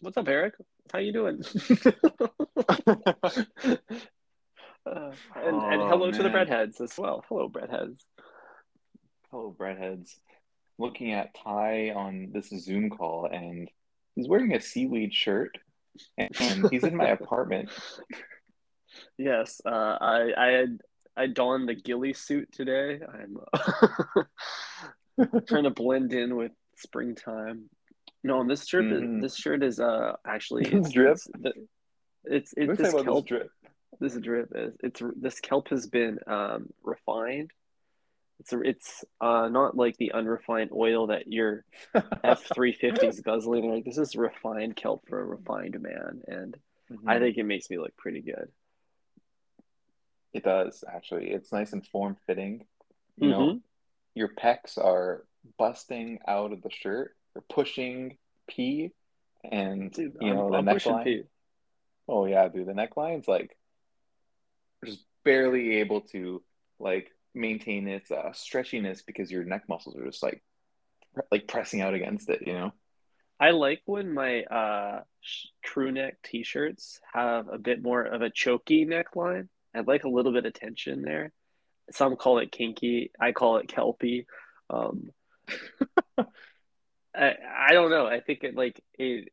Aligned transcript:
What's 0.00 0.16
up, 0.16 0.26
Eric? 0.26 0.54
How 0.92 0.98
you 0.98 1.12
doing? 1.12 1.42
Uh, 1.44 1.92
and, 3.66 3.76
and 4.86 5.12
Oh, 5.36 5.88
hello 5.88 6.10
to 6.10 6.22
the 6.22 6.30
man. 6.30 6.46
breadheads 6.46 6.80
as 6.80 6.96
well. 6.96 7.22
Hello, 7.28 7.48
breadheads. 7.48 8.00
Hello, 9.30 9.54
breadheads. 9.56 10.14
Looking 10.78 11.12
at 11.12 11.34
Ty 11.34 11.90
on 11.90 12.30
this 12.32 12.48
Zoom 12.48 12.88
call, 12.88 13.28
and 13.30 13.70
he's 14.14 14.28
wearing 14.28 14.54
a 14.54 14.60
seaweed 14.60 15.12
shirt, 15.12 15.58
and 16.16 16.68
he's 16.70 16.84
in 16.84 16.96
my 16.96 17.08
apartment. 17.20 17.70
Yes, 19.18 19.60
uh, 19.66 19.98
I 20.00 20.32
I 20.36 20.46
had 20.52 20.78
I 21.16 21.26
donned 21.26 21.68
the 21.68 21.74
ghillie 21.74 22.14
suit 22.14 22.50
today. 22.52 23.00
I'm 23.06 23.36
uh, 23.52 24.22
trying 25.46 25.64
to 25.64 25.70
blend 25.70 26.12
in 26.12 26.36
with 26.36 26.52
springtime. 26.76 27.68
No, 28.24 28.38
on 28.38 28.46
this 28.46 28.66
shirt 28.66 28.84
Mhm. 28.86 29.20
this 29.20 29.36
shirt 29.36 29.62
is 29.62 29.78
uh 29.80 30.14
actually 30.26 30.64
it's 30.66 30.90
drip? 30.90 31.12
it's 31.12 31.28
the, 31.38 31.52
it's, 32.24 32.54
this 32.56 32.92
kelp 32.92 33.24
this 33.26 33.28
drip. 33.28 33.50
this 34.00 34.14
drip 34.14 34.52
is 34.54 34.74
it's 34.82 35.02
this 35.16 35.40
kelp 35.40 35.68
has 35.68 35.86
been 35.86 36.18
um 36.26 36.70
refined. 36.82 37.50
It's 38.40 38.52
it's 38.52 39.04
uh 39.20 39.48
not 39.48 39.76
like 39.76 39.96
the 39.98 40.12
unrefined 40.12 40.70
oil 40.72 41.08
that 41.08 41.26
your 41.30 41.64
F 42.24 42.42
three 42.54 42.72
fifty 42.72 43.06
is 43.06 43.20
guzzling. 43.20 43.70
Like 43.70 43.84
this 43.84 43.98
is 43.98 44.16
refined 44.16 44.76
kelp 44.76 45.02
for 45.08 45.20
a 45.20 45.24
refined 45.26 45.78
man, 45.80 46.22
and 46.26 46.56
I 47.06 47.16
Mhm. 47.16 47.20
think 47.20 47.36
it 47.38 47.44
makes 47.44 47.68
me 47.68 47.78
look 47.78 47.96
pretty 47.96 48.20
good. 48.22 48.50
It 50.32 50.44
does 50.44 50.84
actually. 50.88 51.30
It's 51.30 51.52
nice 51.52 51.72
and 51.72 51.86
form 51.86 52.16
fitting. 52.26 52.66
You 53.16 53.28
know, 53.28 53.38
Mhm. 53.40 53.62
your 54.14 54.28
pecs 54.28 54.78
are 54.78 55.26
busting 55.58 56.20
out 56.26 56.52
of 56.52 56.62
the 56.62 56.70
shirt. 56.70 57.16
You're 57.34 57.44
pushing 57.48 58.18
P, 58.46 58.92
and 59.44 59.92
Dude, 59.92 60.16
you 60.20 60.30
I'm, 60.30 60.36
know 60.36 60.50
the 60.50 60.58
I'm 60.58 60.64
neckline. 60.66 61.28
Oh 62.08 62.26
yeah, 62.26 62.48
dude, 62.48 62.66
the 62.66 62.72
neckline's 62.72 63.28
like 63.28 63.56
just 64.84 65.04
barely 65.24 65.76
able 65.76 66.00
to 66.00 66.42
like 66.78 67.10
maintain 67.34 67.86
its 67.88 68.10
uh, 68.10 68.30
stretchiness 68.32 69.04
because 69.06 69.30
your 69.30 69.44
neck 69.44 69.68
muscles 69.68 69.96
are 69.96 70.04
just 70.04 70.22
like 70.22 70.42
pre- 71.14 71.22
like 71.30 71.48
pressing 71.48 71.80
out 71.80 71.94
against 71.94 72.28
it, 72.28 72.46
you 72.46 72.52
know? 72.52 72.72
I 73.38 73.50
like 73.50 73.82
when 73.86 74.12
my 74.12 74.42
uh 74.44 75.02
sh- 75.20 75.46
crew 75.64 75.92
neck 75.92 76.18
t-shirts 76.22 77.00
have 77.12 77.48
a 77.48 77.58
bit 77.58 77.82
more 77.82 78.02
of 78.02 78.22
a 78.22 78.30
choky 78.30 78.84
neckline. 78.86 79.48
I'd 79.74 79.86
like 79.86 80.04
a 80.04 80.08
little 80.08 80.32
bit 80.32 80.46
of 80.46 80.54
tension 80.54 81.02
there. 81.02 81.32
Some 81.90 82.16
call 82.16 82.38
it 82.38 82.52
kinky. 82.52 83.10
I 83.20 83.32
call 83.32 83.56
it 83.58 83.68
kelpy. 83.68 84.26
Um, 84.70 85.10
I 87.14 87.34
I 87.68 87.72
don't 87.72 87.90
know. 87.90 88.06
I 88.06 88.20
think 88.20 88.44
it 88.44 88.54
like 88.54 88.82
it. 88.94 89.28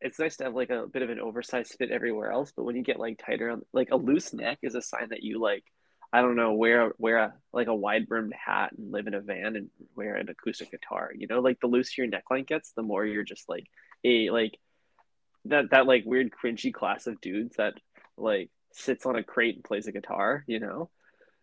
It's 0.00 0.18
nice 0.18 0.36
to 0.38 0.44
have 0.44 0.54
like 0.54 0.70
a 0.70 0.86
bit 0.86 1.02
of 1.02 1.10
an 1.10 1.20
oversized 1.20 1.74
fit 1.78 1.90
everywhere 1.90 2.30
else, 2.30 2.52
but 2.56 2.64
when 2.64 2.76
you 2.76 2.82
get 2.82 2.98
like 2.98 3.20
tighter, 3.24 3.50
on 3.50 3.62
like 3.72 3.90
a 3.90 3.96
loose 3.96 4.32
neck 4.32 4.58
is 4.62 4.74
a 4.74 4.82
sign 4.82 5.08
that 5.10 5.22
you 5.22 5.40
like. 5.40 5.64
I 6.12 6.22
don't 6.22 6.34
know, 6.34 6.54
wear 6.54 6.92
wear 6.98 7.18
a 7.18 7.34
like 7.52 7.68
a 7.68 7.74
wide 7.74 8.08
brimmed 8.08 8.34
hat 8.34 8.72
and 8.76 8.90
live 8.90 9.06
in 9.06 9.14
a 9.14 9.20
van 9.20 9.54
and 9.54 9.70
wear 9.94 10.16
an 10.16 10.28
acoustic 10.28 10.72
guitar. 10.72 11.12
You 11.16 11.28
know, 11.28 11.40
like 11.40 11.60
the 11.60 11.68
looser 11.68 12.02
your 12.02 12.08
neckline 12.10 12.46
gets, 12.46 12.72
the 12.72 12.82
more 12.82 13.06
you're 13.06 13.22
just 13.22 13.48
like 13.48 13.66
a 14.04 14.30
like 14.30 14.58
that 15.44 15.70
that 15.70 15.86
like 15.86 16.04
weird 16.04 16.30
cringy 16.32 16.74
class 16.74 17.06
of 17.06 17.20
dudes 17.20 17.56
that 17.56 17.74
like 18.16 18.50
sits 18.72 19.06
on 19.06 19.16
a 19.16 19.24
crate 19.24 19.56
and 19.56 19.64
plays 19.64 19.86
a 19.86 19.92
guitar. 19.92 20.44
You 20.46 20.60
know? 20.60 20.90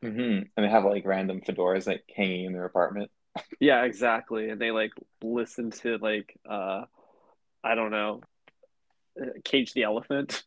hmm 0.02 0.09
And 0.11 0.47
they 0.58 0.70
have 0.70 0.86
like 0.86 1.06
random 1.06 1.42
fedoras 1.42 1.88
like 1.88 2.03
hanging 2.16 2.46
in 2.46 2.53
their 2.53 2.66
apartment. 2.66 3.12
Yeah, 3.59 3.84
exactly. 3.84 4.50
And 4.50 4.62
they 4.62 4.72
like 4.72 4.91
listen 5.24 5.72
to 5.81 5.97
like 5.97 6.38
uh 6.50 6.85
I 7.63 7.75
don't 7.75 7.91
know, 7.91 8.22
uh, 9.22 9.25
Cage 9.44 9.74
the 9.74 9.84
Elephant. 9.84 10.44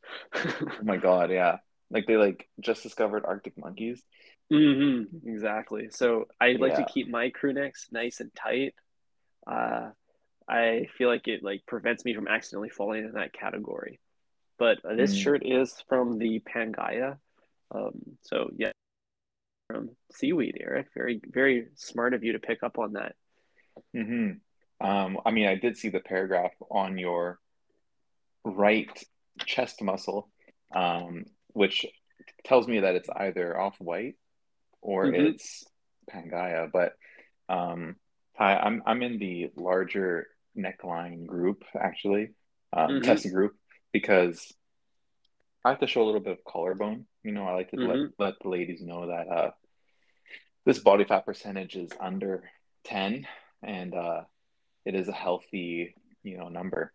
Oh 0.80 0.82
my 0.84 0.96
God, 0.96 1.30
yeah. 1.30 1.58
Like 1.90 2.06
they 2.06 2.16
like 2.16 2.48
just 2.60 2.82
discovered 2.82 3.24
Arctic 3.24 3.56
monkeys. 3.58 4.02
hmm 4.50 5.02
exactly. 5.24 5.88
So 5.90 6.26
I 6.40 6.56
like 6.58 6.74
to 6.74 6.84
keep 6.84 7.08
my 7.08 7.30
crew 7.30 7.52
necks 7.52 7.88
nice 7.92 8.20
and 8.20 8.34
tight. 8.34 8.74
Uh, 9.46 9.90
I 10.48 10.88
feel 10.98 11.08
like 11.08 11.28
it 11.28 11.42
like 11.42 11.66
prevents 11.66 12.04
me 12.04 12.14
from 12.14 12.28
accidentally 12.28 12.70
falling 12.70 13.04
in 13.04 13.12
that 13.12 13.32
category. 13.32 14.00
But 14.60 14.84
uh, 14.84 14.94
this 14.94 15.14
Mm. 15.14 15.22
shirt 15.22 15.42
is 15.46 15.82
from 15.88 16.18
the 16.18 16.40
Pangaia. 16.40 17.18
Um, 17.70 18.18
so 18.20 18.50
yeah, 18.54 18.72
from 19.68 19.96
Seaweed, 20.12 20.58
Eric. 20.60 20.88
Very, 20.94 21.18
very 21.24 21.68
smart 21.76 22.12
of 22.12 22.22
you 22.22 22.32
to 22.32 22.38
pick 22.38 22.62
up 22.62 22.78
on 22.78 22.92
that. 22.92 23.16
hmm 23.94 24.32
Um, 24.80 25.18
I 25.24 25.30
mean, 25.30 25.46
I 25.46 25.54
did 25.56 25.76
see 25.78 25.88
the 25.88 26.00
paragraph 26.00 26.52
on 26.70 26.98
your 26.98 27.38
right 28.44 28.92
chest 29.46 29.82
muscle, 29.82 30.30
um, 30.74 31.24
which 31.48 31.86
tells 32.44 32.68
me 32.68 32.80
that 32.80 32.94
it's 32.94 33.08
either 33.16 33.58
off-white 33.58 34.16
or 34.82 35.06
Mhm. 35.06 35.28
it's 35.28 35.64
Pangaia. 36.10 36.70
But 36.70 36.92
um, 37.48 37.96
I, 38.38 38.56
I'm 38.56 38.82
I'm 38.84 39.02
in 39.02 39.18
the 39.18 39.50
larger 39.56 40.28
neckline 40.56 41.26
group 41.26 41.64
actually, 41.74 42.34
um, 42.74 43.00
Mhm. 43.00 43.04
test 43.04 43.30
group 43.32 43.56
because 43.92 44.52
I 45.64 45.70
have 45.70 45.80
to 45.80 45.86
show 45.86 46.02
a 46.02 46.06
little 46.06 46.20
bit 46.20 46.32
of 46.38 46.44
collarbone. 46.44 47.06
You 47.22 47.32
know, 47.32 47.46
I 47.46 47.54
like 47.54 47.70
to 47.70 47.76
let 47.76 47.98
Mhm. 47.98 48.12
let 48.18 48.34
the 48.40 48.48
ladies 48.48 48.82
know 48.82 49.06
that 49.08 49.28
uh, 49.28 49.50
this 50.64 50.78
body 50.78 51.04
fat 51.04 51.26
percentage 51.26 51.76
is 51.76 51.90
under 52.00 52.50
10 52.84 53.26
and 53.62 53.94
uh, 53.94 54.22
it 54.84 54.94
is 54.94 55.08
a 55.08 55.12
healthy, 55.12 55.94
you 56.22 56.38
know, 56.38 56.48
number. 56.48 56.92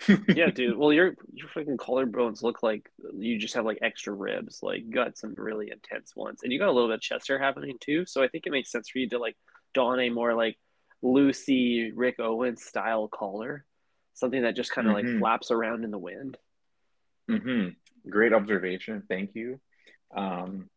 Yeah, 0.28 0.50
dude. 0.50 0.76
Well, 0.76 0.92
your 0.92 1.14
your 1.32 1.48
freaking 1.48 1.76
collarbones 1.76 2.42
look 2.42 2.62
like 2.62 2.90
you 3.16 3.38
just 3.38 3.54
have 3.54 3.64
like 3.64 3.78
extra 3.82 4.12
ribs. 4.12 4.60
Like 4.62 4.82
you 4.84 4.92
got 4.92 5.16
some 5.16 5.34
really 5.36 5.70
intense 5.70 6.14
ones, 6.16 6.40
and 6.42 6.52
you 6.52 6.58
got 6.58 6.68
a 6.68 6.72
little 6.72 6.88
bit 6.88 6.96
of 6.96 7.00
chest 7.00 7.28
hair 7.28 7.38
happening 7.38 7.76
too. 7.80 8.04
So 8.06 8.22
I 8.22 8.28
think 8.28 8.46
it 8.46 8.50
makes 8.50 8.70
sense 8.70 8.88
for 8.88 8.98
you 8.98 9.08
to 9.10 9.18
like 9.18 9.36
don 9.74 10.00
a 10.00 10.10
more 10.10 10.34
like 10.34 10.58
Lucy 11.02 11.92
Rick 11.92 12.16
Owens 12.18 12.64
style 12.64 13.08
collar, 13.08 13.64
something 14.14 14.42
that 14.42 14.56
just 14.56 14.72
kind 14.72 14.86
of 14.88 14.94
like 14.94 15.04
Mhm. 15.04 15.18
flaps 15.18 15.50
around 15.50 15.84
in 15.84 15.90
the 15.90 15.98
wind. 15.98 16.38
hmm 17.28 17.68
Great 18.08 18.32
observation. 18.32 19.02
Thank 19.08 19.34
you. 19.34 19.60
Um, 20.14 20.68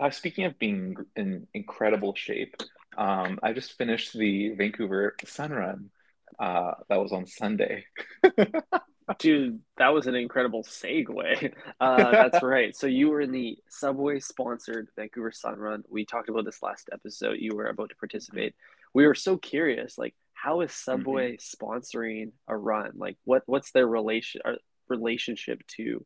uh, 0.00 0.10
speaking 0.10 0.44
of 0.44 0.58
being 0.58 0.96
in 1.16 1.46
incredible 1.54 2.14
shape, 2.14 2.56
um, 2.96 3.38
I 3.42 3.52
just 3.52 3.76
finished 3.78 4.12
the 4.14 4.50
Vancouver 4.50 5.14
Sun 5.24 5.52
Run. 5.52 5.90
Uh, 6.38 6.74
that 6.88 7.00
was 7.00 7.12
on 7.12 7.26
Sunday. 7.26 7.84
Dude, 9.18 9.60
that 9.78 9.88
was 9.88 10.06
an 10.06 10.14
incredible 10.14 10.62
segue. 10.64 11.52
Uh, 11.80 12.10
that's 12.12 12.42
right. 12.42 12.76
So 12.76 12.86
you 12.86 13.08
were 13.08 13.20
in 13.22 13.32
the 13.32 13.56
Subway 13.68 14.20
sponsored 14.20 14.88
Vancouver 14.96 15.32
Sun 15.32 15.56
Run. 15.58 15.82
We 15.88 16.04
talked 16.04 16.28
about 16.28 16.44
this 16.44 16.62
last 16.62 16.90
episode. 16.92 17.38
You 17.40 17.56
were 17.56 17.66
about 17.66 17.88
to 17.88 17.96
participate. 17.96 18.54
We 18.92 19.06
were 19.06 19.14
so 19.14 19.36
curious, 19.38 19.96
like, 19.96 20.14
how 20.42 20.60
is 20.60 20.72
Subway 20.72 21.36
sponsoring 21.38 22.32
a 22.46 22.56
run? 22.56 22.92
Like, 22.94 23.16
what 23.24 23.42
what's 23.46 23.72
their 23.72 23.86
relation 23.86 24.40
or 24.44 24.56
relationship 24.88 25.60
to 25.76 26.04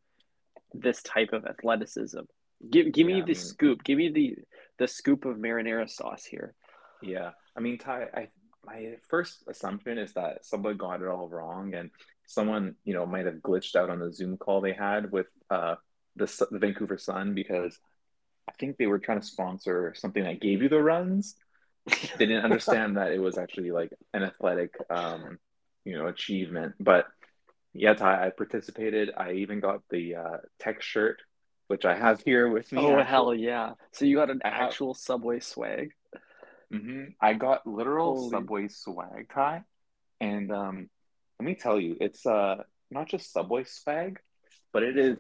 this 0.73 1.03
type 1.03 1.31
of 1.33 1.45
athleticism? 1.45 2.21
Give 2.71 2.93
give 2.93 3.07
me 3.07 3.15
Yeah, 3.15 3.19
I 3.25 3.27
the 3.27 3.27
mean- 3.27 3.35
scoop. 3.35 3.85
Give 3.85 3.99
me 3.99 4.09
the 4.11 4.37
the 4.79 4.89
scoop 4.89 5.25
of 5.25 5.37
marinara 5.37 5.89
sauce 5.89 6.25
here. 6.25 6.55
Yeah, 7.03 7.31
I 7.57 7.61
mean, 7.61 7.79
Ty, 7.79 8.07
I 8.15 8.29
my 8.65 8.95
first 9.11 9.43
assumption 9.49 9.99
is 9.99 10.13
that 10.15 10.45
someone 10.47 10.77
got 10.77 11.03
it 11.03 11.09
all 11.09 11.29
wrong, 11.29 11.75
and 11.75 11.91
someone, 12.27 12.77
you 12.85 12.95
know, 12.95 13.05
might 13.05 13.27
have 13.27 13.37
glitched 13.37 13.75
out 13.77 13.91
on 13.91 13.99
the 13.99 14.13
Zoom 14.13 14.37
call 14.39 14.61
they 14.61 14.73
had 14.73 15.11
with 15.11 15.27
uh 15.51 15.75
the 16.17 16.47
the 16.51 16.59
Vancouver 16.59 16.97
Sun 16.99 17.35
because 17.35 17.79
I 18.49 18.53
think 18.59 18.77
they 18.77 18.87
were 18.87 18.99
trying 18.99 19.21
to 19.21 19.27
sponsor 19.27 19.93
something 19.97 20.23
that 20.25 20.41
gave 20.41 20.63
you 20.63 20.69
the 20.69 20.83
runs. 20.83 21.35
They 22.19 22.27
didn't 22.27 22.45
understand 22.45 22.97
that 22.97 23.13
it 23.13 23.19
was 23.21 23.39
actually 23.39 23.71
like 23.73 23.93
an 24.15 24.23
athletic, 24.23 24.75
um, 24.91 25.39
you 25.85 25.97
know, 25.99 26.07
achievement. 26.07 26.75
But 26.79 27.07
yeah, 27.73 27.95
Ty, 27.95 28.27
I 28.27 28.31
participated. 28.31 29.11
I 29.17 29.33
even 29.33 29.61
got 29.61 29.81
the 29.91 30.17
uh, 30.17 30.37
tech 30.61 30.83
shirt, 30.83 31.21
which 31.69 31.85
I 31.85 31.95
have 31.97 32.23
here 32.23 32.49
with 32.49 32.71
me. 32.73 32.81
Oh 32.83 32.91
actually. 32.99 33.05
hell 33.05 33.35
yeah! 33.35 33.73
So 33.93 34.05
you 34.05 34.17
got 34.17 34.31
an 34.31 34.41
I 34.45 34.51
have- 34.51 34.69
actual 34.69 34.95
Subway 34.95 35.41
swag. 35.41 35.91
hmm 36.71 37.05
I 37.21 37.35
got 37.35 37.67
literal 37.67 38.15
Holy- 38.17 38.31
Subway 38.31 38.69
swag 38.69 39.29
tie, 39.35 39.63
and 40.21 40.53
um, 40.53 40.91
let 41.41 41.47
me 41.47 41.55
tell 41.55 41.81
you, 41.81 41.97
it's 42.01 42.25
uh 42.27 42.63
not 42.91 43.09
just 43.09 43.33
Subway 43.33 43.65
swag, 43.65 44.21
but 44.73 44.83
it 44.83 44.97
is 44.99 45.19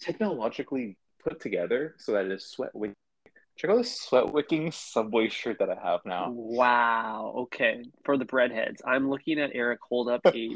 technologically 0.00 0.96
put 1.24 1.40
together 1.40 1.94
so 1.98 2.12
that 2.12 2.26
it 2.26 2.32
is 2.32 2.44
sweat. 2.46 2.70
Check 3.58 3.70
out 3.70 3.78
this 3.78 4.00
sweat 4.00 4.32
wicking 4.32 4.70
Subway 4.70 5.28
shirt 5.28 5.58
that 5.58 5.68
I 5.68 5.74
have 5.82 6.00
now. 6.04 6.32
Wow. 6.32 7.34
Okay. 7.38 7.82
For 8.04 8.16
the 8.16 8.24
breadheads, 8.24 8.80
I'm 8.86 9.10
looking 9.10 9.40
at 9.40 9.50
Eric 9.52 9.80
hold 9.88 10.08
up 10.08 10.24
a 10.32 10.48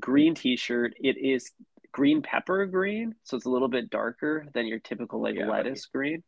green 0.00 0.34
t-shirt. 0.34 0.94
It 1.00 1.16
is 1.18 1.52
green 1.92 2.20
pepper 2.20 2.66
green, 2.66 3.14
so 3.22 3.36
it's 3.36 3.46
a 3.46 3.50
little 3.50 3.68
bit 3.68 3.90
darker 3.90 4.44
than 4.54 4.66
your 4.66 4.80
typical 4.80 5.22
like 5.22 5.36
Yeah. 5.36 5.48
lettuce 5.48 5.86
green. 5.86 6.24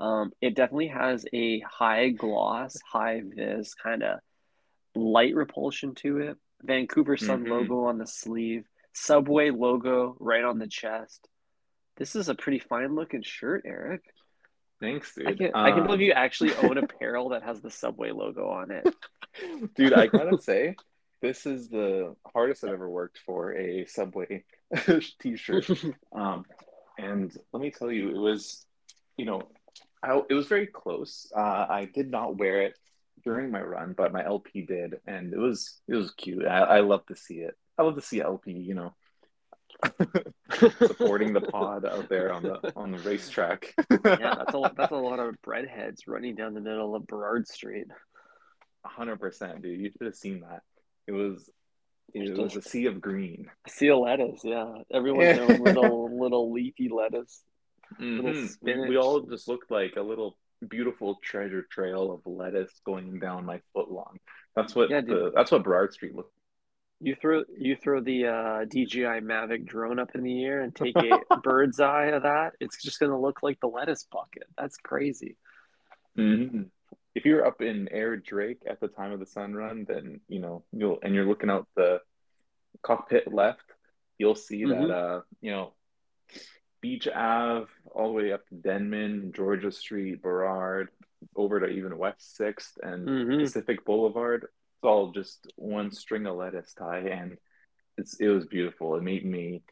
Um, 0.00 0.32
it 0.40 0.54
definitely 0.54 0.88
has 0.88 1.26
a 1.34 1.60
high 1.60 2.10
gloss, 2.10 2.78
high 2.90 3.20
vis 3.22 3.74
kind 3.74 4.02
of 4.02 4.20
light 4.94 5.34
repulsion 5.34 5.94
to 5.96 6.18
it. 6.18 6.36
Vancouver 6.62 7.16
Sun 7.16 7.44
hmm 7.44 7.50
logo 7.50 7.84
on 7.84 7.98
the 7.98 8.06
sleeve, 8.06 8.64
Subway 8.94 9.50
logo 9.50 10.16
right 10.18 10.44
on 10.44 10.58
the 10.58 10.66
chest. 10.66 11.28
This 11.98 12.16
is 12.16 12.28
a 12.30 12.34
pretty 12.34 12.58
fine 12.58 12.94
looking 12.94 13.22
shirt, 13.22 13.64
Eric. 13.66 14.00
Thanks, 14.80 15.16
I 15.26 15.32
dude. 15.32 15.38
can 15.38 15.50
I 15.54 15.72
can't 15.72 15.84
believe 15.86 16.00
Um, 16.00 16.06
you 16.06 16.12
actually 16.12 16.54
own 16.56 16.78
apparel 16.84 17.30
that 17.30 17.42
has 17.42 17.60
the 17.60 17.70
Subway 17.70 18.10
logo 18.12 18.48
on 18.48 18.70
it. 18.70 18.88
dude, 19.74 19.92
I 19.92 20.06
gotta 20.06 20.36
say, 20.40 20.76
this 21.20 21.46
is 21.46 21.68
the 21.68 22.14
hardest 22.32 22.64
I've 22.64 22.72
ever 22.72 22.88
worked 22.88 23.18
for 23.26 23.54
a 23.56 23.86
Subway 23.86 24.44
t-shirt. 25.20 25.68
Um, 26.12 26.44
and 26.98 27.36
let 27.52 27.60
me 27.62 27.70
tell 27.70 27.90
you, 27.90 28.10
it 28.10 28.18
was, 28.18 28.64
you 29.16 29.24
know, 29.24 29.42
I, 30.02 30.20
it 30.28 30.34
was 30.34 30.46
very 30.46 30.66
close. 30.66 31.30
Uh, 31.36 31.66
I 31.68 31.88
did 31.92 32.10
not 32.10 32.36
wear 32.36 32.62
it 32.62 32.78
during 33.24 33.50
my 33.50 33.60
run, 33.62 33.94
but 33.96 34.12
my 34.12 34.24
LP 34.24 34.62
did, 34.62 35.00
and 35.06 35.32
it 35.32 35.38
was 35.38 35.80
it 35.88 35.94
was 35.96 36.12
cute. 36.12 36.46
I, 36.46 36.58
I 36.58 36.80
love 36.80 37.04
to 37.06 37.16
see 37.16 37.36
it. 37.40 37.56
I 37.76 37.82
love 37.82 37.96
to 37.96 38.00
see 38.00 38.20
LP, 38.20 38.52
you 38.52 38.74
know, 38.74 38.94
supporting 40.78 41.32
the 41.32 41.40
pod 41.52 41.84
out 41.84 42.08
there 42.08 42.32
on 42.32 42.42
the 42.42 42.72
on 42.76 42.90
the 42.90 42.98
racetrack. 42.98 43.74
Yeah, 43.90 44.34
that's 44.36 44.54
a 44.54 44.70
that's 44.76 44.92
a 44.92 44.96
lot 44.96 45.18
of 45.18 45.36
breadheads 45.46 46.00
running 46.06 46.34
down 46.34 46.54
the 46.54 46.60
middle 46.60 46.94
of 46.94 47.06
Burrard 47.06 47.46
Street. 47.46 47.86
100%, 48.86 49.62
dude. 49.62 49.80
You 49.80 49.90
should 49.90 50.06
have 50.06 50.14
seen 50.16 50.40
that. 50.40 50.62
It 51.06 51.12
was 51.12 51.50
it 52.14 52.36
was 52.36 52.56
a 52.56 52.62
sea 52.62 52.86
of 52.86 53.00
green. 53.00 53.50
A 53.66 53.70
sea 53.70 53.88
of 53.88 53.98
lettuce, 53.98 54.40
yeah. 54.44 54.66
Everyone's 54.92 55.38
own 55.38 55.60
little 55.60 56.18
little 56.20 56.52
leafy 56.52 56.88
lettuce, 56.88 57.42
little 58.00 58.32
hmm 58.32 58.40
We, 58.40 58.48
spinach. 58.48 58.88
we 58.88 58.96
all 58.96 59.20
just 59.20 59.48
looked 59.48 59.70
like 59.70 59.94
a 59.96 60.02
little 60.02 60.36
beautiful 60.66 61.18
treasure 61.22 61.62
trail 61.70 62.10
of 62.12 62.20
lettuce 62.26 62.72
going 62.84 63.20
down 63.20 63.44
my 63.44 63.60
foot 63.72 63.90
long. 63.90 64.18
That's 64.56 64.74
what 64.74 64.90
Yeah, 64.90 65.02
the 65.02 65.32
that's 65.34 65.50
what 65.52 65.62
Burrard 65.64 65.92
Street 65.92 66.14
looked. 66.14 66.32
You 67.00 67.14
throw 67.14 67.44
you 67.56 67.76
throw 67.76 68.00
the 68.00 68.26
uh, 68.26 68.64
DJI 68.64 69.20
Mavic 69.20 69.64
drone 69.66 69.98
up 70.00 70.10
in 70.14 70.22
the 70.24 70.44
air 70.44 70.60
and 70.62 70.74
take 70.74 71.00
a 71.02 71.22
bird's 71.36 71.78
eye 71.78 72.06
of 72.06 72.24
that. 72.24 72.54
It's 72.60 72.82
just 72.82 72.98
gonna 72.98 73.20
look 73.20 73.42
like 73.42 73.60
the 73.60 73.68
lettuce 73.68 74.04
bucket. 74.10 74.44
That's 74.56 74.76
crazy. 74.78 75.36
hmm 76.16 76.62
If 77.14 77.24
you're 77.24 77.46
up 77.46 77.60
in 77.62 77.88
Air 77.90 78.16
Drake 78.16 78.62
at 78.68 78.80
the 78.80 78.88
time 78.88 79.12
of 79.12 79.20
the 79.20 79.26
sun 79.26 79.54
run, 79.54 79.84
then 79.88 80.20
you 80.28 80.40
know 80.40 80.64
you'll 80.72 80.98
and 81.02 81.14
you're 81.14 81.26
looking 81.26 81.50
out 81.50 81.68
the 81.76 82.00
cockpit 82.82 83.32
left, 83.32 83.64
you'll 84.18 84.34
see 84.34 84.66
that 84.66 84.90
hmm 84.90 84.90
uh 84.90 85.20
you 85.40 85.50
know 85.50 85.74
Beach 86.80 87.08
Ave 87.08 87.66
all 87.92 88.08
the 88.08 88.12
way 88.14 88.32
up 88.32 88.46
to 88.48 88.54
Denman, 88.54 89.32
Georgia 89.34 89.72
Street, 89.72 90.22
Burrard, 90.22 90.88
over 91.34 91.60
to 91.60 91.66
even 91.66 91.98
West 91.98 92.36
Sixth 92.36 92.78
and 92.82 93.08
hmm 93.08 93.40
Pacific 93.40 93.84
Boulevard. 93.84 94.46
It's 94.78 94.84
all 94.84 95.10
just 95.10 95.52
one 95.56 95.90
string 95.90 96.26
of 96.26 96.36
lettuce 96.36 96.72
tie, 96.72 97.08
and 97.08 97.36
it's 97.96 98.20
it 98.20 98.28
was 98.28 98.46
beautiful. 98.46 98.94
It 98.96 99.02
made 99.02 99.26
me 99.26 99.62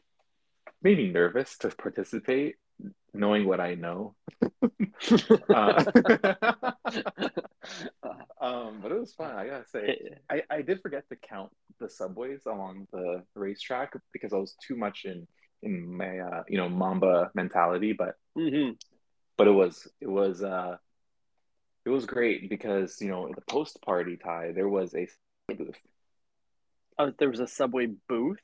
made 0.81 0.97
me 0.97 1.09
nervous 1.09 1.57
to 1.59 1.69
participate, 1.69 2.55
knowing 3.13 3.47
what 3.47 3.61
I 3.61 3.75
know. 3.75 4.15
Uh, 5.53 5.83
um, 8.41 8.79
but 8.81 8.91
it 8.91 8.99
was 8.99 9.13
fun. 9.13 9.35
I 9.35 9.47
gotta 9.47 9.65
say, 9.65 9.95
I, 10.29 10.43
I 10.49 10.61
did 10.61 10.81
forget 10.81 11.07
to 11.09 11.15
count 11.15 11.51
the 11.79 11.89
subways 11.89 12.41
along 12.45 12.87
the 12.91 13.23
racetrack 13.35 13.93
because 14.13 14.33
I 14.33 14.37
was 14.37 14.55
too 14.65 14.75
much 14.75 15.05
in 15.05 15.27
in 15.63 15.95
my 15.95 16.19
uh, 16.19 16.43
you 16.47 16.57
know 16.57 16.69
Mamba 16.69 17.31
mentality. 17.35 17.93
But 17.93 18.15
hmm 18.35 18.71
but 19.37 19.47
it 19.47 19.51
was 19.51 19.87
it 20.01 20.09
was 20.09 20.43
uh 20.43 20.77
it 21.87 21.91
was 21.91 22.05
great 22.05 22.49
because 22.49 22.99
you 22.99 23.07
know 23.07 23.31
the 23.33 23.41
post 23.49 23.81
party 23.81 24.17
tie 24.17 24.51
there 24.51 24.67
was 24.67 24.93
a 24.93 25.07
booth. 25.47 25.77
Oh, 26.99 27.13
there 27.17 27.29
was 27.29 27.39
a 27.39 27.47
Subway 27.47 27.87
booth. 28.09 28.41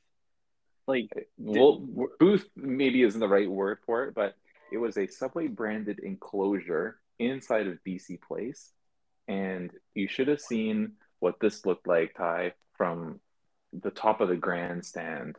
Like, 0.86 1.10
eh, 1.14 1.20
did, 1.20 1.60
Well, 1.60 1.86
booth 2.18 2.48
maybe 2.56 3.02
isn't 3.02 3.20
the 3.20 3.28
right 3.28 3.50
word 3.50 3.80
for 3.84 4.04
it, 4.04 4.14
but 4.14 4.34
it 4.72 4.78
was 4.78 4.96
a 4.96 5.06
Subway 5.06 5.48
branded 5.48 5.98
enclosure 5.98 6.96
inside 7.18 7.66
of 7.66 7.84
BC 7.86 8.22
Place, 8.22 8.70
and 9.28 9.70
you 9.94 10.08
should 10.08 10.28
have 10.28 10.40
seen 10.40 10.92
what 11.20 11.38
this 11.38 11.66
looked 11.66 11.86
like, 11.86 12.14
Ty, 12.16 12.54
from 12.78 13.20
the 13.74 13.90
top 13.90 14.22
of 14.22 14.28
the 14.28 14.36
grandstand. 14.36 15.36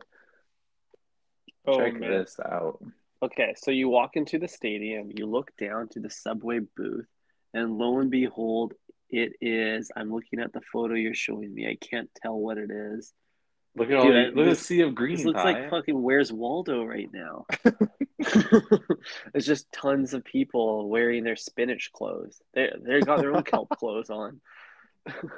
oh 1.66 1.78
Check 1.78 1.98
man. 1.98 2.10
this 2.10 2.38
out. 2.38 2.84
Okay, 3.20 3.54
so 3.56 3.72
you 3.72 3.88
walk 3.88 4.14
into 4.14 4.38
the 4.38 4.46
stadium, 4.46 5.10
you 5.12 5.26
look 5.26 5.50
down 5.56 5.88
to 5.88 6.00
the 6.00 6.10
Subway 6.10 6.60
booth, 6.76 7.08
and 7.56 7.78
lo 7.78 7.98
and 8.00 8.10
behold, 8.10 8.74
it 9.10 9.32
is. 9.40 9.90
I'm 9.96 10.12
looking 10.12 10.40
at 10.40 10.52
the 10.52 10.60
photo 10.60 10.94
you're 10.94 11.14
showing 11.14 11.54
me. 11.54 11.66
I 11.66 11.76
can't 11.80 12.10
tell 12.22 12.38
what 12.38 12.58
it 12.58 12.70
is. 12.70 13.12
Look 13.76 13.90
at 13.90 13.96
all 13.96 14.04
Dude, 14.04 14.14
the 14.14 14.18
I, 14.18 14.24
look 14.34 14.46
at 14.46 14.56
the 14.58 14.64
sea 14.64 14.80
of 14.80 14.90
this 14.90 14.94
green, 14.94 15.24
looks 15.24 15.44
like 15.44 15.70
fucking 15.70 16.00
Where's 16.00 16.32
Waldo 16.32 16.84
right 16.84 17.08
now. 17.12 17.46
It's 19.34 19.46
just 19.46 19.70
tons 19.72 20.14
of 20.14 20.24
people 20.24 20.88
wearing 20.88 21.24
their 21.24 21.36
spinach 21.36 21.90
clothes. 21.92 22.40
They 22.54 22.70
they 22.80 23.00
got 23.00 23.20
their 23.20 23.34
own 23.34 23.44
kelp 23.44 23.68
clothes 23.78 24.10
on. 24.10 24.40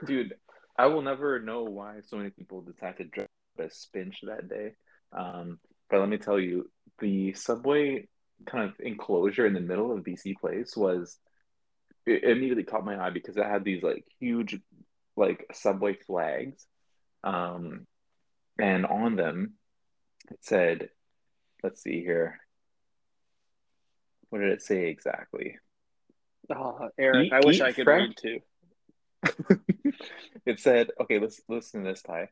Dude, 0.06 0.34
I 0.76 0.86
will 0.86 1.02
never 1.02 1.40
know 1.40 1.64
why 1.64 1.96
so 2.06 2.16
many 2.16 2.30
people 2.30 2.62
decided 2.62 2.96
to 2.98 3.04
dress 3.04 3.28
up 3.58 3.66
as 3.66 3.86
Spinch 3.86 4.16
that 4.22 4.48
day. 4.48 4.74
Um, 5.12 5.58
but 5.90 6.00
let 6.00 6.08
me 6.08 6.18
tell 6.18 6.38
you, 6.38 6.70
the 7.00 7.32
subway 7.34 8.08
kind 8.46 8.64
of 8.64 8.74
enclosure 8.80 9.46
in 9.46 9.52
the 9.52 9.60
middle 9.60 9.92
of 9.92 10.04
BC 10.04 10.36
Place 10.38 10.76
was 10.76 11.18
it 12.08 12.24
immediately 12.24 12.64
caught 12.64 12.84
my 12.84 12.98
eye 12.98 13.10
because 13.10 13.36
it 13.36 13.44
had 13.44 13.64
these 13.64 13.82
like 13.82 14.04
huge 14.18 14.58
like 15.16 15.46
subway 15.52 15.94
flags. 16.06 16.66
Um, 17.24 17.86
and 18.58 18.86
on 18.86 19.16
them 19.16 19.54
it 20.30 20.38
said, 20.40 20.90
let's 21.62 21.82
see 21.82 22.00
here. 22.00 22.40
What 24.30 24.40
did 24.40 24.50
it 24.50 24.62
say 24.62 24.88
exactly? 24.88 25.58
Oh, 26.54 26.88
Eric, 26.98 27.26
Eat 27.26 27.32
I 27.32 27.40
wish 27.44 27.60
I 27.60 27.72
could 27.72 27.84
fresh 27.84 28.08
read 28.08 28.16
too. 28.16 28.40
It 30.46 30.60
said, 30.60 30.88
okay, 30.98 31.18
let's 31.18 31.42
listen 31.46 31.84
to 31.84 31.90
this, 31.90 32.00
Ty. 32.00 32.30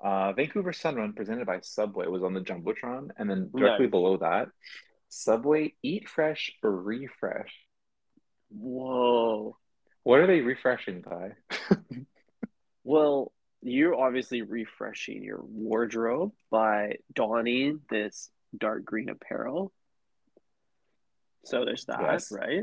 Uh, 0.00 0.32
Vancouver 0.32 0.72
Sun 0.72 0.96
Run 0.96 1.12
presented 1.12 1.46
by 1.46 1.60
Subway 1.60 2.08
was 2.08 2.24
on 2.24 2.34
the 2.34 2.40
Jumbotron, 2.40 3.10
and 3.16 3.30
then 3.30 3.50
directly 3.54 3.86
Nice. 3.86 3.90
below 3.92 4.16
that, 4.16 4.48
Subway 5.08 5.74
Eat 5.82 6.08
Fresh 6.08 6.52
or 6.64 6.72
Refresh. 6.72 7.54
Whoa. 8.50 9.56
What 10.02 10.20
are 10.20 10.26
they 10.26 10.40
refreshing, 10.40 11.02
Ty? 11.02 11.32
Well, 12.84 13.32
you're 13.62 13.96
obviously 13.96 14.42
refreshing 14.42 15.24
your 15.24 15.40
wardrobe 15.42 16.30
by 16.52 16.98
donning 17.12 17.80
this 17.90 18.30
dark 18.56 18.84
green 18.84 19.08
apparel. 19.08 19.72
So 21.44 21.64
there's 21.64 21.84
that, 21.86 22.00
Yes. 22.00 22.30
right? 22.30 22.62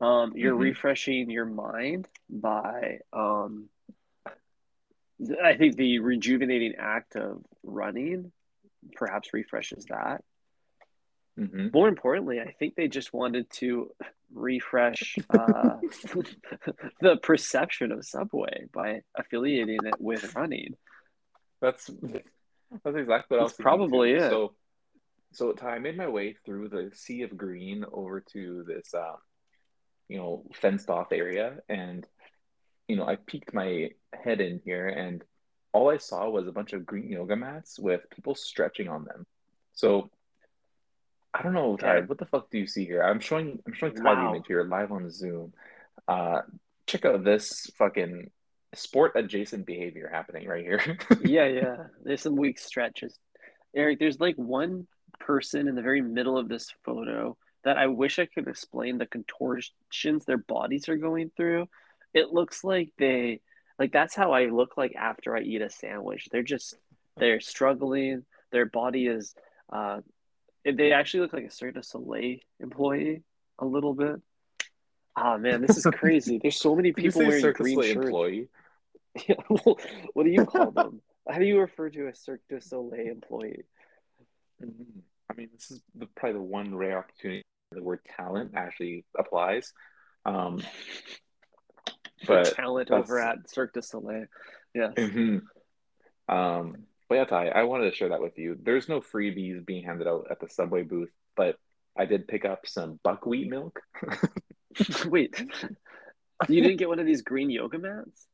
Um, 0.00 0.34
you're 0.36 0.54
hmm 0.54 0.60
refreshing 0.60 1.30
your 1.30 1.46
mind 1.46 2.06
by, 2.30 2.98
um, 3.12 3.68
I 5.42 5.56
think 5.56 5.76
the 5.76 5.98
rejuvenating 5.98 6.74
act 6.78 7.16
of 7.16 7.42
running 7.64 8.30
perhaps 8.94 9.32
refreshes 9.32 9.86
that. 9.86 10.22
Hmm 11.36 11.68
More 11.72 11.88
importantly, 11.88 12.40
I 12.40 12.52
think 12.52 12.74
they 12.74 12.88
just 12.88 13.12
wanted 13.12 13.50
to 13.54 13.90
refresh 14.32 15.16
uh, 15.30 15.76
the 17.00 17.16
perception 17.22 17.92
of 17.92 18.04
Subway 18.04 18.66
by 18.72 19.00
affiliating 19.16 19.80
it 19.84 19.94
with 19.98 20.34
running. 20.34 20.74
That's 21.60 21.90
that's 22.82 22.96
exactly 22.96 23.36
what 23.36 23.40
I 23.40 23.42
was 23.44 23.52
probably 23.54 24.12
it. 24.12 24.30
So, 24.30 24.54
so 25.32 25.54
I 25.62 25.78
made 25.78 25.96
my 25.96 26.08
way 26.08 26.36
through 26.44 26.68
the 26.68 26.90
sea 26.94 27.22
of 27.22 27.36
green 27.36 27.84
over 27.92 28.20
to 28.32 28.64
this, 28.66 28.94
uh, 28.94 29.16
you 30.08 30.18
know, 30.18 30.44
fenced 30.54 30.90
off 30.90 31.12
area, 31.12 31.58
and 31.68 32.06
you 32.88 32.96
know, 32.96 33.06
I 33.06 33.16
peeked 33.16 33.54
my 33.54 33.90
head 34.12 34.40
in 34.40 34.60
here, 34.64 34.88
and 34.88 35.24
all 35.72 35.90
I 35.90 35.96
saw 35.96 36.28
was 36.30 36.46
a 36.46 36.52
bunch 36.52 36.72
of 36.72 36.86
green 36.86 37.10
yoga 37.10 37.34
mats 37.34 37.78
with 37.78 38.08
people 38.10 38.34
stretching 38.34 38.88
on 38.88 39.04
them. 39.04 39.26
So 39.72 40.10
I 41.34 41.42
don't 41.42 41.52
know, 41.52 41.76
Ty, 41.76 42.02
what 42.02 42.18
the 42.18 42.26
fuck 42.26 42.48
do 42.50 42.58
you 42.58 42.66
see 42.66 42.84
here? 42.84 43.02
I'm 43.02 43.18
showing 43.18 43.58
I'm 43.66 43.72
showing 43.72 43.94
the 43.94 44.02
Wow. 44.02 44.30
image 44.30 44.44
here 44.46 44.62
live 44.62 44.92
on 44.92 45.10
Zoom. 45.10 45.52
Uh, 46.06 46.42
check 46.86 47.04
out 47.04 47.24
this 47.24 47.70
fucking 47.76 48.30
sport 48.74 49.12
adjacent 49.16 49.66
behavior 49.66 50.08
happening 50.12 50.46
right 50.46 50.64
here. 50.64 50.80
Yeah, 51.24 51.46
yeah. 51.46 51.76
There's 52.04 52.20
some 52.22 52.36
weak 52.36 52.58
stretches. 52.58 53.18
Eric, 53.74 53.98
there's 53.98 54.20
like 54.20 54.36
one 54.36 54.86
person 55.18 55.66
in 55.68 55.74
the 55.74 55.82
very 55.82 56.02
middle 56.02 56.38
of 56.38 56.48
this 56.48 56.72
photo 56.84 57.36
that 57.64 57.78
I 57.78 57.86
wish 57.86 58.18
I 58.18 58.26
could 58.26 58.46
explain 58.46 58.98
the 58.98 59.06
contortions 59.06 60.24
their 60.26 60.38
bodies 60.38 60.88
are 60.88 60.96
going 60.96 61.30
through. 61.36 61.66
It 62.12 62.32
looks 62.32 62.62
like 62.62 62.90
they, 62.98 63.40
like 63.78 63.90
that's 63.92 64.14
how 64.14 64.32
I 64.32 64.46
look 64.46 64.76
like 64.76 64.94
after 64.94 65.36
I 65.36 65.40
eat 65.40 65.62
a 65.62 65.70
sandwich. 65.70 66.28
They're 66.30 66.42
just, 66.42 66.76
they're 67.16 67.40
struggling. 67.40 68.24
Their 68.52 68.66
body 68.66 69.06
is, 69.06 69.34
uh, 69.72 70.00
they 70.64 70.92
actually 70.92 71.20
look 71.20 71.32
like 71.32 71.44
a 71.44 71.50
Cirque 71.50 71.74
du 71.74 71.82
Soleil 71.82 72.38
employee 72.60 73.22
a 73.58 73.64
little 73.66 73.94
bit. 73.94 74.16
Oh 75.16 75.38
man, 75.38 75.62
this 75.62 75.76
is 75.76 75.84
crazy. 75.84 76.38
There's 76.42 76.56
so 76.60 76.74
many 76.74 76.92
people 76.92 77.22
wearing 77.24 77.40
Cirque 77.40 77.58
green 77.58 77.74
Soleil 77.76 77.92
shirts. 77.94 78.06
employee? 78.06 78.48
Yeah, 79.28 79.36
well, 79.48 79.78
what 80.14 80.24
do 80.24 80.30
you 80.30 80.44
call 80.44 80.70
them? 80.72 81.00
How 81.30 81.38
do 81.38 81.44
you 81.44 81.60
refer 81.60 81.88
to 81.88 82.08
a 82.08 82.14
Cirque 82.16 82.40
du 82.50 82.60
Soleil 82.60 83.06
employee? 83.12 83.62
Mhm. 84.60 85.02
I 85.30 85.34
mean, 85.34 85.50
this 85.52 85.70
is 85.70 85.80
the, 85.94 86.06
probably 86.16 86.34
the 86.34 86.42
one 86.42 86.74
rare 86.74 86.98
opportunity 86.98 87.44
the 87.70 87.82
word 87.82 88.00
talent 88.16 88.52
actually 88.54 89.04
applies. 89.16 89.72
Um, 90.24 90.62
but 92.26 92.54
talent 92.54 92.90
over 92.90 93.18
at 93.20 93.48
Cirque 93.50 93.72
du 93.74 93.82
Soleil. 93.82 94.26
Yes. 94.74 94.94
mhm. 94.96 95.42
Um, 96.28 96.86
but 97.08 97.16
yeah, 97.16 97.24
Ty, 97.24 97.48
I 97.48 97.64
wanted 97.64 97.90
to 97.90 97.96
share 97.96 98.10
that 98.10 98.22
with 98.22 98.38
you. 98.38 98.56
There's 98.62 98.88
no 98.88 99.00
freebies 99.00 99.64
being 99.64 99.84
handed 99.84 100.06
out 100.06 100.26
at 100.30 100.40
the 100.40 100.48
Subway 100.48 100.82
booth, 100.82 101.10
but 101.36 101.56
I 101.96 102.06
did 102.06 102.28
pick 102.28 102.44
up 102.44 102.66
some 102.66 102.98
buckwheat 103.02 103.48
milk. 103.48 103.80
Wait, 105.06 105.38
you 106.48 106.62
didn't 106.62 106.78
get 106.78 106.88
one 106.88 106.98
of 106.98 107.06
these 107.06 107.22
green 107.22 107.50
yoga 107.50 107.78
mats? 107.78 108.26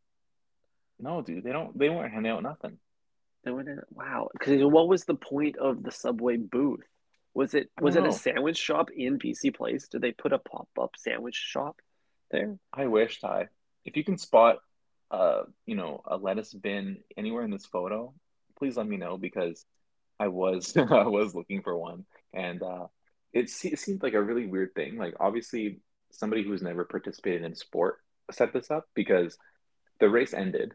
No, 0.99 1.23
dude, 1.23 1.45
they 1.45 1.53
don't. 1.53 1.77
They 1.79 1.89
weren't 1.89 2.13
handing 2.13 2.33
out 2.33 2.43
nothing. 2.43 2.79
They 3.45 3.51
in, 3.51 3.81
wow. 3.91 4.29
Because 4.33 4.63
what 4.63 4.89
was 4.89 5.05
the 5.05 5.15
point 5.15 5.57
of 5.57 5.83
the 5.83 5.91
Subway 5.91 6.37
booth? 6.37 6.85
Was 7.33 7.55
it 7.55 7.71
was 7.81 7.97
it 7.97 8.05
a 8.05 8.13
sandwich 8.13 8.59
shop 8.59 8.91
in 8.95 9.19
BC 9.19 9.55
Place? 9.55 9.89
Did 9.89 10.03
they 10.03 10.13
put 10.13 10.33
a 10.33 10.39
pop-up 10.39 10.95
sandwich 10.97 11.37
shop 11.37 11.77
there? 12.31 12.59
I 12.73 12.87
wish, 12.87 13.21
Ty, 13.21 13.49
if 13.85 13.97
you 13.97 14.05
can 14.05 14.19
spot, 14.19 14.59
uh, 15.11 15.43
you 15.65 15.77
know, 15.77 16.03
a 16.07 16.17
lettuce 16.17 16.53
bin 16.53 16.99
anywhere 17.17 17.45
in 17.45 17.51
this 17.51 17.67
photo, 17.67 18.13
please 18.61 18.77
let 18.77 18.87
me 18.87 18.97
know 18.99 19.19
because 19.19 19.67
I 20.21 20.29
was 20.29 20.77
I 20.79 21.09
was 21.09 21.35
looking 21.35 21.63
for 21.63 21.77
one, 21.77 22.05
and 22.33 22.63
uh, 22.63 22.87
it, 23.33 23.51
se- 23.51 23.71
it 23.71 23.81
seemed 23.81 24.05
like 24.05 24.15
a 24.15 24.23
really 24.23 24.47
weird 24.47 24.75
thing. 24.77 24.99
Like 24.99 25.15
obviously, 25.19 25.81
somebody 26.13 26.45
who's 26.45 26.63
never 26.63 26.85
participated 26.85 27.43
in 27.43 27.57
sport 27.57 27.97
set 28.31 28.53
this 28.53 28.71
up 28.71 28.85
because 28.95 29.37
the 29.99 30.09
race 30.11 30.35
ended. 30.35 30.75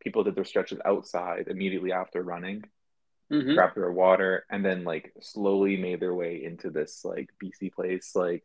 People 0.00 0.24
did 0.24 0.34
their 0.36 0.44
stretches 0.44 0.80
outside 0.84 1.48
immediately 1.48 1.92
after 1.92 2.22
running, 2.22 2.64
Mm-hmm. 3.32 3.54
grabbed 3.54 3.76
their 3.76 3.90
water, 3.92 4.44
and 4.50 4.64
then 4.64 4.84
like 4.84 5.12
slowly 5.20 5.76
made 5.76 6.00
their 6.00 6.14
way 6.14 6.44
into 6.44 6.70
this 6.70 7.04
like 7.04 7.28
BC 7.42 7.72
place, 7.72 8.12
like 8.14 8.44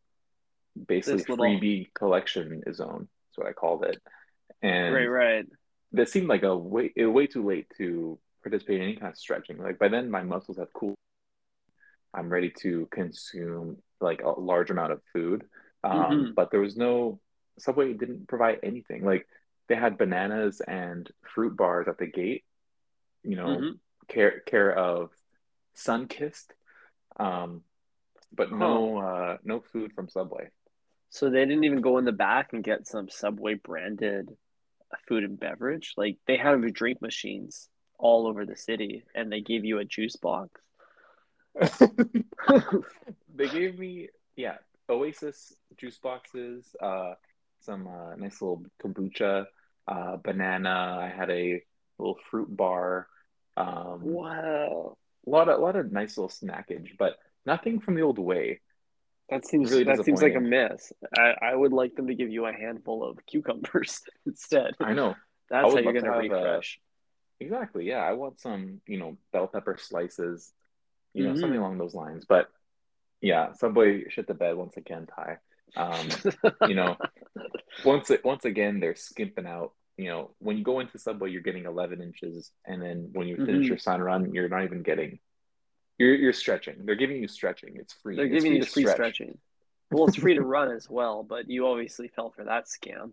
basically 0.88 1.20
This 1.20 1.30
little 1.30 1.46
freebie 1.46 1.94
collection 1.94 2.64
zone. 2.74 3.08
That's 3.30 3.38
what 3.38 3.48
I 3.48 3.54
called 3.54 3.84
it. 3.86 4.02
And 4.64 4.94
right. 4.96 5.06
right. 5.06 5.46
that 5.94 6.10
seemed 6.10 6.28
like 6.30 6.44
a 6.44 6.58
way 6.58 6.92
it, 6.96 7.06
way 7.06 7.28
too 7.28 7.46
late 7.46 7.68
to 7.78 8.20
participate 8.42 8.78
in 8.78 8.84
any 8.84 8.96
kind 8.96 9.12
of 9.12 9.18
stretching. 9.18 9.58
Like 9.58 9.80
by 9.80 9.88
then, 9.88 10.10
my 10.10 10.24
muscles 10.24 10.58
have 10.58 10.74
cooled. 10.74 10.96
I'm 12.14 12.30
ready 12.30 12.52
to 12.62 12.88
consume 12.92 13.78
like 14.00 14.22
a 14.22 14.30
large 14.30 14.70
amount 14.70 14.92
of 14.92 15.02
food. 15.14 15.46
Mm-hmm. 15.86 16.00
Um, 16.00 16.34
but 16.36 16.52
there 16.52 16.60
was 16.60 16.76
no 16.76 17.20
Subway 17.60 17.94
didn't 17.94 18.28
provide 18.28 18.60
anything. 18.64 19.06
Like 19.06 19.28
they 19.68 19.76
had 19.76 19.98
bananas 19.98 20.62
and 20.62 21.10
fruit 21.34 21.56
bars 21.56 21.88
at 21.88 21.98
the 21.98 22.08
gate. 22.08 22.44
You 23.24 23.36
know, 23.36 23.48
Mm-hmm. 23.48 23.70
care 24.08 24.40
care 24.42 24.76
of 24.76 25.12
Sunkissed, 25.76 26.48
um, 27.20 27.62
but 28.34 28.52
no 28.52 28.98
uh, 28.98 29.38
no 29.44 29.62
food 29.72 29.94
from 29.94 30.10
Subway. 30.10 30.50
So 31.10 31.30
they 31.30 31.46
didn't 31.46 31.66
even 31.66 31.82
go 31.82 31.98
in 31.98 32.06
the 32.06 32.12
back 32.12 32.54
and 32.54 32.64
get 32.64 32.88
some 32.88 33.10
Subway 33.10 33.56
branded 33.56 34.30
food 35.08 35.24
and 35.24 35.40
beverage. 35.40 35.94
Like 35.98 36.18
they 36.26 36.38
have 36.38 36.62
drink 36.74 37.02
machines 37.02 37.70
all 38.02 38.28
over 38.28 38.46
the 38.46 38.58
city, 38.58 39.04
and 39.16 39.32
they 39.32 39.42
gave 39.42 39.64
you 39.64 39.80
a 39.80 39.86
juice 39.86 40.16
box. 40.18 40.60
they 43.36 43.50
gave 43.50 43.78
me 43.78 44.08
yeah 44.36 44.56
Oasis 44.90 45.54
juice 45.78 45.98
boxes, 45.98 46.76
uh, 46.82 47.14
some 47.62 47.88
uh, 47.88 48.16
nice 48.16 48.42
little 48.42 48.64
kombucha, 48.84 49.46
uh, 49.88 50.18
banana. 50.18 51.00
I 51.02 51.14
had 51.16 51.30
a 51.30 51.62
little 51.98 52.18
fruit 52.30 52.56
bar. 52.56 53.08
Um, 53.58 54.02
Wow, 54.02 54.98
a 55.26 55.30
lot 55.30 55.50
of 55.50 55.60
a 55.60 55.62
lot 55.62 55.76
of 55.76 55.92
nice 55.92 56.18
little 56.18 56.30
snackage, 56.30 56.98
but 56.98 57.18
nothing 57.46 57.80
from 57.80 57.96
the 57.96 58.02
old 58.02 58.20
way. 58.20 58.62
that 59.30 59.46
seems 59.46 59.72
Really 59.72 59.84
that 59.86 60.04
seems 60.04 60.22
like 60.22 60.36
a 60.36 60.40
miss. 60.40 60.92
I, 61.18 61.36
I 61.42 61.56
would 61.56 61.74
like 61.74 61.96
them 61.96 62.08
to 62.08 62.16
give 62.16 62.30
you 62.30 62.46
a 62.46 62.54
handful 62.54 63.04
of 63.04 63.18
cucumbers 63.26 64.02
instead. 64.26 64.74
I 64.80 64.94
know. 64.94 65.16
That's 65.50 65.74
how 65.74 65.80
you're 65.80 65.94
gonna 65.94 66.14
have 66.14 66.16
uh, 66.16 66.36
refresh. 66.36 66.80
Exactly. 67.42 67.88
Yeah, 67.88 68.00
I 68.04 68.14
want 68.14 68.42
some, 68.42 68.82
you 68.88 69.00
know, 69.00 69.18
bell 69.34 69.48
pepper 69.48 69.78
slices, 69.80 70.54
you 71.14 71.24
know, 71.26 71.36
something 71.36 71.58
hmm 71.58 71.60
along 71.60 71.80
those 71.80 71.96
lines. 71.96 72.26
But 72.28 72.50
yeah, 73.22 73.54
Subway 73.54 74.10
shit 74.10 74.28
the 74.28 74.34
bed 74.36 74.58
once 74.58 74.78
again, 74.78 75.08
Ty. 75.16 75.38
Um, 75.78 76.24
you 76.64 76.76
know, 76.76 77.00
once 77.84 78.12
it 78.12 78.26
once 78.26 78.46
again 78.46 78.80
they're 78.82 78.96
skimping 78.96 79.48
out. 79.48 79.74
You 79.98 80.08
know, 80.10 80.32
when 80.40 80.58
you 80.58 80.64
go 80.64 80.80
into 80.82 81.00
Subway, 81.00 81.32
you're 81.32 81.42
getting 81.42 81.66
11 81.66 82.02
inches, 82.02 82.52
and 82.66 82.82
then 82.82 83.10
when 83.14 83.28
you 83.28 83.40
finish 83.46 83.70
hmm 83.70 83.72
your 83.72 83.80
sun 83.80 84.02
run, 84.02 84.34
you're 84.34 84.50
not 84.50 84.66
even 84.66 84.84
getting. 84.84 85.20
You're 86.00 86.16
you're 86.16 86.34
stretching. 86.34 86.86
They're 86.86 86.96
giving 86.96 87.18
you 87.22 87.30
stretching. 87.30 87.78
It's 87.78 87.94
free. 87.94 88.28
They're 88.28 88.30
giving 88.30 88.54
free 88.54 88.56
you 88.56 88.66
free 88.66 88.86
stretch. 88.86 88.86
stretching. 88.86 89.38
Well, 89.92 90.06
it's 90.06 90.16
free 90.16 90.36
to 90.36 90.44
run 90.44 90.72
as 90.72 90.90
well, 90.90 91.24
but 91.24 91.50
you 91.50 91.68
obviously 91.68 92.08
fell 92.10 92.32
for 92.32 92.46
that 92.46 92.66
scam. 92.66 93.12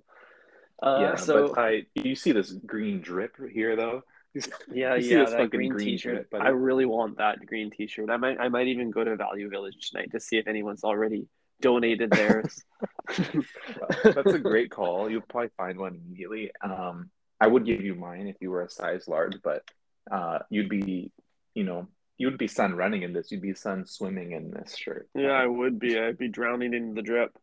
Uh, 0.82 1.16
Yeah, 1.16 1.26
but 1.26 1.47
so 1.47 1.54
I 1.56 1.87
you 1.94 2.14
see 2.16 2.32
this 2.32 2.50
green 2.52 3.00
drip 3.00 3.37
here 3.52 3.76
though. 3.76 4.02
You 4.47 4.75
yeah, 4.75 4.95
yeah, 4.97 5.25
that 5.25 5.50
green 5.50 5.71
green 5.73 5.88
t-shirt. 5.88 6.28
I 6.33 6.49
really 6.49 6.87
want 6.87 7.18
that 7.18 7.45
green 7.45 7.71
t-shirt. 7.71 8.11
I 8.11 8.16
might, 8.16 8.38
I 8.38 8.49
might 8.49 8.68
even 8.68 8.90
go 8.90 9.04
to 9.04 9.16
Value 9.16 9.49
Village 9.49 9.90
tonight 9.90 10.11
to 10.12 10.21
see 10.21 10.37
if 10.37 10.47
anyone's 10.47 10.85
already 10.85 11.26
donated 11.61 12.11
theirs. 12.11 12.62
That's 14.04 14.33
a 14.33 14.38
great 14.38 14.71
call. 14.71 15.11
You'll 15.11 15.23
probably 15.23 15.50
find 15.57 15.78
one 15.78 16.00
immediately. 16.04 16.50
Um, 16.62 17.11
I 17.40 17.47
would 17.47 17.64
give 17.64 17.80
you 17.80 17.95
mine 17.95 18.26
if 18.26 18.37
you 18.40 18.50
were 18.50 18.62
a 18.62 18.71
size 18.71 19.09
large, 19.09 19.37
but 19.42 19.62
uh, 20.11 20.40
you'd 20.50 20.68
be, 20.68 21.11
you 21.54 21.64
know, 21.64 21.88
you'd 22.16 22.38
be 22.38 22.49
sun 22.49 22.75
running 22.75 23.02
in 23.02 23.12
this. 23.12 23.30
You'd 23.30 23.42
be 23.42 23.54
sun 23.54 23.87
swimming 23.87 24.33
in 24.33 24.50
this 24.50 24.76
shirt. 24.76 25.09
Yeah, 25.14 25.33
I 25.33 25.47
would 25.47 25.78
be. 25.78 25.99
I'd 25.99 26.18
be 26.18 26.28
drowning 26.28 26.75
in 26.75 26.95
the 26.95 27.02
drip. 27.02 27.37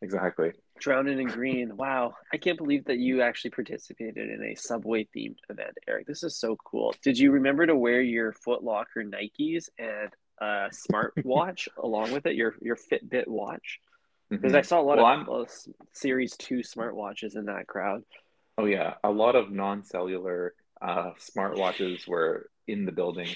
Exactly. 0.00 0.52
Drowning 0.82 1.20
in 1.20 1.30
green. 1.30 1.76
Wow. 1.76 2.14
I 2.32 2.38
can't 2.38 2.58
believe 2.58 2.86
that 2.86 2.98
you 2.98 3.22
actually 3.22 3.52
participated 3.52 4.30
in 4.30 4.42
a 4.44 4.56
Subway 4.56 5.06
themed 5.16 5.36
event, 5.48 5.78
Eric. 5.88 6.08
This 6.08 6.24
is 6.24 6.36
so 6.36 6.56
cool. 6.56 6.92
Did 7.04 7.18
you 7.18 7.30
remember 7.30 7.66
to 7.66 7.76
wear 7.76 8.02
your 8.02 8.32
Foot 8.32 8.64
Locker 8.64 9.04
Nikes 9.04 9.68
and 9.78 10.12
a 10.40 10.70
smartwatch 10.72 11.68
along 11.82 12.10
with 12.12 12.26
it, 12.26 12.34
your 12.34 12.56
your 12.60 12.76
Fitbit 12.76 13.28
watch? 13.28 13.80
Because 14.40 14.54
I 14.54 14.62
hmm 14.62 14.62
saw 14.62 14.80
a 14.80 14.82
lot 14.82 14.98
Well, 14.98 15.42
of 15.42 15.48
uh, 15.48 15.50
Series 15.92 16.36
2 16.38 16.60
smartwatches 16.60 17.36
in 17.36 17.46
that 17.46 17.68
crowd. 17.68 18.02
Oh 18.58 18.66
yeah, 18.66 18.94
a 19.04 19.10
lot 19.10 19.36
of 19.36 19.50
non-cellular 19.50 20.54
uh, 20.80 21.12
smartwatches 21.18 22.06
were 22.08 22.50
in 22.66 22.84
the 22.86 22.92
building. 22.92 23.28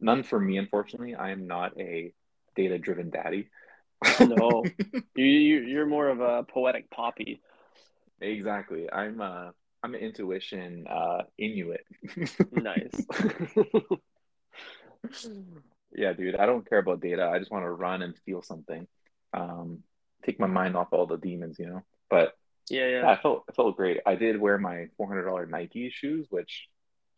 None 0.00 0.22
for 0.24 0.40
me, 0.40 0.58
unfortunately. 0.58 1.14
I 1.14 1.30
am 1.30 1.46
not 1.46 1.78
a 1.80 2.12
data-driven 2.56 3.10
daddy. 3.10 3.48
No, 4.20 4.64
you, 5.14 5.24
you 5.24 5.60
you're 5.60 5.86
more 5.86 6.08
of 6.08 6.20
a 6.20 6.42
poetic 6.44 6.90
poppy. 6.90 7.40
Exactly. 8.20 8.90
I'm 8.92 9.20
uh 9.20 9.50
I'm 9.82 9.94
an 9.94 10.00
intuition 10.00 10.86
uh 10.88 11.22
Inuit. 11.38 11.84
Nice. 12.52 13.06
Yeah, 15.92 16.12
dude, 16.12 16.36
I 16.36 16.46
don't 16.46 16.68
care 16.68 16.78
about 16.78 17.00
data. 17.00 17.26
I 17.26 17.38
just 17.38 17.50
want 17.50 17.64
to 17.64 17.70
run 17.70 18.02
and 18.02 18.14
feel 18.26 18.42
something. 18.42 18.86
Um, 19.32 19.82
take 20.24 20.38
my 20.38 20.46
mind 20.46 20.76
off 20.76 20.88
all 20.92 21.06
the 21.06 21.16
demons, 21.16 21.58
you 21.58 21.66
know. 21.66 21.82
But 22.10 22.34
Yeah, 22.68 22.86
yeah. 22.86 23.00
yeah, 23.02 23.10
I 23.10 23.16
felt 23.16 23.44
I 23.48 23.52
felt 23.52 23.76
great. 23.76 24.00
I 24.04 24.14
did 24.14 24.38
wear 24.38 24.58
my 24.58 24.88
$400 25.00 25.48
Nike 25.48 25.90
shoes, 25.90 26.26
which 26.28 26.68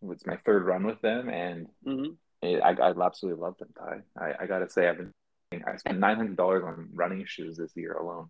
was 0.00 0.24
my 0.26 0.36
third 0.44 0.64
run 0.64 0.84
with 0.86 1.00
them, 1.00 1.28
and 1.28 1.66
hmm 1.84 2.12
it, 2.40 2.62
I 2.62 2.70
I 2.70 2.92
absolutely 3.04 3.42
love 3.42 3.56
them, 3.58 3.70
Ty. 3.76 4.02
I, 4.16 4.44
I 4.44 4.46
gotta 4.46 4.70
say, 4.70 4.88
I've 4.88 4.98
been 4.98 5.12
I 5.52 5.76
spent 5.76 6.00
$900 6.00 6.66
on 6.66 6.90
running 6.94 7.24
shoes 7.26 7.56
this 7.56 7.72
year 7.74 7.92
alone. 7.94 8.28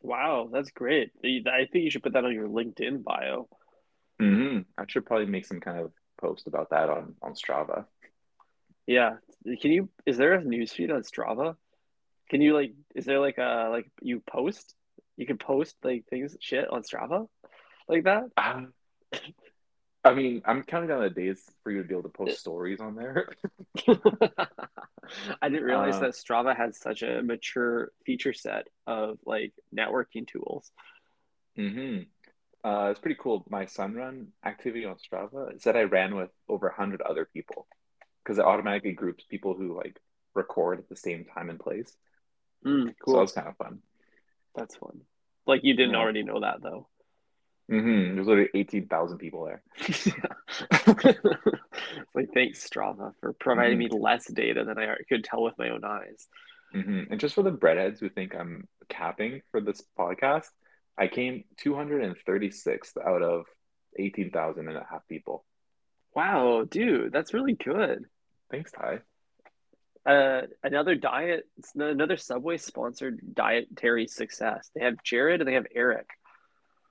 Wow, 0.00 0.48
that's 0.52 0.70
great. 0.70 1.10
I 1.24 1.66
think 1.70 1.84
you 1.84 1.90
should 1.90 2.02
put 2.02 2.12
that 2.14 2.24
on 2.24 2.32
your 2.32 2.48
LinkedIn 2.48 3.02
bio. 3.02 3.48
hmm 4.20 4.58
I 4.78 4.84
should 4.88 5.06
probably 5.06 5.26
make 5.26 5.46
some 5.46 5.60
kind 5.60 5.78
of 5.80 5.92
post 6.20 6.46
about 6.46 6.70
that 6.70 6.88
on 6.88 7.14
on 7.22 7.34
Strava. 7.34 7.86
Yeah. 8.86 9.16
Can 9.60 9.72
you, 9.72 9.88
is 10.06 10.16
there 10.16 10.34
a 10.34 10.42
newsfeed 10.42 10.92
on 10.92 11.02
Strava? 11.02 11.56
Can 12.30 12.40
you 12.40 12.54
like, 12.54 12.72
is 12.94 13.04
there 13.04 13.20
like 13.20 13.38
a, 13.38 13.68
like 13.70 13.90
you 14.00 14.20
post, 14.20 14.74
you 15.16 15.26
can 15.26 15.38
post 15.38 15.76
like 15.82 16.04
things, 16.08 16.36
shit 16.40 16.68
on 16.70 16.82
Strava 16.82 17.26
like 17.88 18.04
that? 18.04 18.24
Um, 18.36 18.72
I 20.06 20.14
mean, 20.14 20.42
I'm 20.44 20.62
counting 20.62 20.88
down 20.88 21.02
the 21.02 21.10
days 21.10 21.42
for 21.62 21.70
you 21.70 21.82
to 21.82 21.88
be 21.88 21.94
able 21.94 22.04
to 22.04 22.08
post 22.08 22.38
stories 22.38 22.80
on 22.80 22.94
there. 22.96 23.28
I 25.42 25.48
didn't 25.48 25.64
realize 25.64 25.98
Uh, 25.98 26.00
that 26.00 26.12
Strava 26.12 26.56
had 26.56 26.74
such 26.74 27.02
a 27.02 27.22
mature 27.22 27.92
feature 28.04 28.32
set 28.32 28.68
of 28.86 29.18
like 29.24 29.52
networking 29.76 30.26
tools. 30.26 30.72
hmm 31.56 31.98
Uh, 32.64 32.88
it's 32.90 33.00
pretty 33.00 33.18
cool. 33.20 33.44
My 33.48 33.66
sun 33.66 33.94
run 33.94 34.28
activity 34.44 34.84
on 34.84 34.96
Strava 34.96 35.52
it 35.52 35.62
said 35.62 35.76
I 35.76 35.82
ran 35.82 36.16
with 36.16 36.30
over 36.48 36.66
100 36.68 37.00
other 37.02 37.24
people 37.32 37.66
because 38.24 38.38
it 38.38 38.44
automatically 38.44 38.92
groups 38.92 39.24
people 39.24 39.54
who 39.54 39.76
like 39.76 40.00
record 40.34 40.78
at 40.80 40.88
the 40.88 40.96
same 40.96 41.24
time 41.24 41.50
and 41.50 41.60
place. 41.60 41.96
Mm, 42.64 42.94
So 43.06 43.12
that 43.14 43.20
was 43.20 43.32
kind 43.32 43.48
of 43.48 43.56
fun. 43.56 43.82
That's 44.54 44.76
fun. 44.76 45.02
Like 45.46 45.62
you 45.64 45.74
didn't 45.76 45.92
Yeah. 45.92 46.00
already 46.00 46.22
know 46.24 46.40
that 46.40 46.62
though. 46.62 46.88
Hmm 47.68 48.14
There's 48.14 48.26
literally 48.26 48.50
18,000 48.54 49.18
people 49.18 49.44
there. 49.44 49.62
like 52.14 52.28
thanks 52.32 52.68
Strava 52.68 53.12
for 53.20 53.32
providing 53.34 53.76
Mhm. 53.78 53.90
me 53.92 53.98
less 53.98 54.26
data 54.30 54.64
than 54.64 54.78
I 54.78 54.94
could 55.08 55.24
tell 55.24 55.42
with 55.42 55.58
my 55.58 55.70
own 55.70 55.84
eyes. 55.84 56.28
hmm 56.72 57.02
And 57.10 57.18
just 57.20 57.34
for 57.34 57.42
the 57.42 57.50
breadheads 57.52 57.98
who 58.00 58.08
think 58.08 58.34
I'm 58.34 58.68
capping 58.88 59.42
for 59.50 59.60
this 59.60 59.82
podcast, 59.98 60.46
I 60.98 61.08
came 61.08 61.44
236th 61.58 62.96
out 63.04 63.22
of 63.22 63.46
18,000 63.98 64.68
and 64.68 64.76
a 64.76 64.86
half 64.88 65.06
people. 65.08 65.44
Wow, 66.14 66.64
dude, 66.68 67.12
that's 67.12 67.34
really 67.34 67.54
good. 67.54 68.04
Thanks, 68.50 68.72
Ty. 68.72 69.00
Uh, 70.06 70.42
another 70.62 70.94
diet, 70.94 71.48
another 71.74 72.16
Subway 72.16 72.56
sponsored 72.58 73.18
dietary 73.34 74.06
success. 74.06 74.70
They 74.74 74.82
have 74.84 75.02
Jared 75.02 75.40
and 75.40 75.48
they 75.48 75.54
have 75.54 75.66
Eric. 75.74 76.08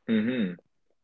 hmm 0.07 0.51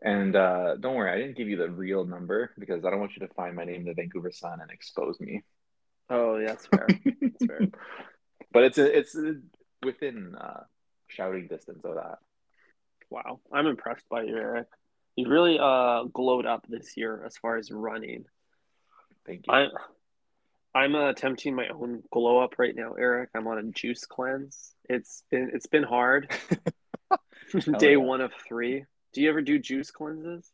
And 0.03 0.36
uh, 0.36 0.77
don't 0.77 0.96
worry, 0.96 1.12
I 1.12 1.17
didn't 1.17 1.38
give 1.38 1.48
you 1.48 1.58
the 1.58 1.70
real 1.70 2.05
number 2.05 2.51
because 2.58 2.84
I 2.84 2.89
don't 2.89 3.00
want 3.00 3.15
you 3.15 3.25
to 3.27 3.34
find 3.34 3.55
my 3.55 3.65
name 3.65 3.81
in 3.81 3.86
the 3.86 3.93
Vancouver 3.93 4.31
Sun 4.31 4.60
and 4.62 4.72
expose 4.72 5.20
me. 5.20 5.43
Oh, 6.10 6.38
yeah, 6.38 6.48
that's 6.48 6.65
fair. 6.65 6.88
That's 7.22 7.46
fair. 7.46 7.62
But 8.53 8.63
it's 8.63 8.77
a, 8.77 8.98
it's 8.98 9.15
a, 9.15 9.36
within 9.81 10.36
uh, 10.36 10.63
shouting 11.08 11.48
distance 11.48 11.86
of 11.86 11.96
that. 11.96 12.17
Wow, 13.10 13.39
I'm 13.51 13.65
impressed 13.67 14.03
by 14.10 14.24
you, 14.24 14.36
Eric. 14.36 14.67
You 15.15 15.29
really 15.29 15.58
uh 15.58 16.03
glowed 16.13 16.46
up 16.46 16.65
this 16.67 16.98
year 16.98 17.24
as 17.25 17.38
far 17.38 17.58
as 17.58 17.72
running. 17.72 18.25
Thank 19.25 19.48
you. 19.48 19.53
I 19.53 19.67
I'm 20.74 20.96
uh, 20.96 21.10
attempting 21.10 21.53
my 21.55 21.67
own 21.67 22.01
glow 22.12 22.39
up 22.39 22.58
right 22.58 22.75
now, 22.75 22.93
Eric. 22.93 23.29
I'm 23.36 23.48
on 23.48 23.58
a 23.58 23.63
juice 23.63 24.05
cleanse. 24.05 24.74
It's 24.89 25.24
been 25.29 25.51
it's 25.53 25.67
been 25.67 25.84
hard. 25.84 26.34
Day 27.79 27.91
yeah. 27.91 27.98
one 27.98 28.22
of 28.22 28.31
three. 28.48 28.86
Do 29.13 29.22
you 29.22 29.30
ever 29.30 29.41
do 29.41 29.58
juice 29.60 29.91
cleanses? 29.91 30.51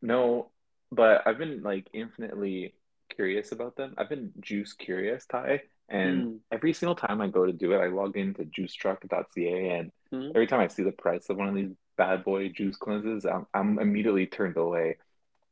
No, 0.00 0.50
but 0.90 1.26
I've 1.26 1.38
been 1.38 1.62
like 1.62 1.88
infinitely 1.92 2.74
curious 3.14 3.52
about 3.52 3.76
them. 3.76 3.94
I've 3.96 4.08
been 4.08 4.32
juice 4.40 4.72
curious, 4.74 5.26
Ty, 5.26 5.62
and 5.88 6.26
Mm. 6.26 6.40
every 6.50 6.72
single 6.72 6.96
time 6.96 7.20
I 7.20 7.28
go 7.28 7.46
to 7.46 7.52
do 7.52 7.72
it, 7.72 7.78
I 7.78 7.86
log 7.88 8.16
into 8.16 8.44
juicetruck.ca, 8.44 9.68
and 9.78 9.92
Mhm. 10.12 10.32
every 10.34 10.46
time 10.46 10.60
I 10.60 10.68
see 10.68 10.82
the 10.82 10.92
price 10.92 11.28
of 11.30 11.36
one 11.36 11.48
of 11.48 11.54
these 11.54 11.72
bad 11.96 12.24
boy 12.24 12.48
juice 12.48 12.76
cleanses, 12.76 13.24
I'm 13.26 13.46
I'm 13.54 13.78
immediately 13.78 14.26
turned 14.26 14.56
away, 14.56 14.98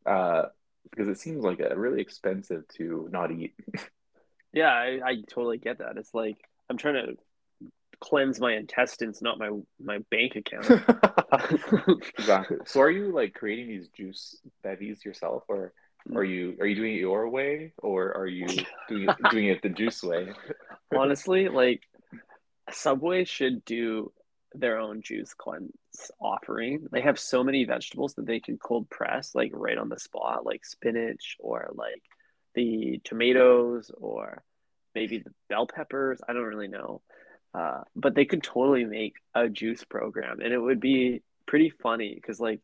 uh, 0.06 0.46
because 0.90 1.08
it 1.08 1.18
seems 1.18 1.44
like 1.44 1.60
a 1.60 1.78
really 1.78 2.00
expensive 2.02 2.66
to 2.78 3.08
not 3.12 3.30
eat. 3.32 3.54
Yeah, 4.52 4.72
I, 4.72 5.00
I 5.04 5.14
totally 5.28 5.58
get 5.58 5.78
that. 5.78 5.96
It's 5.96 6.14
like 6.14 6.36
I'm 6.68 6.76
trying 6.76 6.94
to 6.94 7.16
cleanse 8.00 8.40
my 8.40 8.54
intestines, 8.54 9.22
not 9.22 9.38
my 9.38 9.50
my 9.82 9.98
bank 10.10 10.36
account. 10.36 10.82
Exactly. 12.18 12.56
So 12.66 12.80
are 12.80 12.90
you 12.90 13.12
like 13.12 13.34
creating 13.34 13.68
these 13.68 13.88
juice 13.88 14.36
bevies 14.64 15.04
yourself, 15.04 15.44
or 15.48 15.72
are 16.14 16.24
you 16.24 16.56
are 16.60 16.66
you 16.66 16.74
doing 16.74 16.94
it 16.94 16.98
your 16.98 17.28
way, 17.28 17.72
or 17.78 18.16
are 18.16 18.26
you 18.26 18.46
doing 18.88 19.08
it, 19.08 19.16
doing 19.30 19.46
it 19.46 19.62
the 19.62 19.68
juice 19.68 20.02
way? 20.02 20.32
Honestly, 20.96 21.48
like 21.48 21.82
Subway 22.72 23.24
should 23.24 23.64
do 23.64 24.12
their 24.54 24.78
own 24.78 25.02
juice 25.02 25.34
cleanse 25.34 25.70
offering. 26.20 26.86
They 26.90 27.02
have 27.02 27.18
so 27.18 27.44
many 27.44 27.64
vegetables 27.64 28.14
that 28.14 28.26
they 28.26 28.40
can 28.40 28.58
cold 28.58 28.90
press 28.90 29.34
like 29.34 29.52
right 29.54 29.78
on 29.78 29.88
the 29.88 30.00
spot, 30.00 30.44
like 30.44 30.64
spinach 30.64 31.36
or 31.38 31.70
like 31.74 32.02
the 32.54 33.00
tomatoes 33.04 33.90
or 33.96 34.42
maybe 34.94 35.18
the 35.18 35.32
bell 35.48 35.66
peppers. 35.66 36.20
I 36.28 36.32
don't 36.32 36.42
really 36.42 36.68
know. 36.68 37.02
Uh, 37.52 37.80
but 37.96 38.14
they 38.14 38.24
could 38.24 38.42
totally 38.42 38.84
make 38.84 39.14
a 39.34 39.48
juice 39.48 39.82
program 39.82 40.40
and 40.40 40.52
it 40.52 40.58
would 40.58 40.78
be 40.78 41.20
pretty 41.46 41.68
funny 41.68 42.14
because 42.14 42.38
like 42.38 42.60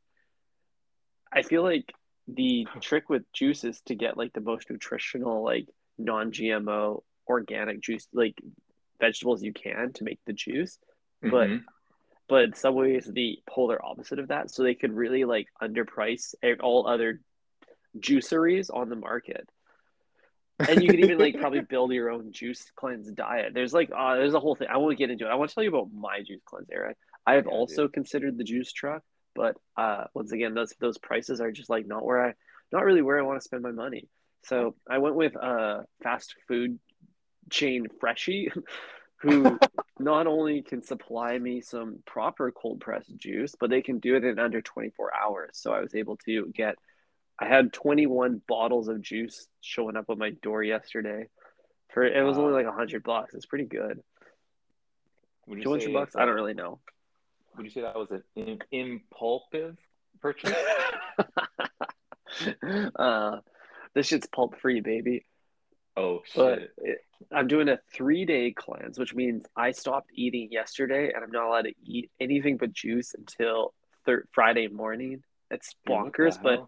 I 1.32 1.42
feel 1.42 1.62
like 1.64 1.92
the 2.28 2.66
trick 2.80 3.08
with 3.08 3.24
juice 3.32 3.64
is 3.64 3.80
to 3.86 3.94
get 3.94 4.16
like 4.16 4.32
the 4.32 4.40
most 4.40 4.70
nutritional, 4.70 5.42
like 5.42 5.66
non-GMO 5.98 7.02
organic 7.28 7.80
juice, 7.80 8.06
like 8.12 8.34
vegetables 9.00 9.42
you 9.42 9.52
can 9.52 9.92
to 9.94 10.04
make 10.04 10.20
the 10.24 10.32
juice. 10.32 10.78
But 11.20 11.48
Mhm. 11.48 11.64
but 12.28 12.56
Subway 12.56 12.96
is 12.96 13.06
the 13.06 13.40
polar 13.48 13.84
opposite 13.84 14.18
of 14.18 14.28
that, 14.28 14.50
so 14.50 14.62
they 14.62 14.74
could 14.74 14.92
really 14.92 15.24
like 15.24 15.48
underprice 15.62 16.34
all 16.60 16.86
other 16.86 17.20
juiceries 17.98 18.70
on 18.70 18.88
the 18.88 18.96
market. 18.96 19.48
And 20.68 20.82
you 20.82 20.90
can 20.90 21.00
even 21.00 21.18
like 21.18 21.36
probably 21.36 21.60
build 21.62 21.92
your 21.92 22.10
own 22.10 22.32
juice 22.32 22.70
cleanse 22.76 23.10
diet. 23.12 23.52
There's 23.54 23.72
like 23.72 23.90
uh, 23.96 24.16
there's 24.16 24.34
a 24.34 24.40
whole 24.40 24.54
thing. 24.56 24.68
I 24.70 24.78
won't 24.78 24.98
get 24.98 25.10
into 25.10 25.26
it. 25.26 25.30
I 25.30 25.34
want 25.36 25.50
to 25.50 25.54
tell 25.54 25.64
you 25.64 25.70
about 25.70 25.90
my 25.92 26.22
juice 26.22 26.42
cleanse, 26.44 26.68
Eric. 26.72 26.96
I 27.26 27.34
have 27.34 27.46
Yeah, 27.68 27.78
also 27.78 27.88
considered 27.88 28.36
the 28.38 28.44
juice 28.44 28.72
truck, 28.72 29.02
but 29.34 29.56
uh, 29.76 30.04
once 30.14 30.32
again, 30.32 30.54
those 30.54 30.74
those 30.80 30.98
prices 30.98 31.40
are 31.40 31.52
just 31.52 31.70
like 31.70 31.86
not 31.86 32.04
where 32.04 32.26
I 32.28 32.34
not 32.72 32.84
really 32.84 33.02
where 33.02 33.18
I 33.18 33.22
want 33.22 33.38
to 33.40 33.44
spend 33.44 33.62
my 33.62 33.72
money. 33.72 34.08
So 34.44 34.76
I 34.88 34.98
went 34.98 35.16
with 35.16 35.34
a 35.36 35.84
fast 36.02 36.34
food 36.48 36.78
chain 37.50 37.86
Freshii, 38.00 38.50
who 39.22 39.60
not 39.98 40.26
only 40.26 40.62
can 40.62 40.82
supply 40.82 41.38
me 41.38 41.60
some 41.60 41.98
proper 42.06 42.52
cold 42.52 42.80
pressed 42.80 43.16
juice, 43.16 43.54
but 43.58 43.70
they 43.70 43.82
can 43.82 43.98
do 43.98 44.16
it 44.16 44.24
in 44.24 44.38
under 44.38 44.60
24 44.60 45.12
hours. 45.14 45.50
So 45.54 45.72
I 45.72 45.80
was 45.80 45.94
able 45.94 46.16
to 46.26 46.52
get, 46.54 46.76
I 47.38 47.46
had 47.46 47.72
21 47.72 48.40
bottles 48.48 48.88
of 48.88 49.02
juice 49.02 49.46
showing 49.60 49.96
up 49.96 50.06
at 50.08 50.18
my 50.18 50.30
door 50.42 50.62
yesterday. 50.62 51.28
For 51.92 52.04
it 52.04 52.22
was 52.22 52.38
only 52.38 52.52
like 52.52 52.66
100 52.66 53.02
bucks. 53.02 53.34
It's 53.34 53.46
pretty 53.46 53.64
good. 53.64 54.02
Would 55.46 55.58
you 55.58 55.64
200 55.64 55.84
say 55.84 55.92
bucks? 55.92 56.16
I 56.16 56.24
don't 56.24 56.34
really 56.34 56.54
know. 56.54 56.80
Would 57.56 57.64
you 57.64 57.70
say 57.70 57.82
that 57.82 57.96
was 57.96 58.10
an 58.10 58.22
im- 58.36 58.58
impulsive 58.70 59.76
purchase? 60.20 60.54
uh, 62.96 63.38
this 63.94 64.06
shit's 64.06 64.26
pulp 64.26 64.58
free, 64.60 64.80
baby. 64.80 65.24
Oh 65.96 66.20
shit! 66.26 66.70
it, 66.78 66.98
I'm 67.32 67.48
doing 67.48 67.70
a 67.70 67.78
three 67.94 68.26
day 68.26 68.52
cleanse, 68.52 68.98
which 68.98 69.14
means 69.14 69.46
I 69.56 69.70
stopped 69.70 70.10
eating 70.14 70.48
yesterday 70.50 71.12
and 71.14 71.24
I'm 71.24 71.30
not 71.30 71.46
allowed 71.46 71.62
to 71.62 71.72
eat 71.82 72.10
anything 72.20 72.58
but 72.58 72.74
juice 72.74 73.14
until 73.14 73.72
thir- 74.04 74.26
Friday 74.32 74.68
morning. 74.68 75.22
It's 75.50 75.74
Dude, 75.86 75.96
bonkers, 75.96 76.42
but? 76.42 76.66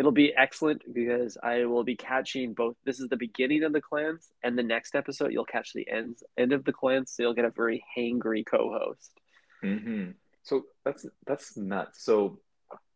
It'll 0.00 0.12
be 0.12 0.32
excellent 0.34 0.82
because 0.94 1.36
I 1.42 1.66
will 1.66 1.84
be 1.84 1.94
catching 1.94 2.54
both. 2.54 2.74
This 2.86 3.00
is 3.00 3.10
the 3.10 3.18
beginning 3.18 3.64
of 3.64 3.74
the 3.74 3.82
cleanse, 3.82 4.30
and 4.42 4.56
the 4.56 4.62
next 4.62 4.94
episode 4.94 5.30
you'll 5.30 5.44
catch 5.44 5.74
the 5.74 5.86
end 5.90 6.16
end 6.38 6.54
of 6.54 6.64
the 6.64 6.72
cleanse, 6.72 7.12
so 7.12 7.22
you'll 7.22 7.34
get 7.34 7.44
a 7.44 7.50
very 7.50 7.84
hangry 7.94 8.44
co-host. 8.44 9.12
Mm-hmm. 9.62 10.12
So 10.42 10.62
that's 10.86 11.04
that's 11.26 11.54
nuts. 11.54 12.02
So 12.02 12.40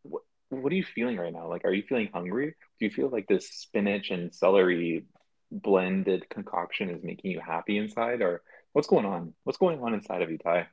what 0.03 0.23
what 0.49 0.73
are 0.73 0.77
you 0.77 0.85
feeling 0.85 1.19
right 1.19 1.33
now? 1.33 1.47
Like, 1.47 1.67
are 1.67 1.75
you 1.75 1.83
feeling 1.83 2.09
hungry? 2.11 2.55
Do 2.81 2.87
you 2.87 2.91
feel 2.91 3.11
like 3.11 3.27
this 3.29 3.51
spinach 3.51 4.11
and 4.11 4.35
celery 4.35 5.05
blended 5.51 6.31
concoction 6.31 6.89
is 6.89 7.05
making 7.05 7.33
you 7.33 7.41
happy 7.41 7.77
inside, 7.77 8.23
or 8.23 8.41
what's 8.73 8.89
going 8.89 9.05
on? 9.05 9.35
What's 9.45 9.59
going 9.59 9.79
on 9.83 9.93
inside 9.93 10.23
of 10.23 10.31
you, 10.31 10.39
Ty? 10.39 10.69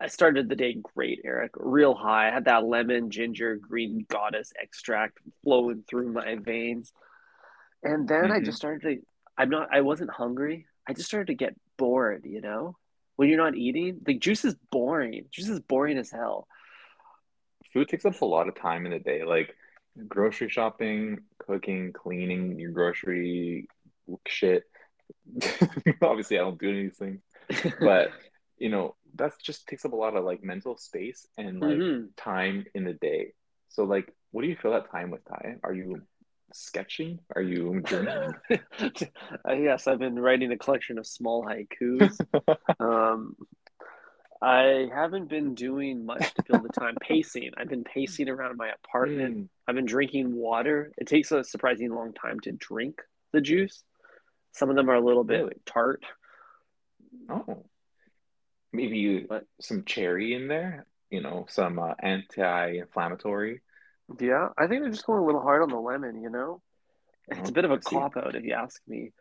I 0.00 0.06
started 0.06 0.48
the 0.48 0.56
day 0.56 0.74
great, 0.94 1.20
Eric. 1.24 1.52
Real 1.56 1.94
high. 1.94 2.28
I 2.28 2.32
had 2.32 2.46
that 2.46 2.64
lemon, 2.64 3.10
ginger, 3.10 3.56
green 3.56 4.06
goddess 4.08 4.52
extract 4.60 5.18
flowing 5.44 5.84
through 5.88 6.12
my 6.12 6.36
veins. 6.36 6.92
And 7.82 8.08
then 8.08 8.32
I 8.32 8.40
Mhm. 8.40 8.46
just 8.46 8.58
started 8.58 8.82
to 8.82 9.06
I'm 9.38 9.48
not 9.50 9.68
I 9.72 9.80
wasn't 9.80 10.10
hungry. 10.10 10.66
I 10.86 10.92
just 10.92 11.08
started 11.08 11.28
to 11.28 11.34
get 11.34 11.54
bored, 11.78 12.24
you 12.26 12.40
know? 12.42 12.76
When 13.16 13.28
you're 13.28 13.38
not 13.38 13.56
eating, 13.56 14.00
the 14.02 14.14
juice 14.14 14.44
is 14.44 14.54
boring. 14.70 15.26
Juice 15.30 15.48
is 15.48 15.60
boring 15.60 15.96
as 15.98 16.10
hell. 16.10 16.46
Food 17.72 17.88
takes 17.88 18.04
up 18.04 18.20
a 18.20 18.24
lot 18.24 18.48
of 18.48 18.54
time 18.54 18.84
in 18.84 18.92
the 18.92 18.98
day, 18.98 19.24
like 19.24 19.56
grocery 20.08 20.48
shopping, 20.48 21.20
cooking, 21.38 21.92
cleaning 21.92 22.58
your 22.58 22.70
grocery 22.72 23.68
shit. 24.26 24.64
Obviously, 26.02 26.38
I 26.38 26.42
don't 26.42 26.58
do 26.58 26.68
any 26.68 26.80
of 26.80 26.84
these 26.90 26.98
things, 26.98 27.20
but 27.80 28.10
you 28.58 28.68
know, 28.68 28.94
that 29.16 29.32
just 29.42 29.66
takes 29.66 29.84
up 29.84 29.92
a 29.92 29.96
lot 29.96 30.16
of 30.16 30.24
like 30.24 30.42
mental 30.42 30.76
space 30.76 31.26
and 31.38 31.60
like 31.60 31.78
Mhm. 31.78 32.08
time 32.16 32.64
in 32.74 32.84
the 32.84 32.94
day. 32.94 33.32
So, 33.68 33.84
like, 33.84 34.12
what 34.32 34.42
do 34.42 34.48
you 34.48 34.56
fill 34.60 34.72
that 34.72 34.90
time 34.90 35.10
with, 35.10 35.24
Ty? 35.24 35.56
Are 35.62 35.72
you 35.74 36.02
sketching? 36.52 37.20
Are 37.36 37.42
you 37.42 37.80
journaling? 37.84 38.34
Uh, 39.48 39.52
yes, 39.52 39.86
I've 39.86 39.98
been 40.00 40.18
writing 40.18 40.50
a 40.52 40.58
collection 40.58 40.98
of 40.98 41.06
small 41.06 41.44
haikus. 41.44 42.18
Um, 42.80 43.36
I 44.42 44.88
haven't 44.94 45.28
been 45.28 45.54
doing 45.54 46.06
much 46.06 46.32
to 46.34 46.42
fill 46.42 46.62
the 46.62 46.70
time. 46.70 46.94
Pacing. 47.00 47.50
I've 47.58 47.68
been 47.68 47.84
pacing 47.84 48.28
around 48.30 48.56
my 48.56 48.70
apartment. 48.70 49.36
Mm, 49.36 49.48
I've 49.68 49.74
been 49.74 49.84
drinking 49.84 50.34
water. 50.34 50.92
It 50.96 51.06
takes 51.06 51.30
a 51.30 51.44
surprisingly 51.44 51.94
long 51.94 52.14
time 52.14 52.40
to 52.40 52.52
drink 52.52 53.02
the 53.32 53.40
juice. 53.42 53.84
Some 54.52 54.70
of 54.70 54.76
them 54.76 54.88
are 54.88 54.94
a 54.94 55.00
little 55.04 55.24
bit 55.24 55.40
Really? 55.42 55.54
tart. 55.66 56.04
oh, 57.28 57.66
maybe 58.72 58.98
you 58.98 59.26
But- 59.28 59.46
some 59.60 59.84
cherry 59.84 60.34
in 60.34 60.48
there. 60.48 60.86
You 61.10 61.20
know, 61.20 61.46
some 61.48 61.78
uh, 61.80 61.94
anti-inflammatory. 61.98 63.62
Yeah, 64.20 64.50
I 64.56 64.66
think 64.66 64.82
they're 64.82 64.92
just 64.92 65.06
going 65.06 65.18
a 65.20 65.24
little 65.26 65.40
hard 65.42 65.62
on 65.62 65.68
the 65.68 65.80
lemon, 65.80 66.22
you 66.22 66.30
know? 66.30 66.62
It's 67.28 67.48
a 67.48 67.52
Oh, 67.52 67.54
bit 67.54 67.64
of 67.64 67.70
a 67.72 67.78
cop 67.78 68.16
out 68.16 68.34
if 68.36 68.44
you 68.44 68.52
ask 68.54 68.80
me. 68.86 69.12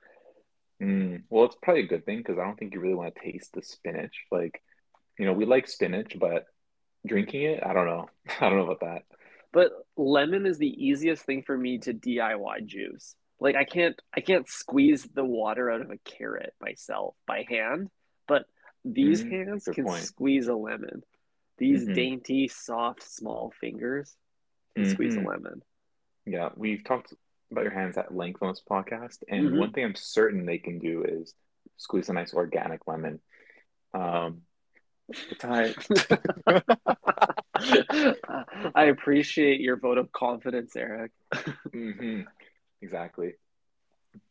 Mm, 0.81 1.23
well, 1.29 1.45
it's 1.45 1.55
probably 1.61 1.83
a 1.83 1.87
good 1.87 2.05
thing 2.05 2.19
because 2.19 2.37
I 2.37 2.43
don't 2.45 2.57
think 2.57 2.73
you 2.73 2.79
really 2.79 2.93
want 2.95 3.13
to 3.15 3.21
taste 3.21 3.53
the 3.53 3.61
spinach. 3.61 4.25
Like, 4.31 4.61
you 5.17 5.25
know, 5.25 5.33
we 5.33 5.45
like 5.45 5.67
spinach, 5.67 6.15
but 6.19 6.45
drinking 7.05 7.43
it, 7.43 7.63
I 7.63 7.73
don't 7.73 7.85
know. 7.87 8.09
I 8.39 8.49
don't 8.49 8.57
know 8.59 8.71
about 8.71 8.81
that. 8.81 9.03
But 9.51 9.71
lemon 9.97 10.45
is 10.45 10.57
the 10.59 10.67
easiest 10.67 11.23
thing 11.25 11.41
for 11.41 11.57
me 11.57 11.79
to 11.79 11.93
DIY 11.93 12.65
juice. 12.65 13.15
Like 13.39 13.55
I 13.55 13.63
can't 13.63 13.99
I 14.15 14.21
can't 14.21 14.47
squeeze 14.47 15.07
the 15.13 15.25
water 15.25 15.71
out 15.71 15.81
of 15.81 15.89
a 15.91 15.97
carrot 15.97 16.53
myself 16.61 17.15
by 17.25 17.45
hand, 17.49 17.89
but 18.27 18.45
these 18.85 19.21
Mm, 19.21 19.23
hands 19.23 19.67
can 19.71 19.85
point. 19.85 19.87
squeeze 19.87 20.47
a 20.47 20.55
lemon. 20.55 21.03
These 21.57 21.85
hmm 21.85 21.93
dainty, 21.93 22.47
soft, 22.47 23.03
small 23.03 23.51
fingers 23.59 24.15
can 24.75 24.85
squeeze 24.85 25.15
a 25.15 25.19
hmm 25.19 25.21
lemon. 25.21 25.63
Yeah, 26.25 26.49
we've 26.55 26.83
talked 26.83 27.13
about 27.51 27.63
your 27.63 27.73
hands 27.73 27.97
at 27.97 28.15
length 28.15 28.41
on 28.41 28.49
this 28.49 28.63
podcast, 28.69 29.23
and 29.27 29.49
hmm 29.49 29.57
one 29.57 29.71
thing 29.71 29.85
I'm 29.85 29.95
certain 29.95 30.45
they 30.45 30.59
can 30.59 30.79
do 30.79 31.03
is 31.03 31.33
squeeze 31.77 32.09
a 32.09 32.13
nice 32.13 32.33
organic 32.33 32.87
lemon. 32.87 33.19
Um, 33.93 34.41
I, 35.43 35.73
I 38.75 38.83
appreciate 38.85 39.61
your 39.61 39.77
vote 39.77 39.97
of 39.97 40.11
confidence, 40.11 40.75
Eric. 40.75 41.11
hmm 41.73 42.21
exactly. 42.81 43.33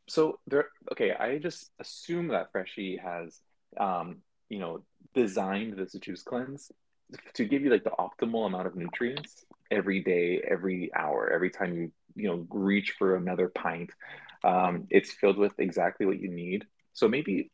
So 0.08 0.38
there, 0.46 0.68
okay, 0.92 1.12
I 1.12 1.38
just 1.38 1.70
assume 1.78 2.28
that 2.28 2.50
Freshii 2.52 2.98
has, 3.02 3.38
um, 3.78 4.18
you 4.48 4.58
know, 4.58 4.82
designed 5.14 5.76
this 5.76 5.92
juice 5.94 6.22
cleanse 6.22 6.70
to 7.34 7.44
give 7.44 7.62
you 7.62 7.70
like 7.70 7.84
the 7.84 7.90
optimal 7.90 8.46
amount 8.46 8.66
of 8.66 8.76
nutrients 8.76 9.44
every 9.70 10.02
day, 10.02 10.42
every 10.48 10.90
hour, 10.94 11.30
every 11.32 11.50
time 11.50 11.74
you, 11.74 11.92
you 12.14 12.28
know, 12.28 12.46
reach 12.50 12.94
for 12.98 13.16
another 13.16 13.48
pint. 13.48 13.90
Um, 14.44 14.86
it's 14.90 15.12
filled 15.12 15.38
with 15.38 15.52
exactly 15.58 16.06
what 16.06 16.20
you 16.20 16.28
need. 16.28 16.64
So 16.92 17.08
maybe 17.08 17.50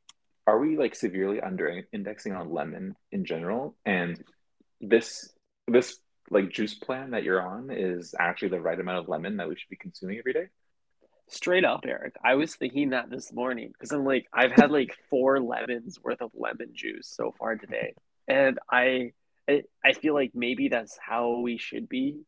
are 0.46 0.58
we 0.58 0.76
like 0.76 0.94
severely 0.94 1.40
under 1.40 1.82
indexing 1.92 2.32
on 2.32 2.52
lemon 2.52 2.96
in 3.12 3.24
general? 3.24 3.76
And 3.84 4.22
this 4.80 5.32
this 5.66 5.98
like 6.30 6.50
juice 6.50 6.74
plan 6.74 7.10
that 7.10 7.22
you're 7.22 7.42
on 7.42 7.70
is 7.70 8.14
actually 8.18 8.48
the 8.48 8.60
right 8.60 8.78
amount 8.78 8.98
of 8.98 9.08
lemon 9.08 9.36
that 9.36 9.48
we 9.48 9.56
should 9.56 9.70
be 9.70 9.76
consuming 9.76 10.18
every 10.18 10.32
day? 10.32 10.48
Straight 11.28 11.64
up, 11.64 11.84
Eric. 11.86 12.14
I 12.22 12.34
was 12.34 12.54
thinking 12.54 12.90
that 12.90 13.10
this 13.10 13.32
morning 13.32 13.70
because 13.72 13.92
I'm 13.92 14.04
like, 14.04 14.26
I've 14.32 14.52
had 14.52 14.70
like 14.70 14.96
four 15.10 15.40
lemons 15.40 15.98
worth 16.02 16.20
of 16.20 16.30
lemon 16.34 16.70
juice 16.74 17.08
so 17.08 17.34
far 17.38 17.56
today, 17.56 17.94
and 18.28 18.58
I, 18.70 19.12
I, 19.48 19.62
I 19.84 19.92
feel 19.94 20.14
like 20.14 20.32
maybe 20.34 20.68
that's 20.68 20.98
how 21.00 21.38
we 21.40 21.58
should 21.58 21.88
be, 21.88 22.20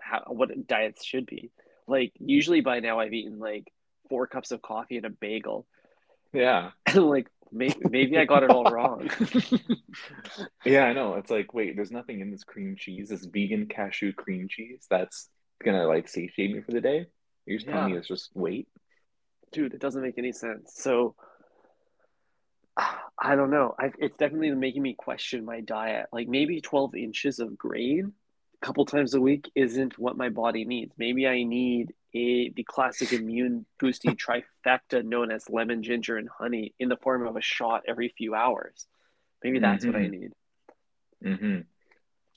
how 0.00 0.22
what 0.28 0.66
diets 0.66 1.04
should 1.04 1.26
be. 1.26 1.50
Like 1.86 2.12
usually 2.18 2.60
by 2.60 2.80
now 2.80 3.00
I've 3.00 3.12
eaten 3.12 3.38
like 3.38 3.64
four 4.08 4.26
cups 4.26 4.52
of 4.52 4.62
coffee 4.62 4.96
and 4.96 5.06
a 5.06 5.10
bagel, 5.10 5.66
Yeah. 6.32 6.70
and 6.86 7.06
like 7.06 7.28
maybe 7.52 7.76
maybe 7.88 8.16
I 8.16 8.24
got 8.26 8.44
it 8.44 8.50
all 8.50 8.64
wrong. 8.64 9.10
Yeah, 10.64 10.84
I 10.84 10.92
know. 10.92 11.14
It's 11.14 11.30
like, 11.30 11.52
wait, 11.54 11.74
there's 11.76 11.90
nothing 11.90 12.20
in 12.20 12.30
this 12.30 12.44
cream 12.44 12.76
cheese, 12.78 13.08
this 13.08 13.24
vegan 13.24 13.66
cashew 13.66 14.12
cream 14.12 14.46
cheese 14.48 14.86
that's 14.88 15.28
gonna 15.64 15.86
like 15.86 16.08
satiate 16.08 16.52
me 16.54 16.60
for 16.60 16.72
the 16.72 16.80
day. 16.80 17.06
You're 17.46 17.58
just 17.58 17.68
telling 17.68 17.86
me 17.86 17.96
it's 17.96 18.08
just 18.08 18.30
wait. 18.34 18.68
dude, 19.52 19.74
it 19.74 19.80
doesn't 19.80 20.02
make 20.02 20.18
any 20.18 20.32
sense. 20.32 20.72
So 20.74 21.14
I 23.22 23.36
don't 23.36 23.50
know. 23.50 23.74
I, 23.78 23.90
it's 23.98 24.16
definitely 24.16 24.50
making 24.52 24.82
me 24.82 24.94
question 24.94 25.44
my 25.44 25.60
diet. 25.60 26.06
Like 26.12 26.28
maybe 26.28 26.60
12 26.60 26.94
inches 26.94 27.38
of 27.38 27.56
grain 27.58 28.12
a 28.62 28.66
couple 28.66 28.84
times 28.86 29.14
a 29.14 29.20
week 29.20 29.50
isn't 29.54 29.98
what 29.98 30.16
my 30.16 30.28
body 30.30 30.64
needs. 30.64 30.92
Maybe 30.98 31.26
I 31.26 31.42
need 31.44 31.92
a 32.14 32.50
the 32.50 32.64
classic 32.64 33.12
immune 33.12 33.66
boosting 33.78 34.16
trifecta 34.66 35.04
known 35.04 35.30
as 35.30 35.48
lemon, 35.50 35.82
ginger, 35.82 36.16
and 36.16 36.28
honey 36.28 36.74
in 36.78 36.88
the 36.88 36.96
form 36.96 37.26
of 37.26 37.36
a 37.36 37.42
shot 37.42 37.82
every 37.86 38.08
few 38.16 38.34
hours. 38.34 38.86
Maybe 39.44 39.58
that's 39.58 39.86
what 39.86 39.96
I 39.96 40.00
Mm-hmm. 40.00 40.10
need. 40.10 40.32
Mm-hmm. 41.24 41.60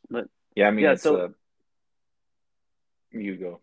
But 0.10 0.26
Yeah, 0.56 0.68
I 0.68 0.72
mean 0.72 0.86
yeah, 0.86 0.92
it's 0.94 1.04
so 1.04 1.16
uh 1.18 1.28
you 3.12 3.36
go. 3.38 3.62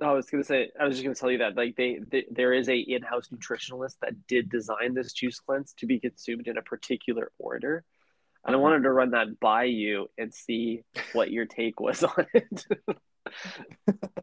I 0.00 0.12
was 0.12 0.28
gonna 0.30 0.44
say, 0.44 0.70
I 0.78 0.84
was 0.84 0.94
just 0.96 1.04
gonna 1.04 1.14
tell 1.14 1.30
you 1.30 1.38
that 1.38 1.56
like 1.56 1.76
they, 1.76 2.00
they 2.10 2.24
there 2.30 2.52
is 2.52 2.68
a 2.68 2.76
in-house 2.76 3.28
nutritionalist 3.28 3.96
that 4.02 4.26
did 4.26 4.50
design 4.50 4.94
this 4.94 5.12
juice 5.12 5.38
cleanse 5.38 5.74
to 5.74 5.86
be 5.86 6.00
consumed 6.00 6.48
in 6.48 6.56
a 6.58 6.62
particular 6.62 7.30
order. 7.38 7.84
And 8.46 8.56
I 8.56 8.58
Uh-huh. 8.58 8.58
wanted 8.58 8.84
to 8.84 8.92
run 8.92 9.12
that 9.12 9.40
by 9.40 9.64
you 9.64 10.08
and 10.18 10.34
see 10.34 10.84
what 11.12 11.30
your 11.30 11.46
take 11.46 11.80
was 11.80 12.02
on 12.04 12.26
it. 12.34 12.66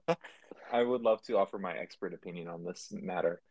I 0.71 0.81
would 0.81 1.01
love 1.01 1.21
to 1.23 1.37
offer 1.37 1.59
my 1.59 1.77
expert 1.77 2.13
opinion 2.13 2.47
on 2.47 2.63
this 2.63 2.91
matter. 2.91 3.41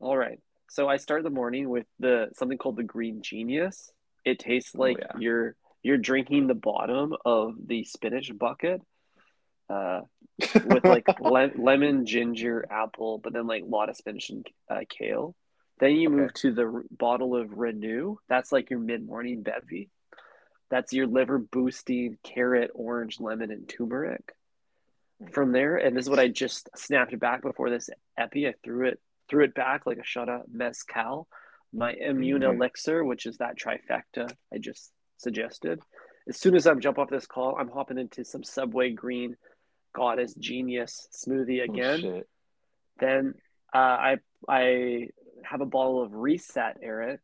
All 0.00 0.16
right. 0.16 0.38
So 0.68 0.88
I 0.88 0.96
start 0.96 1.22
the 1.22 1.30
morning 1.30 1.68
with 1.68 1.86
the 1.98 2.28
something 2.34 2.58
called 2.58 2.76
the 2.76 2.82
Green 2.82 3.22
Genius. 3.22 3.90
It 4.24 4.38
tastes 4.38 4.76
Oh 4.78 4.78
like 4.78 4.98
yeah. 4.98 5.12
you're 5.12 5.54
you're 5.82 5.98
drinking 5.98 6.46
the 6.46 6.54
bottom 6.54 7.14
of 7.24 7.54
the 7.66 7.84
spinach 7.84 8.30
bucket, 8.36 8.80
uh, 9.70 10.00
with 10.66 10.84
like 10.84 11.06
le- 11.20 11.50
lemon, 11.56 12.06
ginger, 12.06 12.66
apple, 12.70 13.18
but 13.18 13.32
then 13.32 13.46
like 13.46 13.62
a 13.62 13.66
lot 13.66 13.88
of 13.88 13.96
spinach 13.96 14.30
and 14.30 14.46
uh, 14.70 14.80
kale. 14.88 15.34
Then 15.80 15.92
you 15.96 16.08
Okay. 16.08 16.16
move 16.16 16.34
to 16.34 16.52
the 16.52 16.64
r- 16.64 16.84
bottle 16.90 17.34
of 17.36 17.58
Renew. 17.58 18.16
That's 18.28 18.52
like 18.52 18.70
your 18.70 18.78
mid-morning 18.78 19.42
bevy. 19.42 19.90
That's 20.70 20.92
your 20.92 21.06
liver 21.06 21.38
boosting 21.38 22.18
carrot, 22.22 22.70
orange, 22.74 23.20
lemon, 23.20 23.50
and 23.50 23.68
turmeric. 23.68 24.32
From 25.32 25.52
there, 25.52 25.76
and 25.76 25.96
this 25.96 26.06
is 26.06 26.10
what 26.10 26.18
I 26.18 26.26
just 26.26 26.68
snapped 26.74 27.16
back 27.20 27.42
before 27.42 27.70
this 27.70 27.88
epi. 28.18 28.48
I 28.48 28.54
threw 28.64 28.88
it 28.88 29.00
threw 29.30 29.44
it 29.44 29.54
back 29.54 29.86
like 29.86 29.98
a 29.98 30.04
shot 30.04 30.28
of 30.28 30.42
mezcal. 30.52 31.28
My 31.72 31.92
immune 31.92 32.42
Mm. 32.42 32.54
elixir, 32.56 33.04
which 33.04 33.24
is 33.26 33.36
that 33.38 33.56
trifecta 33.56 34.30
I 34.52 34.58
just 34.58 34.90
suggested. 35.18 35.80
As 36.28 36.36
soon 36.38 36.56
as 36.56 36.66
I 36.66 36.74
jump 36.74 36.98
off 36.98 37.08
this 37.08 37.26
call, 37.26 37.54
I'm 37.56 37.68
hopping 37.68 37.98
into 37.98 38.24
some 38.24 38.42
Subway 38.42 38.90
Green 38.90 39.36
Goddess 39.94 40.34
Genius 40.34 41.08
smoothie 41.12 41.60
Oh 41.68 41.72
again. 41.72 42.00
shit. 42.00 42.28
Then 42.98 43.34
uh, 43.74 43.78
I 43.78 44.16
I 44.48 45.08
have 45.44 45.60
a 45.60 45.66
bottle 45.66 46.02
of 46.02 46.14
Reset, 46.14 46.78
Eric, 46.82 47.20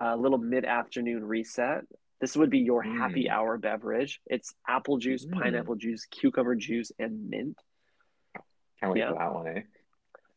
a 0.00 0.16
little 0.16 0.38
mid 0.38 0.64
afternoon 0.64 1.24
reset. 1.24 1.84
This 2.20 2.36
would 2.36 2.50
be 2.50 2.60
your 2.60 2.82
happy 2.82 3.24
Mm. 3.24 3.30
hour 3.30 3.58
beverage. 3.58 4.20
It's 4.26 4.54
apple 4.68 4.98
juice, 4.98 5.24
Mm. 5.26 5.32
pineapple 5.32 5.74
juice, 5.76 6.06
cucumber 6.06 6.54
juice, 6.54 6.92
and 6.98 7.28
mint. 7.30 7.58
Can't 8.80 8.92
wait 8.92 9.00
Yeah. 9.00 9.08
for 9.10 9.18
that 9.18 9.34
one, 9.34 9.46
eh? 9.48 9.62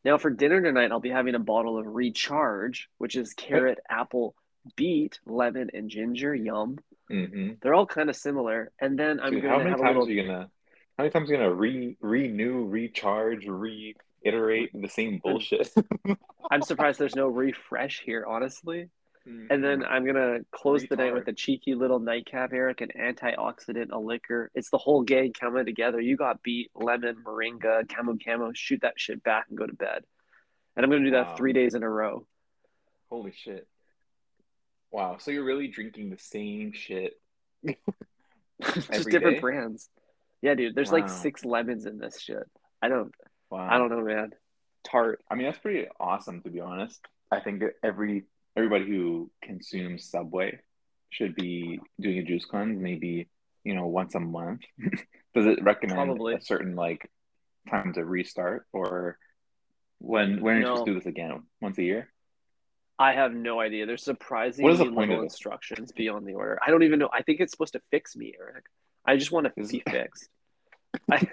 Now 0.04 0.18
for 0.18 0.30
dinner 0.30 0.60
tonight, 0.62 0.92
I'll 0.92 1.00
be 1.00 1.10
having 1.10 1.34
a 1.34 1.40
bottle 1.40 1.78
of 1.78 1.86
Recharge, 1.86 2.88
which 2.98 3.16
is 3.16 3.34
carrot, 3.34 3.78
apple, 3.88 4.34
beet, 4.76 5.20
lemon, 5.26 5.70
and 5.74 5.88
ginger. 5.88 6.34
Yum. 6.34 6.78
Mm-hmm. 7.10 7.54
They're 7.62 7.74
all 7.74 7.86
kind 7.86 8.08
of 8.10 8.16
similar. 8.16 8.72
And 8.80 8.98
then 8.98 9.20
I'm 9.20 9.32
Dude, 9.32 9.42
going 9.42 9.52
how 9.52 9.58
to 9.58 9.64
many 9.64 9.70
have 9.70 9.80
a 9.80 9.82
times 9.84 9.96
little. 9.96 10.08
are 10.08 10.12
you 10.12 10.22
gonna 10.26 10.50
how 10.96 11.04
many 11.04 11.10
times 11.10 11.30
are 11.30 11.34
you 11.34 11.38
gonna 11.38 11.54
re 11.54 11.96
renew, 12.00 12.64
recharge, 12.64 13.46
reiterate 13.46 14.70
the 14.72 14.88
same 14.88 15.20
bullshit? 15.22 15.72
I'm 16.50 16.62
surprised 16.62 16.98
there's 16.98 17.14
no 17.14 17.28
refresh 17.28 18.00
here, 18.00 18.24
honestly. 18.26 18.88
Mm-hmm. 19.28 19.46
And 19.50 19.62
then. 19.64 19.84
I'm 19.84 20.06
gonna 20.06 20.38
close 20.52 20.86
the 20.88 20.96
night 20.96 21.12
with 21.12 21.28
a 21.28 21.32
cheeky 21.32 21.74
little 21.74 21.98
nightcap, 21.98 22.52
Eric, 22.52 22.80
an 22.80 22.90
antioxidant, 22.98 23.90
a 23.92 23.98
liquor. 23.98 24.50
It's 24.54 24.70
the 24.70 24.78
whole 24.78 25.02
gang 25.02 25.32
coming 25.38 25.66
together. 25.66 26.00
You 26.00 26.16
got 26.16 26.42
beet, 26.42 26.70
lemon, 26.74 27.16
moringa, 27.26 27.86
camu 27.86 28.18
camu. 28.22 28.52
Shoot 28.54 28.80
that 28.82 28.94
shit 28.96 29.22
back 29.22 29.46
and 29.48 29.58
go 29.58 29.66
to 29.66 29.74
bed. 29.74 30.04
And 30.76 30.84
I'm 30.84 30.90
gonna 30.90 31.04
do 31.04 31.10
that 31.10 31.26
Wow. 31.28 31.34
three 31.36 31.52
days 31.52 31.74
in 31.74 31.82
a 31.82 31.90
row. 31.90 32.26
Holy 33.10 33.32
shit. 33.32 33.66
Wow. 34.90 35.18
So 35.18 35.30
you're 35.30 35.44
really 35.44 35.68
drinking 35.68 36.10
the 36.10 36.18
same 36.18 36.72
shit 36.72 37.20
Just 38.62 38.90
different 39.10 39.36
day? 39.36 39.40
brands. 39.40 39.90
Yeah, 40.42 40.54
dude. 40.54 40.74
There's 40.74 40.92
like 40.92 41.08
six 41.08 41.44
lemons 41.44 41.86
in 41.86 41.98
this 41.98 42.20
shit. 42.20 42.44
I 42.82 42.88
don't. 42.88 43.12
I 43.52 43.78
don't 43.78 43.90
know, 43.90 44.02
man. 44.02 44.30
Tart. 44.84 45.22
I 45.30 45.34
mean, 45.34 45.46
that's 45.46 45.58
pretty 45.58 45.88
awesome 45.98 46.42
to 46.42 46.50
be 46.50 46.60
honest. 46.60 47.00
I 47.30 47.40
think 47.40 47.60
that 47.60 47.72
every 47.82 48.24
everybody 48.56 48.86
who 48.86 49.30
consumes 49.42 50.08
Subway 50.10 50.60
should 51.10 51.34
be 51.34 51.80
doing 52.00 52.18
a 52.18 52.22
juice 52.22 52.44
cleanse 52.44 52.80
maybe, 52.80 53.28
you 53.64 53.74
know, 53.74 53.86
once 53.86 54.14
a 54.14 54.20
month. 54.20 54.62
Does 55.34 55.46
it 55.46 55.62
recommend 55.62 55.96
Probably. 55.96 56.34
a 56.34 56.40
certain 56.40 56.74
like 56.76 57.10
time 57.70 57.92
to 57.94 58.04
restart 58.04 58.66
or 58.72 59.18
when 59.98 60.40
when 60.40 60.56
are 60.56 60.60
you 60.60 60.66
supposed 60.66 60.84
to 60.86 60.90
No, 60.90 60.94
do 60.94 61.00
this 61.00 61.06
again? 61.06 61.42
Once 61.60 61.78
a 61.78 61.82
year? 61.82 62.08
I 62.98 63.12
have 63.12 63.34
no 63.34 63.60
idea. 63.60 63.84
There's 63.86 64.06
What 64.06 64.12
is 64.12 64.18
the 64.18 64.24
surprisingly 64.24 64.76
point 64.94 65.10
little 65.10 65.18
of 65.18 65.24
instructions 65.24 65.92
beyond 65.92 66.26
the 66.26 66.34
order. 66.34 66.58
I 66.66 66.70
don't 66.70 66.82
even 66.82 66.98
know. 66.98 67.10
I 67.12 67.22
think 67.22 67.40
it's 67.40 67.52
supposed 67.52 67.74
to 67.74 67.82
fix 67.90 68.16
me, 68.16 68.34
Eric. 68.40 68.64
I 69.06 69.16
just 69.16 69.32
want 69.32 69.46
to 69.54 69.64
be 69.66 69.82
fixed. 69.90 70.28
I, 71.10 71.26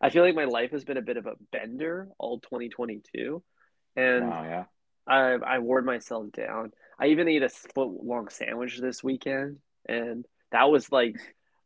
I 0.00 0.10
feel 0.10 0.22
like 0.24 0.34
my 0.34 0.44
life 0.44 0.72
has 0.72 0.84
been 0.84 0.96
a 0.96 1.02
bit 1.02 1.16
of 1.16 1.26
a 1.26 1.34
bender 1.50 2.08
all 2.18 2.40
2022, 2.40 3.42
and 3.96 4.24
wow, 4.24 4.44
yeah. 4.44 4.64
I 5.06 5.32
I 5.34 5.58
wore 5.60 5.82
myself 5.82 6.30
down. 6.32 6.72
I 6.98 7.06
even 7.08 7.28
ate 7.28 7.42
a 7.42 7.48
foot 7.48 7.88
long 8.04 8.28
sandwich 8.28 8.78
this 8.78 9.02
weekend, 9.02 9.58
and 9.88 10.24
that 10.52 10.70
was 10.70 10.92
like 10.92 11.16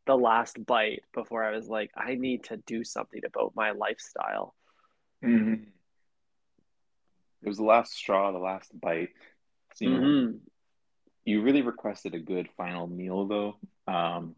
the 0.05 0.15
last 0.15 0.63
bite 0.65 1.03
before 1.13 1.43
I 1.43 1.51
was 1.51 1.67
like, 1.67 1.91
I 1.97 2.15
need 2.15 2.45
to 2.45 2.57
do 2.57 2.83
something 2.83 3.21
about 3.25 3.53
my 3.55 3.71
lifestyle. 3.71 4.55
Mhm. 5.23 5.65
It 7.43 7.47
was 7.47 7.57
the 7.57 7.63
last 7.65 7.93
straw, 7.93 8.31
the 8.31 8.39
last 8.39 8.71
bite. 8.79 9.09
So, 9.75 9.85
you 9.85 9.91
know, 9.91 10.07
hmm 10.07 10.37
you 11.25 11.41
really 11.41 11.61
requested 11.61 12.15
a 12.15 12.19
good 12.19 12.47
final 12.55 12.87
meal 12.87 13.27
though. 13.27 13.57
Um, 13.85 14.35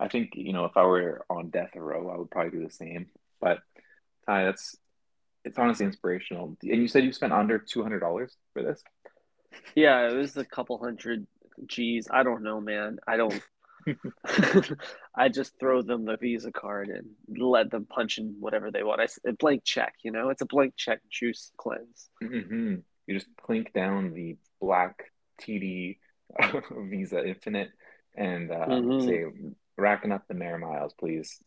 I 0.00 0.08
think, 0.08 0.30
you 0.34 0.52
know, 0.52 0.64
if 0.64 0.76
I 0.76 0.84
were 0.84 1.24
on 1.28 1.50
death 1.50 1.70
row, 1.74 2.10
I 2.10 2.16
would 2.16 2.30
probably 2.30 2.58
do 2.58 2.64
the 2.64 2.72
same. 2.72 3.06
But 3.40 3.58
Ty, 4.26 4.44
that's 4.44 4.76
it's 5.44 5.58
honestly 5.58 5.86
inspirational. 5.86 6.56
And 6.62 6.82
you 6.82 6.88
said 6.88 7.04
you 7.04 7.12
spent 7.12 7.32
under 7.32 7.58
two 7.58 7.82
hundred 7.82 8.00
dollars 8.00 8.36
for 8.52 8.62
this? 8.62 8.82
Yeah, 9.74 10.08
it 10.08 10.14
was 10.14 10.36
a 10.36 10.44
couple 10.44 10.78
hundred 10.78 11.26
G's. 11.66 12.08
I 12.10 12.22
don't 12.22 12.42
know, 12.42 12.60
man. 12.60 12.98
I 13.06 13.16
don't 13.16 13.32
I 15.14 15.28
just 15.28 15.58
throw 15.58 15.82
them 15.82 16.04
the 16.04 16.16
Visa 16.16 16.52
card 16.52 16.88
and 16.88 17.06
let 17.38 17.70
them 17.70 17.86
punch 17.86 18.18
in 18.18 18.36
whatever 18.40 18.70
they 18.70 18.82
want. 18.82 19.00
I 19.00 19.08
a 19.28 19.32
blank 19.32 19.62
check, 19.64 19.94
you 20.02 20.10
know, 20.10 20.30
it's 20.30 20.42
a 20.42 20.46
blank 20.46 20.74
check 20.76 21.00
juice 21.10 21.50
cleanse. 21.56 22.10
Mm-hmm. 22.22 22.76
You 23.06 23.14
just 23.14 23.28
plink 23.36 23.72
down 23.72 24.12
the 24.12 24.36
black 24.60 25.04
TD 25.40 25.98
Visa 26.70 27.24
Infinite 27.24 27.70
and 28.16 28.50
uh, 28.50 28.66
mm-hmm. 28.66 29.06
say, 29.06 29.24
racking 29.78 30.12
up 30.12 30.26
the 30.28 30.34
mayor 30.34 30.58
miles, 30.58 30.92
please. 30.98 31.38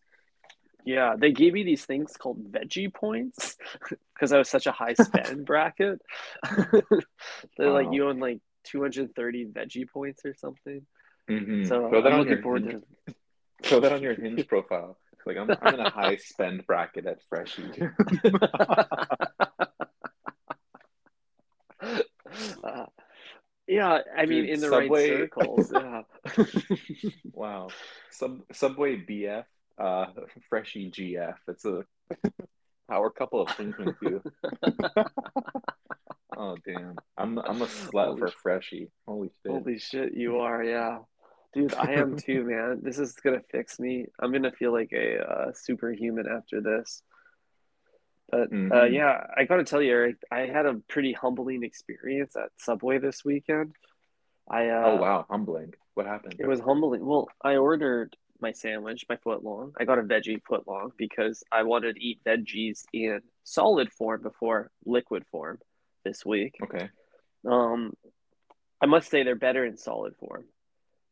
Yeah, 0.83 1.15
they 1.17 1.31
gave 1.31 1.53
me 1.53 1.63
these 1.63 1.85
things 1.85 2.17
called 2.17 2.51
veggie 2.51 2.93
points 2.93 3.57
because 4.13 4.31
I 4.31 4.37
was 4.37 4.49
such 4.49 4.67
a 4.67 4.71
high 4.71 4.93
spend 4.95 5.45
bracket. 5.51 6.01
They're 6.51 7.69
wow. 7.71 7.73
like 7.73 7.87
you 7.91 8.07
own 8.07 8.19
like 8.19 8.39
230 8.65 9.45
veggie 9.47 9.89
points 9.89 10.25
or 10.25 10.33
something. 10.33 10.85
Mm-hmm. 11.29 11.65
So 11.65 11.89
throw 11.89 12.01
that 12.01 12.11
I'm 12.11 12.19
on 12.19 12.25
looking 12.25 12.41
forward 12.41 12.63
hinge, 12.63 12.83
to 13.07 13.15
throw 13.63 13.79
that 13.81 13.91
on 13.93 14.01
your 14.01 14.15
hinge 14.15 14.47
profile. 14.47 14.97
Like 15.25 15.37
I'm, 15.37 15.51
I'm 15.61 15.75
in 15.75 15.79
a 15.79 15.89
high 15.89 16.17
spend 16.17 16.65
bracket 16.65 17.05
at 17.05 17.19
Freshii. 17.29 17.69
uh, 22.63 22.85
yeah, 23.71 23.99
I 24.17 24.25
mean, 24.25 24.45
in 24.45 24.59
the 24.59 24.67
Subway... 24.67 25.11
right 25.11 25.29
circles. 25.33 25.71
Yeah. 25.73 26.01
wow. 27.31 27.69
Sub 28.11 28.41
Subway 28.51 28.97
BF, 28.97 29.45
uh, 29.77 30.05
Freshii 30.49 30.91
GF. 30.91 31.35
It's 31.47 31.63
a 31.65 31.83
power 32.89 33.09
couple 33.09 33.41
of 33.41 33.49
things 33.51 33.75
too. 34.03 34.21
oh 36.37 36.57
damn! 36.65 36.95
I'm 37.17 37.39
I'm 37.39 37.61
a 37.61 37.67
slut 37.67 38.07
Holy 38.07 38.19
for 38.19 38.27
Freshii. 38.27 38.89
Holy 39.07 39.29
shit! 39.41 39.51
Holy 39.51 39.79
shit! 39.79 40.13
You 40.13 40.39
are, 40.39 40.63
yeah. 40.63 40.99
Dude, 41.53 41.73
I 41.73 41.93
am 41.93 42.17
too, 42.17 42.43
man. 42.49 42.81
This 42.83 42.99
is 42.99 43.13
gonna 43.13 43.41
fix 43.51 43.79
me. 43.79 44.07
I'm 44.19 44.33
gonna 44.33 44.51
feel 44.51 44.73
like 44.73 44.91
a 44.91 45.19
uh, 45.19 45.51
superhuman 45.53 46.25
after 46.27 46.59
this. 46.59 47.03
But 48.29 48.41
uh, 48.41 48.45
mm-hmm. 48.47 48.71
uh, 48.71 48.83
yeah, 48.85 49.25
I 49.35 49.45
gotta 49.45 49.63
tell 49.63 49.81
you, 49.81 49.91
Eric, 49.91 50.17
I 50.31 50.41
had 50.41 50.65
a 50.65 50.75
pretty 50.87 51.13
humbling 51.13 51.63
experience 51.63 52.35
at 52.35 52.49
Subway 52.57 52.97
this 52.97 53.25
weekend. 53.25 53.73
I 54.49 54.69
uh, 54.69 54.83
oh 54.85 54.95
wow, 54.97 55.25
humbling. 55.29 55.73
What 55.93 56.05
happened? 56.05 56.35
It 56.39 56.47
was 56.47 56.59
humbling. 56.59 57.05
Well, 57.05 57.27
I 57.43 57.57
ordered 57.57 58.15
my 58.39 58.53
sandwich, 58.53 59.05
my 59.09 59.17
foot 59.17 59.43
long. 59.43 59.73
I 59.79 59.85
got 59.85 59.99
a 59.99 60.03
veggie 60.03 60.41
foot 60.47 60.67
long 60.67 60.91
because 60.97 61.43
I 61.51 61.63
wanted 61.63 61.95
to 61.95 62.03
eat 62.03 62.21
veggies 62.25 62.83
in 62.91 63.21
solid 63.43 63.91
form 63.91 64.21
before 64.21 64.71
liquid 64.85 65.25
form 65.31 65.59
this 66.03 66.25
week. 66.25 66.55
Okay. 66.63 66.89
Um, 67.45 67.93
I 68.81 68.87
must 68.87 69.11
say 69.11 69.23
they're 69.23 69.35
better 69.35 69.63
in 69.65 69.77
solid 69.77 70.15
form 70.15 70.45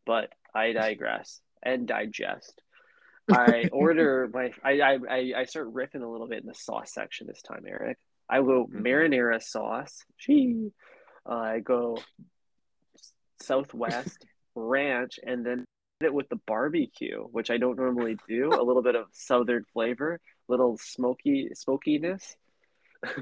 but 0.09 0.33
I 0.55 0.71
digress 0.71 1.39
and 1.61 1.87
digest. 1.87 2.63
I 3.31 3.69
order 3.71 4.29
my 4.33 4.51
I, 4.63 4.97
I 5.09 5.33
I 5.37 5.43
start 5.45 5.73
riffing 5.73 6.03
a 6.03 6.07
little 6.07 6.27
bit 6.27 6.41
in 6.41 6.47
the 6.47 6.55
sauce 6.55 6.93
section 6.93 7.27
this 7.27 7.41
time, 7.41 7.63
Eric. 7.67 7.97
I 8.29 8.37
go 8.37 8.65
mm-hmm. 8.65 8.85
marinara 8.85 9.41
sauce. 9.41 10.03
Gee. 10.17 10.71
Uh, 11.29 11.33
I 11.33 11.59
go 11.59 11.97
Southwest 13.41 14.25
ranch 14.55 15.19
and 15.23 15.45
then 15.45 15.65
it 16.01 16.13
with 16.13 16.29
the 16.29 16.39
barbecue, 16.47 17.21
which 17.23 17.51
I 17.51 17.57
don't 17.57 17.77
normally 17.77 18.17
do. 18.27 18.49
a 18.53 18.63
little 18.63 18.81
bit 18.81 18.95
of 18.95 19.07
southern 19.11 19.65
flavor, 19.73 20.19
little 20.47 20.77
smoky 20.77 21.49
smokiness. 21.53 22.35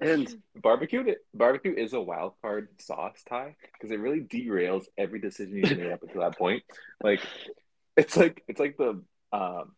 And 0.00 0.28
barbecue 0.60 1.14
barbecue 1.32 1.74
is 1.74 1.92
a 1.92 2.00
wild 2.00 2.34
card 2.42 2.68
sauce 2.80 3.22
tie 3.28 3.54
because 3.72 3.92
it 3.92 4.00
really 4.00 4.20
derails 4.20 4.84
every 4.98 5.20
decision 5.20 5.56
you 5.56 5.62
made 5.62 5.92
up 5.92 6.02
until 6.02 6.22
that 6.22 6.36
point. 6.36 6.64
Like 7.02 7.20
it's 7.96 8.16
like 8.16 8.42
it's 8.48 8.58
like 8.58 8.76
the 8.76 9.02
um 9.32 9.72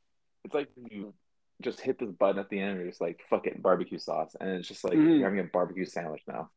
it's 0.45 0.55
like 0.55 0.69
you 0.91 1.15
just 1.63 1.81
hit 1.81 1.99
this 1.99 2.11
button 2.11 2.39
at 2.39 2.51
the 2.51 2.59
end 2.59 2.73
and 2.73 2.81
you're 2.81 2.89
just 2.89 3.01
like 3.01 3.21
fuck 3.31 3.47
it 3.47 3.63
barbecue 3.63 3.99
sauce 3.99 4.37
and 4.41 4.51
it's 4.51 4.69
just 4.69 4.85
like 4.85 4.95
mm. 4.95 5.19
you're 5.19 5.29
having 5.29 5.41
a 5.41 5.45
barbecue 5.45 5.87
sandwich 5.87 6.23
now. 6.27 6.51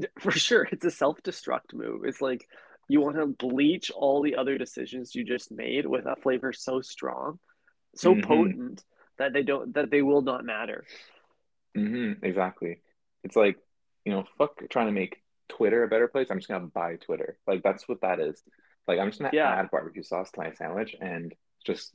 For 0.20 0.30
sure, 0.30 0.66
it's 0.70 0.84
a 0.84 0.90
self-destruct 0.90 1.74
move. 1.74 2.04
It's 2.04 2.22
like 2.22 2.46
you 2.88 3.00
want 3.00 3.16
to 3.16 3.26
bleach 3.26 3.90
all 3.90 4.22
the 4.22 4.36
other 4.36 4.58
decisions 4.58 5.14
you 5.14 5.24
just 5.24 5.52
made 5.52 5.86
with 5.86 6.06
a 6.06 6.16
flavor 6.16 6.52
so 6.52 6.80
strong, 6.80 7.38
so 7.94 8.14
mm-hmm. 8.14 8.26
potent 8.26 8.84
that 9.18 9.32
they 9.32 9.42
don't 9.42 9.74
that 9.74 9.90
they 9.90 10.02
will 10.02 10.22
not 10.22 10.44
matter. 10.44 10.84
Mm-hmm, 11.76 12.24
exactly. 12.24 12.80
It's 13.22 13.36
like, 13.36 13.56
you 14.04 14.12
know, 14.12 14.24
fuck 14.38 14.60
trying 14.70 14.86
to 14.86 14.92
make 14.92 15.22
Twitter 15.48 15.84
a 15.84 15.88
better 15.88 16.08
place. 16.08 16.28
I'm 16.30 16.38
just 16.38 16.48
gonna 16.48 16.66
buy 16.66 16.96
Twitter. 16.96 17.38
Like 17.46 17.62
that's 17.62 17.86
what 17.88 18.00
that 18.00 18.18
is. 18.20 18.42
Like 18.88 18.98
I'm 18.98 19.08
just 19.08 19.20
gonna 19.20 19.30
yeah. 19.32 19.50
add 19.50 19.70
barbecue 19.70 20.02
sauce 20.02 20.30
to 20.32 20.40
my 20.40 20.52
sandwich 20.54 20.96
and 21.00 21.34
just 21.64 21.92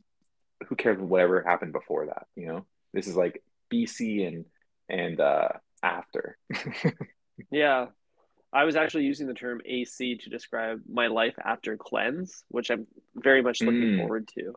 who 0.68 0.76
cares 0.76 1.00
whatever 1.00 1.44
happened 1.44 1.74
before 1.74 2.08
that, 2.08 2.28
you 2.36 2.48
know? 2.48 2.66
This 2.94 3.08
is 3.08 3.16
like 3.16 3.44
BC 3.72 4.28
and 4.28 4.46
and 4.90 5.20
uh 5.20 5.50
after. 5.84 6.38
yeah. 7.52 7.88
I 8.54 8.64
was 8.64 8.78
actually 8.78 9.04
using 9.04 9.28
the 9.28 9.34
term 9.34 9.60
AC 9.66 10.18
to 10.20 10.30
describe 10.30 10.80
my 10.90 11.08
life 11.08 11.36
after 11.44 11.76
cleanse, 11.76 12.46
which 12.48 12.70
I'm 12.70 12.88
very 13.14 13.42
much 13.42 13.62
looking 13.62 13.82
mm. 13.82 13.98
forward 13.98 14.30
to. 14.36 14.54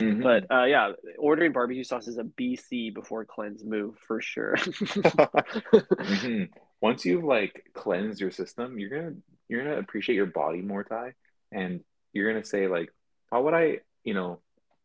Mm-hmm. 0.00 0.22
But 0.22 0.46
uh, 0.50 0.64
yeah, 0.64 0.92
ordering 1.18 1.52
barbecue 1.52 1.82
sauce 1.82 2.06
is 2.06 2.18
a 2.18 2.22
BC 2.22 2.94
before 2.94 3.24
cleanse 3.24 3.64
move 3.64 3.96
for 4.06 4.20
sure. 4.20 4.54
mm-hmm. 4.56 6.44
Once 6.80 7.04
you've 7.04 7.24
like 7.24 7.64
cleansed 7.74 8.20
your 8.20 8.30
system, 8.30 8.78
you're 8.78 8.90
gonna 8.90 9.16
you're 9.48 9.64
gonna 9.64 9.78
appreciate 9.78 10.14
your 10.14 10.26
body 10.26 10.62
more, 10.62 10.84
Ty, 10.84 11.14
and 11.50 11.80
you're 12.12 12.32
gonna 12.32 12.44
say 12.44 12.68
like, 12.68 12.90
how 13.32 13.42
would 13.42 13.54
I, 13.54 13.78
you 14.04 14.14
know, 14.14 14.40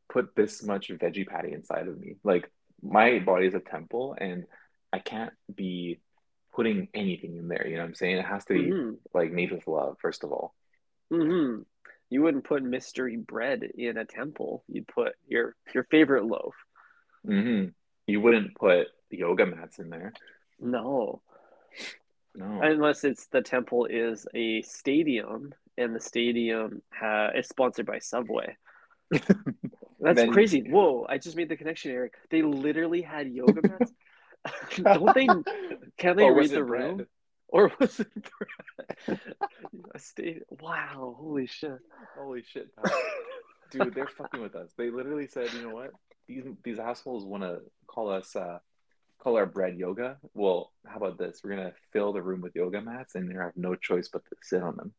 put 0.09 0.35
this 0.35 0.63
much 0.63 0.89
veggie 0.89 1.27
patty 1.27 1.53
inside 1.53 1.87
of 1.87 1.99
me? 1.99 2.15
Like 2.23 2.51
my 2.81 3.19
body 3.19 3.47
is 3.47 3.53
a 3.53 3.59
temple, 3.59 4.15
and 4.19 4.45
I 4.91 4.99
can't 4.99 5.33
be 5.53 5.99
putting 6.53 6.87
anything 6.93 7.37
in 7.37 7.47
there. 7.47 7.67
You 7.67 7.75
know 7.75 7.81
what 7.81 7.89
I'm 7.89 7.95
saying? 7.95 8.17
It 8.17 8.25
has 8.25 8.45
to 8.45 8.53
be 8.53 8.69
mm-hmm. 8.69 8.91
like 9.13 9.31
made 9.31 9.51
with 9.51 9.67
love, 9.67 9.97
first 10.01 10.23
of 10.23 10.31
all. 10.31 10.53
Mm-hmm 11.11 11.61
you 12.13 12.21
wouldn't 12.21 12.43
put 12.43 12.61
mystery 12.61 13.17
bread 13.17 13.63
in 13.75 13.97
a 13.97 14.05
temple. 14.05 14.63
You'd 14.67 14.87
put 14.87 15.13
your 15.27 15.55
your 15.73 15.83
favorite 15.85 16.25
loaf. 16.25 16.53
Mm-hmm. 17.27 17.69
You 18.05 18.21
wouldn't 18.21 18.53
put 18.53 18.89
yoga 19.09 19.47
mats 19.47 19.79
in 19.79 19.89
there. 19.89 20.13
No. 20.59 21.23
No. 22.35 22.61
Unless 22.61 23.03
it's 23.03 23.25
the 23.27 23.41
temple 23.41 23.87
is 23.87 24.27
a 24.35 24.61
stadium 24.61 25.55
and 25.75 25.95
the 25.95 25.99
stadium 25.99 26.83
ha- 26.93 27.31
is 27.35 27.47
sponsored 27.47 27.87
by 27.87 27.97
Subway. 27.97 28.57
That's 30.03 30.17
then... 30.17 30.31
crazy. 30.31 30.69
Whoa, 30.69 31.05
I 31.09 31.17
just 31.17 31.37
made 31.37 31.49
the 31.49 31.55
connection, 31.55 31.91
Eric. 31.91 32.13
They 32.29 32.41
literally 32.41 33.01
had 33.01 33.29
yoga 33.31 33.61
mats. 33.67 33.91
Don't 34.75 35.15
they? 35.15 35.27
Can 35.97 36.17
they 36.17 36.29
read 36.29 36.49
the 36.49 36.63
room? 36.63 36.97
Bread? 36.97 37.07
or 37.53 37.71
was 37.79 37.99
it 37.99 38.07
a 39.95 39.99
state? 39.99 40.41
Wow! 40.49 41.15
Holy 41.19 41.45
shit! 41.45 41.77
Holy 42.17 42.43
shit! 42.43 42.67
Dude, 43.71 43.93
they're 43.93 44.07
fucking 44.07 44.41
with 44.41 44.55
us. 44.55 44.71
They 44.75 44.89
literally 44.89 45.27
said, 45.27 45.53
you 45.53 45.61
know 45.61 45.73
what? 45.73 45.91
These 46.27 46.45
these 46.63 46.79
assholes 46.79 47.25
want 47.25 47.43
to 47.43 47.59
call 47.87 48.09
us 48.09 48.35
uh, 48.35 48.57
call 49.21 49.37
our 49.37 49.45
bread 49.45 49.77
yoga. 49.77 50.17
Well, 50.33 50.71
how 50.85 50.97
about 50.97 51.19
this? 51.19 51.41
We're 51.43 51.55
gonna 51.55 51.73
fill 51.91 52.11
the 52.11 52.23
room 52.23 52.41
with 52.41 52.55
yoga 52.55 52.81
mats, 52.81 53.13
and 53.13 53.29
they 53.29 53.35
have 53.35 53.51
no 53.55 53.75
choice 53.75 54.09
but 54.11 54.25
to 54.25 54.35
sit 54.41 54.63
on 54.63 54.75
them. 54.75 54.91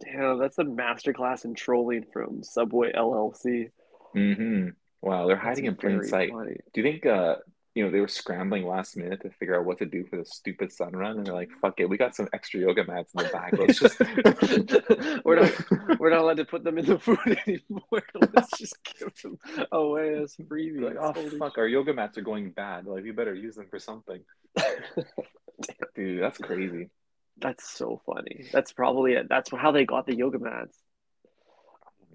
Damn, 0.00 0.38
that's 0.38 0.58
a 0.58 0.64
masterclass 0.64 1.44
in 1.44 1.54
trolling 1.54 2.06
from 2.12 2.42
Subway 2.42 2.92
LLC. 2.92 3.70
Mm-hmm. 4.16 4.68
Wow, 5.02 5.26
they're 5.26 5.36
hiding 5.36 5.66
in 5.66 5.76
plain 5.76 6.02
sight. 6.02 6.30
Funny. 6.30 6.56
Do 6.72 6.80
you 6.80 6.82
think 6.82 7.06
uh, 7.06 7.36
you 7.74 7.84
know, 7.84 7.90
they 7.90 8.00
were 8.00 8.08
scrambling 8.08 8.66
last 8.66 8.96
minute 8.96 9.22
to 9.22 9.30
figure 9.30 9.58
out 9.58 9.64
what 9.64 9.78
to 9.78 9.86
do 9.86 10.04
for 10.04 10.16
the 10.16 10.24
stupid 10.24 10.72
sun 10.72 10.92
run, 10.92 11.18
and 11.18 11.26
they're 11.26 11.34
like, 11.34 11.50
"Fuck 11.60 11.78
it, 11.78 11.88
we 11.88 11.96
got 11.96 12.16
some 12.16 12.28
extra 12.32 12.58
yoga 12.60 12.84
mats 12.84 13.12
in 13.16 13.24
the 13.24 13.30
back. 13.30 13.52
Let's 13.56 13.78
just 13.78 14.00
we're 15.24 15.40
not 15.40 16.00
we're 16.00 16.10
not 16.10 16.20
allowed 16.20 16.38
to 16.38 16.44
put 16.44 16.64
them 16.64 16.78
in 16.78 16.86
the 16.86 16.98
food 16.98 17.18
anymore. 17.46 18.02
Let's 18.34 18.58
just 18.58 18.76
give 18.82 19.14
them 19.22 19.38
away 19.70 20.20
as 20.20 20.34
freebies." 20.36 20.82
Like, 20.82 20.96
oh 20.98 21.12
Holy 21.12 21.38
fuck, 21.38 21.52
shit. 21.52 21.58
our 21.58 21.68
yoga 21.68 21.94
mats 21.94 22.18
are 22.18 22.22
going 22.22 22.50
bad. 22.50 22.86
Like, 22.86 23.04
we 23.04 23.12
better 23.12 23.34
use 23.34 23.54
them 23.54 23.66
for 23.70 23.78
something. 23.78 24.20
Dude, 25.94 26.22
that's 26.22 26.38
crazy. 26.38 26.90
That's 27.38 27.70
so 27.70 28.02
funny. 28.04 28.46
That's 28.52 28.72
probably 28.72 29.12
it. 29.12 29.28
That's 29.28 29.50
how 29.52 29.70
they 29.70 29.84
got 29.84 30.06
the 30.06 30.16
yoga 30.16 30.40
mats. 30.40 30.76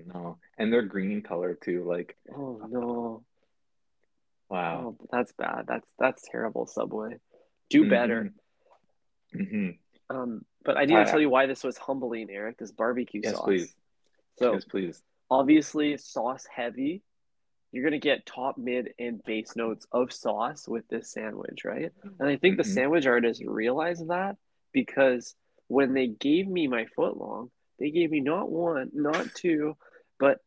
No, 0.06 0.38
and 0.58 0.72
they're 0.72 0.82
green 0.82 1.22
color 1.22 1.54
too. 1.54 1.84
Like, 1.84 2.18
oh 2.36 2.62
no. 2.70 3.24
Wow, 4.50 4.96
oh, 5.00 5.08
that's 5.12 5.32
bad. 5.34 5.66
That's 5.68 5.90
that's 5.98 6.24
terrible. 6.30 6.68
Subway, 6.68 7.18
do 7.70 7.82
mm-hmm. 7.82 7.90
better. 7.90 8.34
Mm-hmm. 9.36 10.16
Um, 10.16 10.46
but 10.64 10.78
I 10.78 10.86
need 10.86 10.96
to 10.96 11.06
tell 11.06 11.20
you 11.20 11.30
why 11.30 11.46
this 11.48 11.64
was 11.64 11.78
humbling, 11.78 12.30
Eric. 12.30 12.58
This 12.58 12.72
barbecue 12.72 13.22
yes, 13.24 13.36
sauce. 13.36 13.44
please. 13.44 13.76
So 14.38 14.54
Yes, 14.54 14.66
please. 14.66 15.04
obviously 15.32 15.98
sauce 15.98 16.46
heavy. 16.54 17.02
You're 17.72 17.84
gonna 17.84 18.00
get 18.00 18.26
top, 18.26 18.58
mid, 18.58 18.94
and 19.00 19.24
base 19.24 19.56
notes 19.56 19.88
of 19.92 20.14
sauce 20.14 20.68
with 20.68 20.88
this 20.90 21.12
sandwich, 21.12 21.66
right? 21.66 21.92
And 22.20 22.30
I 22.30 22.38
think 22.38 22.58
the 22.58 22.64
Mhm. 22.64 22.74
sandwich 22.74 23.06
artist 23.06 23.44
realized 23.46 24.08
that 24.10 24.38
because 24.72 25.36
when 25.68 25.94
they 25.94 26.08
gave 26.08 26.48
me 26.48 26.68
my 26.68 26.86
foot 26.86 27.18
long, 27.18 27.52
they 27.80 27.92
gave 27.92 28.12
me 28.12 28.22
not 28.22 28.50
one, 28.50 28.92
not 28.94 29.34
two, 29.34 29.76
but 30.20 30.40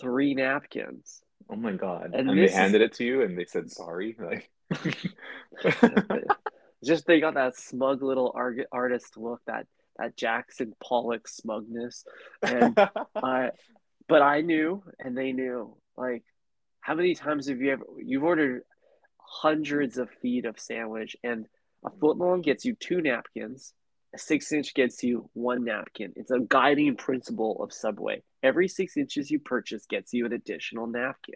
three 0.00 0.34
napkins. 0.34 1.22
Oh 1.50 1.56
my 1.56 1.72
God. 1.72 2.10
And 2.14 2.28
And, 2.28 2.30
they 2.38 2.42
this 2.42 2.50
is- 2.52 2.56
handed 2.56 2.80
it 2.82 2.94
to 2.94 3.04
you 3.04 3.22
and 3.22 3.36
they 3.38 3.44
said 3.44 3.70
sorry. 3.70 4.16
Like 4.20 4.50
Just 6.84 7.06
they 7.06 7.20
got 7.20 7.34
that 7.34 7.56
smug 7.56 8.02
little 8.02 8.32
art- 8.34 8.66
artist 8.70 9.16
look, 9.16 9.40
that 9.46 9.66
that 9.96 10.16
Jackson 10.16 10.74
Pollock 10.82 11.26
smugness, 11.28 12.04
and 12.42 12.76
I, 13.14 13.50
but 14.06 14.20
I 14.20 14.42
knew, 14.42 14.82
and 14.98 15.16
they 15.16 15.32
knew. 15.32 15.76
Like, 15.96 16.24
how 16.80 16.94
many 16.94 17.14
times 17.14 17.48
have 17.48 17.60
you 17.62 17.72
ever 17.72 17.84
you've 18.04 18.24
ordered 18.24 18.64
hundreds 19.18 19.96
of 19.96 20.10
feet 20.20 20.44
of 20.44 20.58
sandwich, 20.60 21.16
and 21.24 21.46
a 21.86 21.90
foot 21.90 22.18
long 22.18 22.42
gets 22.42 22.66
you 22.66 22.74
two 22.74 23.00
napkins, 23.00 23.72
a 24.14 24.18
six 24.18 24.52
inch 24.52 24.74
gets 24.74 25.02
you 25.02 25.28
one 25.34 25.64
napkin. 25.64 26.12
It's 26.16 26.30
a 26.30 26.40
guiding 26.40 26.96
principle 26.96 27.62
of 27.62 27.72
Subway. 27.72 28.22
Every 28.42 28.68
six 28.68 28.96
inches 28.96 29.30
you 29.30 29.40
purchase 29.40 29.86
gets 29.86 30.12
you 30.12 30.26
an 30.26 30.32
additional 30.32 30.86
napkin. 30.86 31.34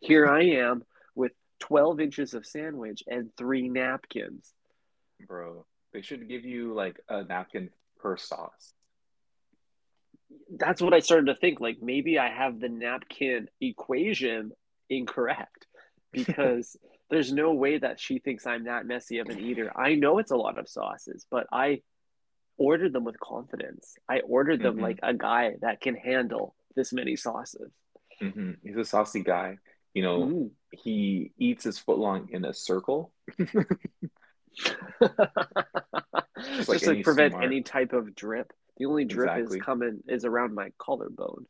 Here 0.00 0.26
I 0.26 0.42
am 0.42 0.84
with 1.14 1.32
twelve 1.58 2.00
inches 2.00 2.34
of 2.34 2.46
sandwich 2.46 3.02
and 3.08 3.30
three 3.36 3.68
napkins. 3.68 4.52
Bro, 5.26 5.66
they 5.92 6.02
should 6.02 6.28
give 6.28 6.44
you 6.44 6.74
like 6.74 7.00
a 7.08 7.24
napkin 7.24 7.70
per 7.98 8.16
sauce. 8.16 8.72
that's 10.58 10.82
what 10.82 10.94
I 10.94 11.00
started 11.00 11.26
to 11.26 11.34
think. 11.34 11.60
Like 11.60 11.78
maybe 11.82 12.18
I 12.18 12.28
have 12.30 12.60
the 12.60 12.68
napkin 12.68 13.48
equation 13.60 14.52
incorrect 14.88 15.66
because 16.12 16.76
there's 17.10 17.32
no 17.32 17.52
way 17.52 17.78
that 17.78 18.00
she 18.00 18.18
thinks 18.18 18.46
I'm 18.46 18.64
that 18.64 18.86
messy 18.86 19.18
of 19.18 19.28
an 19.28 19.38
eater. 19.40 19.72
I 19.76 19.94
know 19.94 20.18
it's 20.18 20.30
a 20.30 20.36
lot 20.36 20.58
of 20.58 20.68
sauces, 20.68 21.26
but 21.30 21.46
I 21.52 21.82
ordered 22.62 22.92
them 22.92 23.04
with 23.04 23.18
confidence. 23.20 23.96
I 24.08 24.20
ordered 24.20 24.62
them 24.62 24.76
Mhm. 24.78 24.82
like 24.82 24.98
a 25.02 25.14
guy 25.14 25.56
that 25.60 25.80
can 25.80 25.94
handle 25.96 26.54
this 26.76 26.92
many 26.92 27.16
sauces. 27.16 27.70
hmm 28.20 28.52
He's 28.62 28.76
a 28.76 28.84
saucy 28.84 29.22
guy. 29.22 29.58
You 29.94 30.02
know, 30.02 30.18
Mm. 30.22 30.50
he 30.72 31.32
eats 31.38 31.64
his 31.64 31.78
footlong 31.78 32.30
in 32.30 32.44
a 32.44 32.54
circle. 32.54 33.12
Just 36.56 36.68
like 36.68 36.80
to 36.80 36.90
any 36.90 37.02
prevent 37.02 37.32
smart- 37.32 37.44
any 37.44 37.62
type 37.62 37.92
of 37.92 38.14
drip. 38.14 38.52
The 38.78 38.86
only 38.86 39.04
drip 39.04 39.30
Exactly. 39.30 39.58
is 39.58 39.64
coming 39.64 40.02
is 40.08 40.24
around 40.24 40.54
my 40.54 40.70
collarbone. 40.78 41.46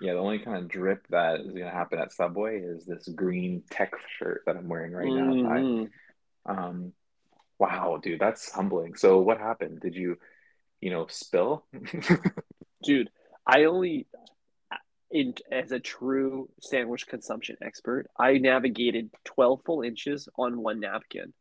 Yeah, 0.00 0.12
the 0.14 0.18
only 0.20 0.38
kind 0.40 0.58
of 0.58 0.68
drip 0.68 1.06
that 1.08 1.40
is 1.40 1.52
gonna 1.52 1.70
happen 1.70 1.98
at 1.98 2.12
Subway 2.12 2.60
is 2.60 2.84
this 2.84 3.08
green 3.08 3.62
tech 3.70 3.92
shirt 4.18 4.42
that 4.46 4.56
I'm 4.56 4.68
wearing 4.68 4.92
right 4.92 5.08
now. 5.08 5.30
Ty. 5.48 5.60
Mhm. 5.60 5.90
Um, 6.44 6.92
wow, 7.58 7.96
dude, 8.02 8.20
that's 8.20 8.52
humbling. 8.52 8.94
So 8.96 9.20
what 9.20 9.38
happened? 9.38 9.80
Did 9.80 9.94
you, 9.94 10.18
you 10.80 10.90
know, 10.90 11.06
spill? 11.08 11.64
dude 12.82 13.08
i 13.46 13.64
only 13.64 14.06
in 15.10 15.34
as 15.50 15.72
a 15.72 15.80
true 15.80 16.48
sandwich 16.60 17.06
consumption 17.06 17.56
expert 17.62 18.06
i 18.18 18.38
navigated 18.38 19.10
12 19.24 19.60
full 19.64 19.82
inches 19.82 20.28
on 20.36 20.60
one 20.62 20.78
napkin 20.80 21.32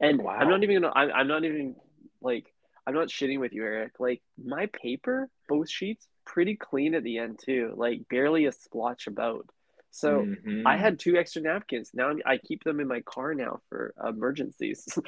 and 0.00 0.20
Wow. 0.20 0.36
i'm 0.38 0.48
not 0.48 0.62
even 0.64 0.80
gonna 0.82 0.92
I'm, 0.94 1.10
I'm 1.12 1.28
not 1.28 1.44
even 1.44 1.76
like 2.20 2.52
i'm 2.86 2.94
not 2.94 3.08
shitting 3.08 3.38
with 3.38 3.52
you 3.52 3.62
eric 3.62 3.92
like 4.00 4.20
my 4.42 4.66
paper 4.66 5.28
both 5.48 5.70
sheets 5.70 6.06
pretty 6.26 6.56
clean 6.56 6.94
at 6.94 7.04
the 7.04 7.18
end 7.18 7.38
too 7.42 7.72
like 7.76 8.08
barely 8.10 8.46
a 8.46 8.52
splotch 8.52 9.06
about 9.06 9.46
so 9.90 10.26
Mhm. 10.26 10.62
i 10.66 10.76
had 10.76 10.98
two 10.98 11.16
extra 11.16 11.40
napkins 11.40 11.90
now 11.94 12.12
i 12.26 12.36
keep 12.36 12.64
them 12.64 12.80
in 12.80 12.88
my 12.88 13.00
car 13.02 13.32
now 13.34 13.60
for 13.68 13.94
emergencies 14.06 14.86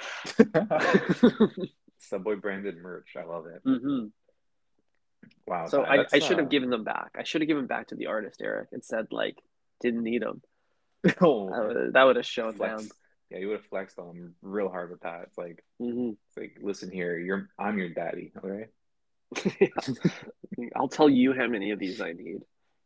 Subway 2.01 2.35
branded 2.37 2.77
merch. 2.79 3.15
I 3.17 3.25
love 3.25 3.47
it. 3.47 3.63
hmm 3.65 4.07
Wow. 5.47 5.67
So 5.67 5.83
I, 5.83 6.07
I 6.13 6.19
should 6.19 6.39
uh, 6.39 6.43
have 6.43 6.51
given 6.51 6.71
them 6.71 6.85
back. 6.85 7.11
I 7.19 7.25
should 7.25 7.41
have 7.41 7.49
given 7.49 7.67
back 7.67 7.89
to 7.89 7.95
the 7.95 8.07
artist, 8.07 8.41
Eric, 8.43 8.69
and 8.73 8.85
said 8.85 9.07
like 9.11 9.37
didn't 9.81 10.03
need 10.03 10.23
them. 10.23 10.43
oh, 11.21 11.51
That 11.93 12.05
would, 12.05 12.17
have 12.17 12.27
shown 12.27 12.55
flex. 12.55 12.83
them. 12.83 12.89
Yeah, 13.31 13.39
you 13.39 13.49
would 13.49 13.59
have 13.59 13.67
flexed 13.67 13.99
on 13.99 14.17
him 14.17 14.35
real 14.43 14.69
hard 14.69 14.91
with 14.91 15.01
that. 15.01 15.23
It's 15.27 15.39
like, 15.39 15.65
hmm 15.79 16.11
it's 16.29 16.37
like, 16.37 16.59
listen 16.63 16.91
here, 16.91 17.19
you're 17.19 17.49
I'm 17.59 17.79
your 17.79 17.91
daddy, 17.91 18.33
okay? 18.39 18.67
I'll 20.77 20.89
tell 20.89 21.09
you 21.09 21.33
how 21.33 21.47
many 21.47 21.71
of 21.71 21.79
these 21.79 22.01
I 22.01 22.13
need. 22.13 22.41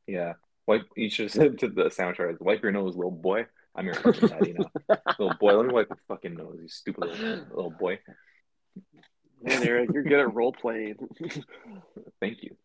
Yeah. 0.07 0.35
Wipe 0.67 0.87
you 0.97 1.11
should 1.11 1.25
have 1.27 1.33
said 1.33 1.59
to 1.59 1.69
the 1.69 1.91
sound 1.91 2.17
chart, 2.17 2.41
wipe 2.41 2.63
your 2.63 2.73
nose, 2.73 2.97
little 2.97 3.11
boy. 3.11 3.47
I'm 3.75 3.87
your 3.87 3.95
fucking 3.95 4.29
daddy 4.29 4.55
now. 4.57 4.97
little 5.19 5.37
boy, 5.39 5.57
let 5.57 5.67
me 5.67 5.73
wipe 5.73 5.89
your 5.89 5.99
fucking 6.09 6.35
nose, 6.35 6.59
you 6.63 6.69
stupid 6.69 7.05
little, 7.05 7.47
little 7.51 7.71
boy. 7.71 7.99
Man, 9.45 9.69
Eric, 9.69 9.91
you're 9.93 10.03
good 10.03 10.21
at 10.21 10.35
role 10.35 10.53
playing. 10.53 10.97
Thank 12.21 12.43
you. 12.43 12.57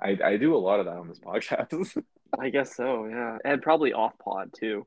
I, 0.00 0.16
I 0.24 0.36
do 0.36 0.54
a 0.54 0.58
lot 0.58 0.78
of 0.78 0.86
that 0.86 0.96
on 0.96 1.08
this 1.08 1.18
podcast. 1.18 2.00
I 2.38 2.50
guess 2.50 2.76
so, 2.76 3.06
yeah, 3.06 3.38
and 3.44 3.60
probably 3.60 3.92
off 3.92 4.12
pod 4.22 4.50
too. 4.56 4.86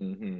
Mm-hmm. 0.00 0.38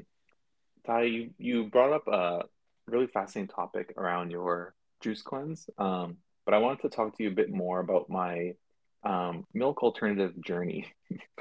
Ty, 0.87 1.03
you, 1.03 1.31
you 1.39 1.65
brought 1.65 1.93
up 1.93 2.09
a 2.09 2.45
really 2.87 3.09
fascinating 3.09 3.49
topic 3.49 3.93
around 3.97 4.31
your 4.31 4.75
juice 5.03 5.21
cleanse. 5.21 5.69
Um, 5.79 6.19
but 6.47 6.55
I 6.55 6.59
wanted 6.59 6.83
to 6.83 6.89
talk 6.89 7.17
to 7.17 7.23
you 7.23 7.31
a 7.31 7.35
bit 7.35 7.51
more 7.51 7.81
about 7.81 8.09
my 8.09 8.55
um, 9.03 9.45
milk 9.53 9.83
alternative 9.83 10.41
journey. 10.43 10.87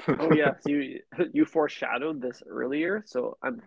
Oh 0.06 0.32
yes, 0.34 0.56
you 0.66 1.00
you 1.32 1.44
foreshadowed 1.46 2.20
this 2.20 2.42
earlier, 2.46 3.04
so 3.06 3.38
I'm 3.42 3.62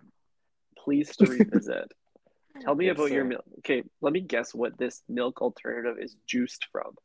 pleased 0.77 1.17
to 1.19 1.25
revisit. 1.25 1.91
Tell 2.61 2.75
me 2.75 2.87
Yes, 2.87 2.95
about 2.97 3.11
your 3.11 3.23
milk. 3.25 3.43
Okay, 3.59 3.83
let 4.01 4.13
me 4.13 4.21
guess 4.21 4.53
what 4.53 4.77
this 4.77 5.01
milk 5.07 5.41
alternative 5.41 5.97
is 5.99 6.15
juiced 6.25 6.67
from. 6.71 6.95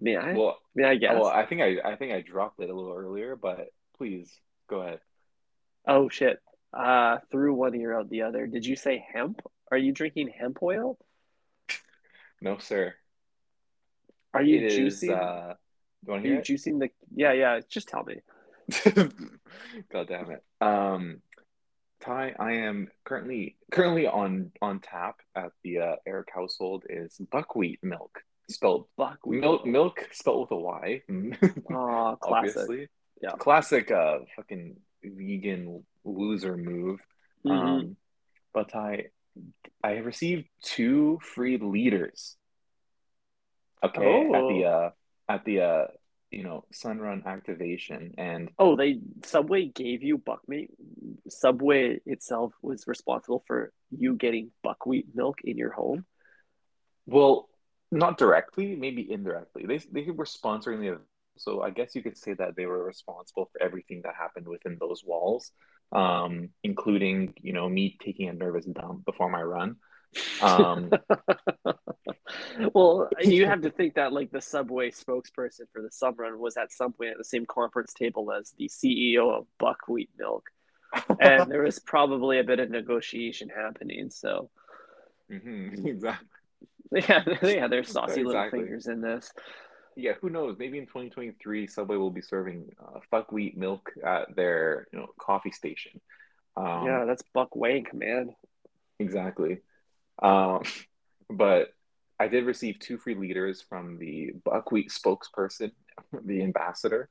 May 0.00 0.16
I? 0.16 0.34
Well, 0.34 0.58
May 0.74 0.84
I 0.84 0.96
guess? 0.96 1.14
well, 1.14 1.26
I 1.26 1.44
think 1.46 1.60
I 1.60 1.76
I 1.84 1.96
think 1.96 2.12
I 2.12 2.20
dropped 2.22 2.58
it 2.60 2.70
a 2.70 2.74
little 2.74 2.94
earlier, 2.96 3.36
but 3.36 3.68
please 3.98 4.32
go 4.68 4.80
ahead. 4.80 5.00
Oh 5.86 6.08
shit. 6.08 6.38
Uh 6.72 7.18
through 7.30 7.54
one 7.54 7.74
ear 7.74 7.98
out 7.98 8.08
the 8.08 8.22
other. 8.22 8.46
Did 8.46 8.64
you 8.64 8.76
say 8.76 9.04
hemp? 9.12 9.40
Are 9.70 9.78
you 9.78 9.92
drinking 9.92 10.28
hemp 10.28 10.62
oil? 10.62 10.98
No, 12.40 12.56
sir. 12.58 12.94
Are 14.32 14.42
you 14.42 14.58
It 14.58 14.72
is. 14.72 15.02
juicing? 15.02 15.10
Uh, 15.10 15.54
you 16.06 16.10
want 16.12 16.20
Are 16.20 16.22
to 16.22 16.28
you 16.28 16.34
hear 16.36 16.42
juicing 16.42 16.78
the 16.80 16.90
Yeah, 17.14 17.32
yeah, 17.32 17.60
just 17.68 17.88
tell 17.88 18.04
me. 18.04 18.20
God 19.92 20.08
damn 20.08 20.30
it. 20.30 20.42
Um, 20.60 21.20
Ty, 22.10 22.34
I 22.40 22.52
am 22.52 22.88
currently 23.04 23.56
currently 23.70 24.08
on 24.08 24.50
on 24.60 24.80
tap 24.80 25.16
at 25.36 25.52
the 25.62 25.78
uh, 25.78 25.94
Eric 26.08 26.28
household 26.34 26.82
is 26.90 27.16
buckwheat 27.30 27.78
milk, 27.84 28.18
spelled 28.50 28.86
Buckwheat. 28.96 29.40
milk 29.40 29.64
milk 29.64 30.08
spelled 30.10 30.48
with 30.50 30.50
a 30.50 30.56
Y. 30.60 31.02
Oh, 31.72 32.16
classic. 32.20 32.56
Obviously, 32.56 32.88
Yeah. 33.22 33.30
classic. 33.38 33.92
Uh, 33.92 34.18
fucking 34.34 34.74
vegan 35.04 35.84
loser 36.04 36.56
move. 36.56 36.98
Mhm. 37.46 37.52
Um, 37.52 37.96
but 38.52 38.74
I 38.74 39.04
I 39.84 39.98
received 39.98 40.48
two 40.62 41.20
free 41.22 41.58
liters. 41.58 42.36
Okay, 43.84 44.24
at 44.26 44.32
the 44.48 44.64
Oh. 44.64 44.72
uh 44.74 44.90
at 45.28 45.44
the 45.44 45.60
uh 45.60 45.86
you 46.30 46.42
know 46.42 46.64
Sun 46.72 46.98
Run 47.00 47.22
activation 47.26 48.14
and 48.18 48.50
Oh, 48.58 48.76
they 48.76 49.00
Subway 49.24 49.66
gave 49.66 50.02
you 50.02 50.18
buckwheat. 50.18 50.70
Subway 51.28 52.00
itself 52.06 52.52
was 52.62 52.86
responsible 52.86 53.42
for 53.46 53.72
you 53.90 54.14
getting 54.14 54.50
buckwheat 54.62 55.06
milk 55.14 55.38
in 55.44 55.56
your 55.58 55.72
home. 55.72 56.04
well 57.06 57.48
not 57.92 58.18
directly 58.18 58.76
maybe 58.76 59.10
indirectly 59.10 59.66
they 59.66 59.78
they 59.92 60.10
were 60.10 60.24
sponsoring 60.24 60.80
the 60.80 60.88
event 60.88 61.06
so 61.36 61.62
I 61.62 61.70
guess 61.70 61.94
you 61.94 62.02
could 62.02 62.18
say 62.18 62.34
that 62.34 62.54
they 62.56 62.66
were 62.66 62.84
responsible 62.84 63.46
for 63.50 63.62
everything 63.62 64.02
that 64.04 64.14
happened 64.14 64.46
within 64.48 64.76
those 64.78 65.02
walls 65.04 65.52
um 65.92 66.50
including 66.62 67.34
you 67.42 67.52
know 67.52 67.68
me 67.68 67.96
taking 68.00 68.28
a 68.28 68.32
nervous 68.32 68.66
dump 68.66 69.04
before 69.04 69.30
my 69.30 69.42
run 69.42 69.76
um 70.40 70.90
well, 72.74 73.08
you 73.20 73.46
have 73.46 73.62
to 73.62 73.70
think 73.70 73.94
that 73.94 74.12
like 74.12 74.30
the 74.30 74.40
Subway 74.40 74.90
spokesperson 74.90 75.66
for 75.72 75.82
the 75.82 75.90
Sun 75.90 76.14
Run 76.16 76.38
was 76.38 76.56
at 76.56 76.72
Subway 76.72 77.08
at 77.08 77.18
the 77.18 77.24
same 77.24 77.46
conference 77.46 77.92
table 77.94 78.32
as 78.32 78.52
the 78.58 78.68
CEO 78.68 79.30
of 79.30 79.46
Buckwheat 79.58 80.10
Milk, 80.18 80.50
and 81.20 81.50
there 81.50 81.62
was 81.62 81.78
probably 81.78 82.38
a 82.38 82.44
bit 82.44 82.58
of 82.58 82.70
negotiation 82.70 83.48
happening. 83.48 84.10
So 84.10 84.50
mhm, 85.30 85.84
exactly 85.86 86.26
yeah, 86.92 87.24
yeah, 87.42 87.68
there's 87.68 87.88
saucy 87.92 88.24
little 88.24 88.50
fingers 88.50 88.86
in 88.86 89.00
this. 89.00 89.32
Yeah, 89.96 90.12
who 90.20 90.30
knows? 90.30 90.56
Maybe 90.58 90.78
in 90.78 90.86
2023, 90.86 91.66
Subway 91.66 91.96
will 91.96 92.10
be 92.10 92.22
serving 92.22 92.70
uh, 92.80 93.00
buckwheat 93.10 93.56
milk 93.56 93.90
at 94.04 94.34
their, 94.34 94.86
you 94.92 94.98
know, 94.98 95.08
coffee 95.18 95.50
station. 95.50 96.00
Um, 96.56 96.84
yeah, 96.86 97.04
that's 97.06 97.22
Buck 97.34 97.54
Wank, 97.54 97.92
man. 97.92 98.34
exactly. 98.98 99.58
Um, 100.22 100.62
but 101.30 101.68
I 102.18 102.28
did 102.28 102.44
receive 102.44 102.78
two 102.78 102.98
free 102.98 103.14
liters 103.14 103.62
from 103.62 103.98
the 103.98 104.32
buckwheat 104.44 104.90
spokesperson, 104.90 105.72
the 106.24 106.42
ambassador. 106.42 107.08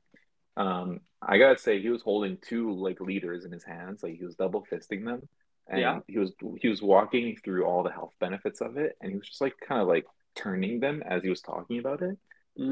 Um, 0.56 1.00
I 1.22 1.38
gotta 1.38 1.58
say, 1.58 1.80
he 1.80 1.88
was 1.90 2.02
holding 2.02 2.38
two 2.40 2.72
like 2.72 3.00
liters 3.00 3.44
in 3.44 3.52
his 3.52 3.64
hands, 3.64 4.02
like 4.02 4.16
he 4.18 4.24
was 4.24 4.36
double 4.36 4.64
fisting 4.70 5.04
them, 5.04 5.28
and 5.68 5.80
Yeah. 5.80 6.00
he 6.06 6.18
was 6.18 6.32
he 6.60 6.68
was 6.68 6.82
walking 6.82 7.36
through 7.44 7.64
all 7.64 7.82
the 7.82 7.90
health 7.92 8.14
benefits 8.20 8.60
of 8.60 8.76
it, 8.76 8.96
and 9.00 9.10
he 9.10 9.18
was 9.18 9.28
just 9.28 9.40
like 9.40 9.54
kind 9.66 9.80
of 9.80 9.88
like 9.88 10.06
turning 10.34 10.80
them 10.80 11.02
as 11.04 11.22
he 11.22 11.28
was 11.30 11.40
talking 11.40 11.78
about 11.78 12.02
it, 12.02 12.16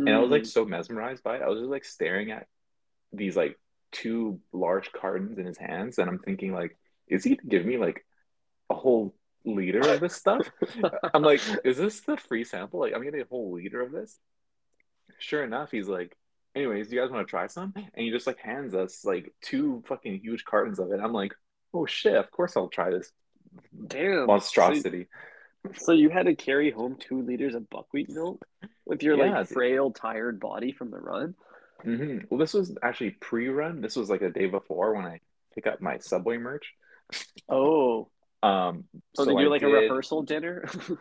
and 0.07 0.14
I 0.14 0.18
was 0.18 0.30
like 0.30 0.43
Mm. 0.43 0.47
so 0.47 0.64
mesmerized 0.64 1.22
by 1.22 1.36
it. 1.36 1.43
I 1.43 1.49
was 1.49 1.61
just 1.61 1.70
like 1.70 1.84
staring 1.84 2.30
at 2.30 2.47
these 3.12 3.36
like 3.36 3.59
two 3.93 4.41
large 4.53 4.93
cartons 4.93 5.39
in 5.39 5.47
his 5.47 5.59
hands, 5.59 5.99
and 5.99 6.09
I'm 6.11 6.18
thinking 6.18 6.53
like, 6.53 6.76
is 7.09 7.24
he 7.24 7.30
gonna 7.36 7.49
give 7.49 7.64
me 7.66 7.78
like 7.78 8.05
a 8.70 8.74
whole 8.74 9.14
liter 9.55 9.88
of 9.88 10.01
this 10.01 10.14
stuff? 10.14 10.51
I'm 11.14 11.22
like, 11.22 11.42
is 11.64 11.76
this 11.76 12.01
the 12.01 12.16
free 12.16 12.44
sample? 12.44 12.80
Like, 12.80 12.94
I'm 12.94 13.03
getting 13.03 13.20
a 13.20 13.24
whole 13.24 13.53
liter 13.53 13.80
of 13.80 13.92
this. 13.92 14.18
Sure 15.18 15.42
enough, 15.44 15.70
he's 15.70 15.88
like, 15.88 16.16
anyways, 16.55 16.92
you 16.92 17.01
guys 17.01 17.11
want 17.11 17.26
to 17.26 17.30
try 17.30 17.46
some? 17.46 17.72
And 17.76 18.05
he 18.05 18.11
just 18.11 18.26
like 18.26 18.38
hands 18.38 18.74
us 18.74 19.05
like 19.05 19.32
two 19.42 19.82
fucking 19.88 20.20
huge 20.20 20.44
cartons 20.44 20.78
of 20.78 20.92
it. 20.92 21.01
I'm 21.03 21.12
like, 21.12 21.34
oh 21.74 21.86
shit, 21.86 22.14
of 22.14 22.30
course 22.30 22.57
I'll 22.57 22.68
try 22.68 22.90
this 22.90 23.12
Damn. 23.88 24.26
monstrosity. 24.26 25.09
So, 25.66 25.84
so 25.84 25.92
you 25.92 26.09
had 26.11 26.26
to 26.26 26.34
carry 26.36 26.70
home 26.70 26.96
two 26.99 27.22
liters 27.22 27.55
of 27.55 27.68
buckwheat 27.70 28.09
milk 28.11 28.46
with 28.86 29.03
your 29.03 29.16
Yeah, 29.16 29.22
like 29.40 29.49
frail, 29.49 29.90
tired 29.90 30.40
body 30.40 30.72
from 30.72 30.90
the 30.90 30.99
run. 30.99 31.34
hmm 31.82 32.18
Well, 32.30 32.38
this 32.38 32.55
was 32.55 32.76
actually 32.82 33.11
pre-run. 33.11 33.80
This 33.80 33.96
was 33.96 34.11
like 34.11 34.22
a 34.22 34.30
day 34.30 34.46
before 34.46 34.94
when 34.94 35.05
I 35.07 35.20
pick 35.55 35.66
up 35.66 35.80
my 35.80 35.99
Subway 35.99 36.38
merch. 36.38 36.74
Oh, 37.49 38.11
Um, 38.43 38.84
so, 39.16 39.24
they 39.24 39.34
I 39.34 39.43
do 39.43 39.49
like 39.51 39.62
a 39.62 39.68
rehearsal 39.68 40.22
dinner. 40.22 40.64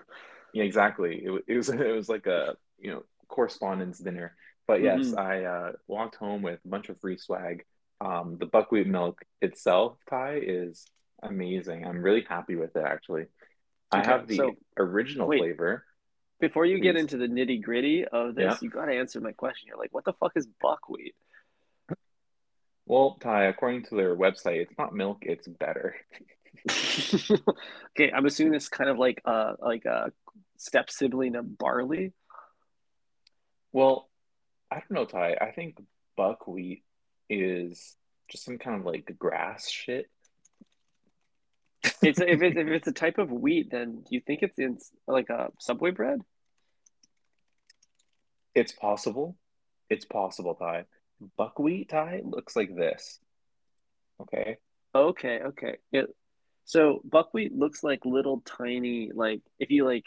Yeah, 0.54 0.64
exactly. 0.64 1.18
It, 1.24 1.44
it 1.46 1.56
was 1.58 1.70
it 1.70 1.96
was 1.96 2.08
like 2.10 2.26
a 2.26 2.56
you 2.80 2.90
know 2.90 3.04
correspondence 3.28 4.00
dinner. 4.00 4.36
But 4.66 4.82
yes, 4.82 5.10
Mhm. 5.10 5.18
I 5.18 5.44
uh, 5.46 5.72
walked 5.88 6.16
home 6.16 6.42
with 6.42 6.60
a 6.66 6.68
bunch 6.68 6.90
of 6.90 7.00
free 7.00 7.18
swag. 7.18 7.64
Um, 8.00 8.38
the 8.40 8.46
buckwheat 8.46 8.88
milk 8.88 9.22
itself, 9.42 9.98
Ty, 10.10 10.40
is 10.42 10.86
amazing. 11.22 11.86
I'm 11.86 12.02
really 12.02 12.26
happy 12.28 12.56
with 12.56 12.76
it 12.76 12.84
actually. 12.84 13.26
I 13.92 14.06
have 14.06 14.26
the 14.28 14.38
so- 14.38 14.56
original 14.78 15.28
wait. 15.28 15.40
flavor. 15.40 15.84
Before 16.40 16.66
you 16.66 16.80
get 16.80 16.96
into 16.96 17.18
the 17.18 17.28
nitty 17.28 17.62
gritty 17.62 18.06
of 18.06 18.34
this, 18.34 18.44
Yeah. 18.44 18.58
you 18.62 18.70
got 18.70 18.86
to 18.86 18.94
answer 18.94 19.20
my 19.20 19.34
question 19.34 19.68
here. 19.68 19.76
Like, 19.78 19.94
what 19.94 20.06
the 20.06 20.14
fuck 20.14 20.32
is 20.36 20.48
buckwheat? 20.62 21.16
Well, 22.86 23.18
Ty, 23.20 23.46
according 23.46 23.84
to 23.86 23.96
their 23.96 24.16
website, 24.16 24.62
it's 24.62 24.78
not 24.78 24.96
milk, 24.96 25.20
it's 25.24 25.48
better. 25.48 25.96
okay, 27.92 28.12
I'm 28.12 28.26
assuming 28.26 28.56
it's 28.56 28.70
kind 28.70 28.90
of 28.90 28.98
like 28.98 29.22
uh 29.26 29.54
like 29.60 29.86
a 29.86 30.12
step 30.58 30.90
sibling 30.90 31.36
of 31.36 31.58
barley. 31.58 32.14
Well, 33.72 34.10
I 34.72 34.76
don't 34.76 34.92
know, 34.92 35.06
Ty. 35.06 35.38
I 35.40 35.52
think 35.52 35.78
buckwheat 36.16 36.84
is 37.30 37.96
just 38.30 38.46
some 38.46 38.58
kind 38.58 38.80
of 38.80 38.86
like 38.86 39.16
grass 39.18 39.70
shit. 39.70 40.10
It's 42.02 42.20
if 42.20 42.42
it's 42.42 42.58
if 42.58 42.68
it's 42.68 42.88
a 42.88 42.92
type 42.92 43.18
of 43.18 43.32
wheat, 43.32 43.72
then 43.72 44.02
do 44.02 44.16
you 44.16 44.22
think 44.22 44.42
it's 44.42 44.58
in 44.58 44.78
like 45.08 45.30
a 45.30 45.52
Subway 45.60 45.92
bread? 45.92 46.22
It's 48.56 48.72
possible. 48.72 49.38
It's 49.90 50.06
possible, 50.06 50.56
Ty. 50.56 50.86
Buckwheat, 51.38 51.90
Ty, 51.90 52.22
looks 52.24 52.56
like 52.56 52.76
this. 52.76 53.20
Okay. 54.22 54.58
Okay, 54.94 55.40
okay. 55.46 55.78
It, 55.92 56.08
so 56.68 57.02
buckwheat 57.04 57.54
looks 57.56 57.82
like 57.84 58.06
little 58.06 58.42
tiny 58.46 59.10
like 59.14 59.42
if 59.58 59.72
you 59.72 59.86
like 59.86 60.04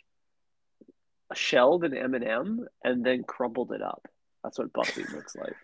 shelled 1.35 1.85
an 1.85 1.95
M&M 1.97 2.67
and 2.85 3.05
then 3.05 3.23
crumbled 3.25 3.73
it 3.73 3.83
up. 3.83 4.07
That's 4.45 4.59
what 4.59 4.73
buckwheat 4.73 5.11
looks 5.15 5.35
like. 5.37 5.55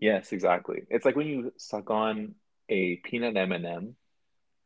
Yes, 0.00 0.32
exactly. 0.32 0.82
It's 0.90 1.04
like 1.04 1.16
when 1.16 1.26
you 1.26 1.52
suck 1.56 1.90
on 1.90 2.34
a 2.68 2.96
peanut 2.96 3.36
M&M 3.36 3.62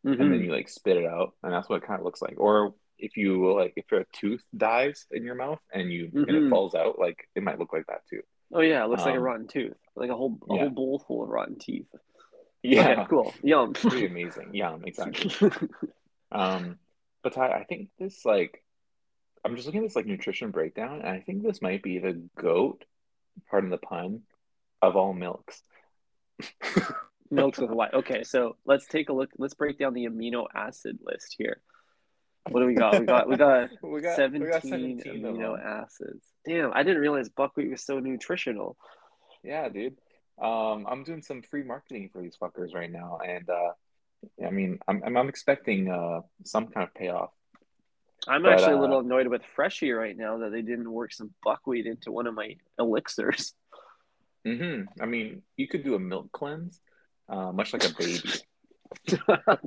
and 0.05 0.19
then 0.19 0.31
Mhm. 0.31 0.45
you 0.45 0.53
like 0.53 0.69
spit 0.69 0.97
it 0.97 1.07
out, 1.07 1.35
and 1.43 1.53
that's 1.53 1.69
what 1.69 1.77
it 1.83 1.87
kind 1.87 2.01
of 2.01 2.05
looks 2.05 2.21
like. 2.21 2.35
Or 2.39 2.75
if 2.99 3.17
you 3.17 3.53
like 3.55 3.73
if 3.77 3.85
your 3.93 4.05
tooth 4.13 4.45
dies 4.57 5.07
in 5.13 5.23
your 5.25 5.37
mouth 5.37 5.61
and 5.73 5.93
you 5.93 6.11
and 6.13 6.27
Mhm. 6.27 6.47
it 6.47 6.51
falls 6.51 6.75
out, 6.75 6.99
like 6.99 7.29
it 7.37 7.43
might 7.45 7.59
look 7.61 7.73
like 7.73 7.87
that 7.87 8.03
too. 8.11 8.23
Oh 8.53 8.61
yeah, 8.61 8.85
it 8.85 8.89
looks 8.89 9.05
like 9.05 9.15
a 9.15 9.19
Um, 9.19 9.23
rotten 9.23 9.47
tooth, 9.47 9.79
like 9.95 10.11
a 10.11 10.17
whole 10.17 10.37
a 10.51 10.55
yeah. 10.55 10.61
whole 10.63 10.71
bowl 10.71 10.99
full 10.99 11.23
of 11.23 11.29
rotten 11.29 11.59
teeth. 11.59 11.87
Yeah, 12.63 12.91
Okay, 12.91 13.05
cool. 13.11 13.35
Yum. 13.43 13.73
pretty 13.75 14.07
amazing. 14.07 14.55
Yum, 14.55 14.83
exactly. 14.85 15.51
Um, 16.35 16.79
but 17.23 17.35
Ty, 17.35 17.49
I 17.51 17.65
think 17.65 17.91
this 17.99 18.25
like 18.25 18.65
I'm 19.45 19.55
just 19.55 19.67
looking 19.67 19.83
at 19.83 19.89
this 19.89 19.97
like 19.97 20.07
nutrition 20.07 20.51
breakdown, 20.51 21.01
and 21.01 21.09
I 21.09 21.21
think 21.21 21.43
this 21.43 21.61
might 21.61 21.83
be 21.83 21.99
the 21.99 22.23
goat, 22.39 22.85
pardon 23.51 23.69
the 23.69 23.77
pun, 23.77 24.23
of 24.81 24.97
all 24.97 25.13
milks. 25.13 25.63
Milks 27.31 27.57
with 27.59 27.71
white. 27.71 27.95
Okay, 27.95 28.25
so 28.25 28.57
let's 28.67 28.87
take 28.87 29.09
a 29.09 29.13
look. 29.13 29.31
Let's 29.39 29.55
break 29.55 29.79
down 29.79 29.95
the 29.95 30.05
amino 30.05 30.45
acid 30.55 30.99
list 31.03 31.35
here. 31.39 31.63
What 32.51 32.61
do 32.61 32.67
we 32.67 32.75
got? 32.75 33.01
We 33.01 33.07
got 33.07 33.27
we 33.27 33.37
got 33.37 33.71
We 33.83 34.03
got 34.03 34.17
17, 34.17 34.43
we 34.43 34.53
got 34.53 34.63
17 34.63 35.23
amino 35.23 35.59
acids. 35.59 36.27
Damn, 36.47 36.73
I 36.75 36.83
didn't 36.83 37.01
realize 37.01 37.31
buckwheat 37.31 37.71
was 37.71 37.83
so 37.83 38.01
nutritional. 38.01 38.77
Yeah, 39.43 39.69
dude. 39.71 39.97
Um, 40.41 40.87
I'm 40.89 41.05
doing 41.05 41.23
some 41.23 41.43
free 41.43 41.63
marketing 41.63 42.11
for 42.13 42.23
these 42.23 42.37
fuckers 42.41 42.75
right 42.75 42.91
now, 42.91 43.19
and 43.25 43.49
uh, 43.49 43.73
I 44.47 44.51
mean, 44.51 44.79
I'm 44.89 45.03
I'm, 45.05 45.17
I'm 45.17 45.29
expecting 45.29 45.91
uh 45.91 46.21
some 46.45 46.69
kind 46.69 46.87
of 46.87 46.95
payoff. 46.95 47.31
I'm 48.29 48.43
But, 48.43 48.53
actually 48.53 48.75
a 48.75 48.79
uh, 48.79 48.81
little 48.81 49.01
annoyed 49.01 49.27
with 49.27 49.43
Freshii 49.45 49.91
right 49.91 50.17
now 50.17 50.39
that 50.39 50.53
they 50.53 50.63
didn't 50.63 50.91
work 50.91 51.13
some 51.13 51.33
buckwheat 51.43 51.87
into 51.87 52.13
one 52.13 52.27
of 52.27 52.35
my 52.35 52.57
elixirs. 52.79 53.55
Mm-hmm. 54.45 55.01
I 55.01 55.07
mean, 55.07 55.43
you 55.57 55.69
could 55.69 55.85
do 55.85 55.95
a 55.95 56.01
milk 56.01 56.33
cleanse, 56.33 56.81
uh, 57.29 57.53
much 57.53 57.73
like 57.73 57.85
a 57.85 57.95
baby. 57.95 58.29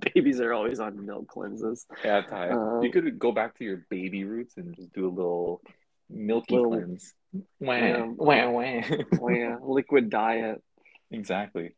Babies 0.13 0.41
are 0.41 0.51
always 0.51 0.82
on 0.82 1.05
milk 1.05 1.30
cleanses. 1.30 1.86
Yeah, 2.03 2.20
Ty. 2.22 2.49
Um, 2.49 2.84
you 2.84 2.91
could 2.91 3.18
go 3.18 3.32
back 3.32 3.57
to 3.59 3.63
your 3.63 3.86
baby 3.89 4.26
roots 4.26 4.57
and 4.57 4.76
just 4.76 4.91
do 4.91 5.07
a 5.07 5.09
little 5.09 5.61
milky 6.09 6.55
Little- 6.55 6.72
cleanse. 6.72 7.13
Yeah. 7.59 8.05
wah, 8.15 8.49
wah. 8.49 8.81
Oh 9.21 9.59
liquid 9.63 10.09
diet. 10.09 10.61
Exactly. 11.11 11.75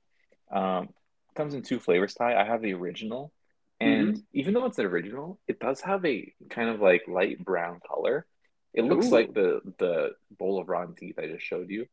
Um, 0.51 0.89
comes 1.36 1.53
in 1.53 1.62
two 1.62 1.80
flavors, 1.80 2.14
Ty. 2.14 2.36
I 2.36 2.45
have 2.45 2.62
the 2.62 2.74
original, 2.74 3.32
and 3.80 4.14
Mm-hmm. 4.16 4.20
even 4.34 4.53
though 4.53 4.66
it's 4.66 4.78
the 4.78 4.84
original, 4.84 5.39
it 5.47 5.60
does 5.60 5.82
have 5.82 6.03
a 6.05 6.34
kind 6.49 6.70
of 6.70 6.80
like 6.82 7.03
light 7.08 7.43
brown 7.43 7.80
color. 7.88 8.26
It 8.74 8.84
looks 8.86 9.08
Ooh. 9.08 9.12
like 9.12 9.34
the 9.34 9.62
the 9.78 10.12
bowl 10.38 10.60
of 10.60 10.70
rotten 10.70 10.95
teeth 10.95 11.18
I 11.20 11.28
just 11.28 11.45
showed 11.45 11.70
you. 11.70 11.86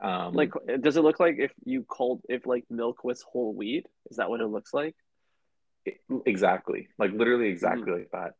Um, 0.00 0.32
Like, 0.34 0.52
does 0.80 0.96
it 0.96 1.02
look 1.02 1.18
like 1.20 1.36
if 1.38 1.52
you 1.64 1.82
called 1.82 2.22
if 2.28 2.46
like 2.46 2.64
milk 2.70 3.02
was 3.04 3.22
whole 3.22 3.52
wheat? 3.54 3.86
Is 4.10 4.18
that 4.18 4.30
what 4.30 4.40
it 4.40 4.46
looks 4.46 4.72
like? 4.72 4.94
exactly, 6.26 6.88
like 6.98 7.12
literally 7.12 7.48
exactly 7.48 7.92
like 7.92 8.10
that. 8.12 8.32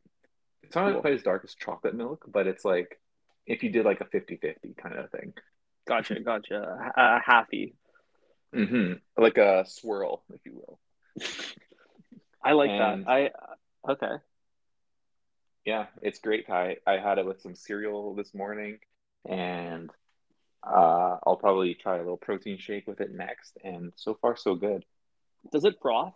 It's 0.63 0.75
not. 0.77 0.93
Cool. 0.93 1.01
quite 1.01 1.15
as 1.15 1.23
dark 1.23 1.45
as 1.45 1.55
chocolate 1.55 1.95
milk, 1.95 2.25
but 2.31 2.47
it's 2.47 2.65
like 2.65 3.01
if 3.49 3.63
you 3.65 3.71
did 3.71 3.85
like 3.85 4.01
a 4.01 4.05
50-50 4.05 4.77
kind 4.77 4.95
of 4.97 5.11
thing. 5.11 5.33
Gotcha, 5.87 6.21
gotcha. 6.21 6.93
A, 6.97 7.19
happy, 7.25 7.75
halfy. 8.55 8.67
hmm 8.69 8.93
Like 9.17 9.39
a 9.39 9.65
swirl, 9.67 10.23
if 10.33 10.41
you 10.45 10.53
will. 10.55 10.79
I 12.45 12.53
like 12.53 12.71
And- 12.71 13.05
that. 13.07 13.11
I 13.11 13.91
okay. 13.93 14.17
Yeah, 15.65 15.87
it's 16.03 16.19
great, 16.21 16.47
Ty. 16.47 16.77
I 16.87 16.99
had 16.99 17.19
it 17.19 17.27
with 17.27 17.41
some 17.43 17.55
cereal 17.55 18.15
this 18.15 18.33
morning, 18.35 18.79
and 19.29 19.91
uh, 20.67 21.17
I'll 21.27 21.37
probably 21.37 21.75
try 21.75 21.97
a 21.97 21.99
little 21.99 22.17
protein 22.17 22.57
shake 22.59 22.87
with 22.87 23.01
it 23.03 23.13
next. 23.13 23.59
And 23.63 23.93
so 23.97 24.15
far, 24.15 24.35
so 24.37 24.55
good. 24.55 24.85
Does 25.53 25.65
it 25.67 25.77
froth? 25.83 26.15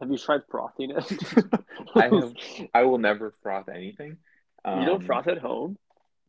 Have 0.00 0.10
you 0.10 0.16
tried 0.16 0.42
frothing 0.50 0.90
it? 0.96 1.04
I 1.94 2.04
have. 2.14 2.32
I 2.72 2.82
will 2.84 2.96
never 2.98 3.34
froth 3.42 3.68
anything. 3.68 4.16
you 4.66 4.84
don't 4.86 5.02
Um, 5.02 5.06
froth 5.06 5.26
at 5.26 5.38
home? 5.38 5.76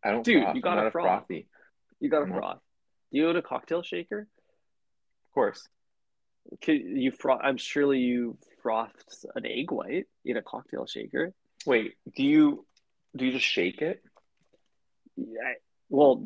I 0.04 0.12
don't. 0.12 0.24
Dude, 0.24 0.44
froth. 0.44 0.56
you 0.56 0.62
not 0.62 0.88
a 0.88 0.92
froth. 0.92 1.06
frothy, 1.28 1.48
You 2.00 2.10
got 2.10 2.24
a 2.24 2.26
No. 2.28 2.36
froth. 2.36 2.60
Do 3.12 3.18
you 3.20 3.28
own 3.30 3.36
a 3.36 3.42
cocktail 3.42 3.84
shaker? 3.84 4.22
of 4.22 5.34
course. 5.34 5.68
Could 6.64 6.82
you 6.82 7.12
froth? 7.12 7.40
I'm 7.44 7.58
surely 7.58 8.00
you 8.00 8.38
frothed 8.64 9.14
an 9.36 9.46
egg 9.46 9.72
white 9.72 10.06
in 10.26 10.38
a 10.38 10.42
cocktail 10.42 10.86
shaker. 10.86 11.34
Wait, 11.66 11.94
do 12.16 12.24
you 12.24 12.66
do 13.16 13.26
you 13.26 13.32
just 13.34 13.46
shake 13.46 13.82
it? 13.82 14.02
Yeah, 15.18 15.54
well, 15.90 16.26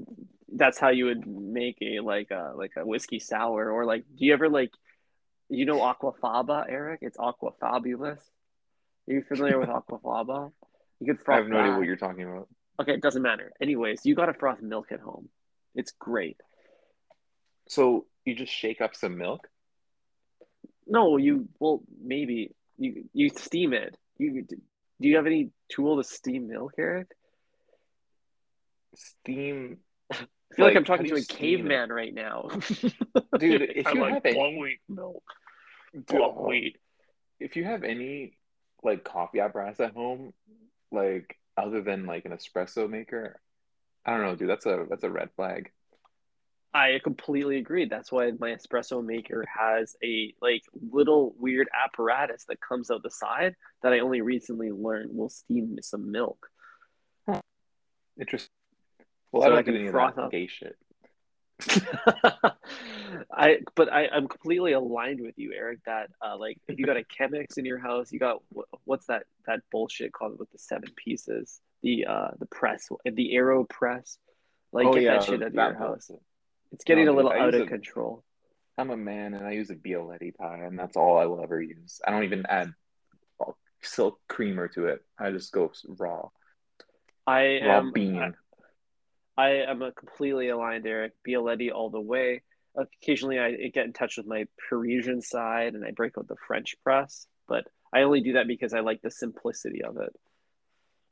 that's 0.53 0.77
how 0.79 0.89
you 0.89 1.05
would 1.05 1.27
make 1.27 1.77
a 1.81 1.99
like 1.99 2.31
a 2.31 2.53
like 2.55 2.71
a 2.77 2.85
whiskey 2.85 3.19
sour 3.19 3.69
or 3.71 3.85
like. 3.85 4.03
Do 4.17 4.25
you 4.25 4.33
ever 4.33 4.47
like, 4.47 4.71
you 5.49 5.65
know, 5.65 5.79
aquafaba, 5.79 6.65
Eric? 6.69 6.99
It's 7.01 7.17
aquafabulous. 7.17 8.19
Are 9.07 9.13
you 9.13 9.23
familiar 9.23 9.59
with 9.59 9.69
aquafaba? 9.79 10.51
You 11.01 11.07
could 11.13 11.19
froth. 11.23 11.35
I 11.35 11.41
have 11.41 11.49
no 11.49 11.57
idea 11.59 11.77
what 11.77 11.85
you're 11.87 11.95
talking 11.97 12.23
about. 12.23 12.47
Okay, 12.79 12.93
it 12.93 13.01
doesn't 13.01 13.21
matter. 13.21 13.51
Anyways, 13.61 14.05
you 14.05 14.15
got 14.15 14.25
to 14.27 14.33
froth 14.33 14.61
milk 14.61 14.91
at 14.91 14.99
home. 14.99 15.29
It's 15.75 15.91
great. 15.99 16.37
So 17.67 18.05
you 18.25 18.35
just 18.35 18.53
shake 18.53 18.81
up 18.81 18.95
some 18.95 19.17
milk. 19.17 19.47
No, 20.87 21.17
you 21.17 21.47
well 21.59 21.81
maybe 22.03 22.53
you 22.77 23.05
you 23.13 23.29
steam 23.29 23.73
it. 23.73 23.97
You 24.17 24.43
do 24.43 24.55
you 24.99 25.15
have 25.17 25.25
any 25.25 25.51
tool 25.69 25.97
to 25.97 26.03
steam 26.03 26.47
milk, 26.47 26.73
Eric? 26.77 27.07
steam. 28.95 29.77
I 30.11 30.15
feel 30.15 30.27
like, 30.57 30.59
Like, 30.59 30.75
I'm 30.77 30.83
talking 30.85 31.07
to 31.07 31.15
a 31.15 31.21
steam 31.21 31.35
it? 31.35 31.39
caveman 31.39 31.89
right 31.89 32.13
now. 32.13 32.47
Dude, 33.39 33.61
if 33.63 33.87
I 33.87 33.91
you 33.93 34.01
like 34.01 34.13
have 34.13 34.25
any- 34.25 34.35
buckwheat 34.35 34.79
milk. 34.87 35.23
Dude, 35.93 36.05
Buckwheat. 36.07 36.77
if 37.39 37.55
you 37.55 37.63
have 37.65 37.83
any 37.83 38.37
like 38.83 39.03
coffee 39.03 39.39
apparatus 39.39 39.79
at 39.79 39.93
home, 39.93 40.33
like 40.91 41.37
other 41.57 41.81
than 41.81 42.05
like 42.05 42.25
an 42.25 42.31
espresso 42.31 42.89
maker, 42.89 43.39
I 44.05 44.11
don't 44.11 44.21
know, 44.25 44.35
dude. 44.35 44.49
That's 44.49 44.65
a 44.65 44.85
that's 44.89 45.03
a 45.03 45.09
red 45.09 45.29
flag. 45.35 45.71
I 46.73 46.99
completely 47.03 47.57
agree. 47.57 47.85
That's 47.85 48.11
why 48.11 48.31
my 48.37 48.49
espresso 48.51 49.03
maker 49.03 49.45
has 49.47 49.95
a 50.03 50.33
like 50.41 50.63
little 50.91 51.33
weird 51.39 51.69
apparatus 51.73 52.43
that 52.49 52.59
comes 52.59 52.91
out 52.91 53.01
the 53.01 53.09
side 53.09 53.55
that 53.81 53.93
I 53.93 53.99
only 53.99 54.19
recently 54.21 54.71
learned 54.71 55.15
will 55.15 55.29
steam 55.29 55.77
some 55.81 56.11
milk. 56.11 56.47
Interesting. 58.19 58.49
Well, 59.31 59.43
So 59.43 59.47
I 59.49 59.51
I 59.51 59.61
don't 59.61 59.65
do 59.65 59.71
can 59.71 59.75
any 59.81 59.87
of 59.87 59.93
that 59.93 60.17
up. 60.17 60.31
gay 60.31 60.47
shit. 60.47 60.75
I 63.31 63.59
but 63.75 63.91
I 63.91 64.07
I'm 64.07 64.27
completely 64.27 64.73
aligned 64.73 65.21
with 65.21 65.37
you, 65.37 65.53
Eric. 65.53 65.79
That 65.85 66.09
uh, 66.21 66.37
like 66.37 66.57
if 66.67 66.77
you 66.77 66.85
got 66.85 66.97
a 66.97 67.03
Chemex 67.03 67.57
in 67.57 67.65
your 67.65 67.79
house, 67.79 68.11
you 68.11 68.19
got 68.19 68.41
what's 68.85 69.07
that 69.07 69.23
that 69.47 69.59
bullshit 69.71 70.13
called 70.13 70.39
with 70.39 70.51
the 70.51 70.57
seven 70.57 70.89
pieces, 70.95 71.59
the 71.83 72.05
uh 72.05 72.29
the 72.39 72.45
press, 72.47 72.87
the 73.03 73.31
AeroPress. 73.35 74.17
Like 74.71 74.87
Oh, 74.87 74.93
get 74.93 75.03
yeah, 75.03 75.13
that 75.17 75.23
shit 75.25 75.41
out 75.41 75.47
of 75.47 75.53
your 75.53 75.73
house. 75.77 76.09
It's 76.71 76.83
getting 76.83 77.05
No, 77.05 77.13
a 77.13 77.15
little 77.15 77.31
I 77.31 77.39
out 77.39 77.53
of 77.53 77.61
a- 77.61 77.65
control. 77.65 78.23
I'm 78.77 78.89
a 78.89 78.97
man 78.97 79.33
and 79.33 79.47
I 79.47 79.51
use 79.51 79.69
a 79.69 79.75
Bialetti 79.75 80.33
Ty, 80.37 80.57
and 80.65 80.77
that's 80.77 80.97
all 80.97 81.17
I 81.17 81.25
will 81.27 81.41
ever 81.41 81.61
use. 81.61 82.01
I 82.05 82.11
don't 82.11 82.25
even 82.25 82.45
add 82.49 82.73
silk 83.81 84.19
creamer 84.27 84.67
to 84.69 84.87
it. 84.87 84.99
I 85.17 85.31
just 85.31 85.51
go 85.53 85.71
raw, 85.87 86.29
I 87.27 87.59
raw 87.63 87.77
am 87.77 87.91
bean. 87.93 88.33
I 89.37 89.49
am 89.49 89.81
a 89.81 89.91
completely 89.91 90.49
aligned 90.49 90.85
Eric. 90.87 91.13
Bialetti 91.27 91.71
all 91.73 91.89
the 91.89 92.01
way. 92.01 92.41
Occasionally, 92.77 93.39
I 93.39 93.51
get 93.73 93.85
in 93.85 93.93
touch 93.93 94.17
with 94.17 94.25
my 94.25 94.45
Parisian 94.69 95.21
side 95.21 95.75
and 95.75 95.85
I 95.85 95.91
break 95.91 96.17
out 96.17 96.27
the 96.27 96.35
French 96.47 96.75
press, 96.83 97.27
but 97.47 97.65
I 97.95 98.03
only 98.03 98.21
do 98.21 98.33
that 98.33 98.47
because 98.47 98.73
I 98.75 98.81
like 98.81 99.01
the 99.01 99.11
simplicity 99.11 99.83
of 99.83 99.97
it. 99.97 100.15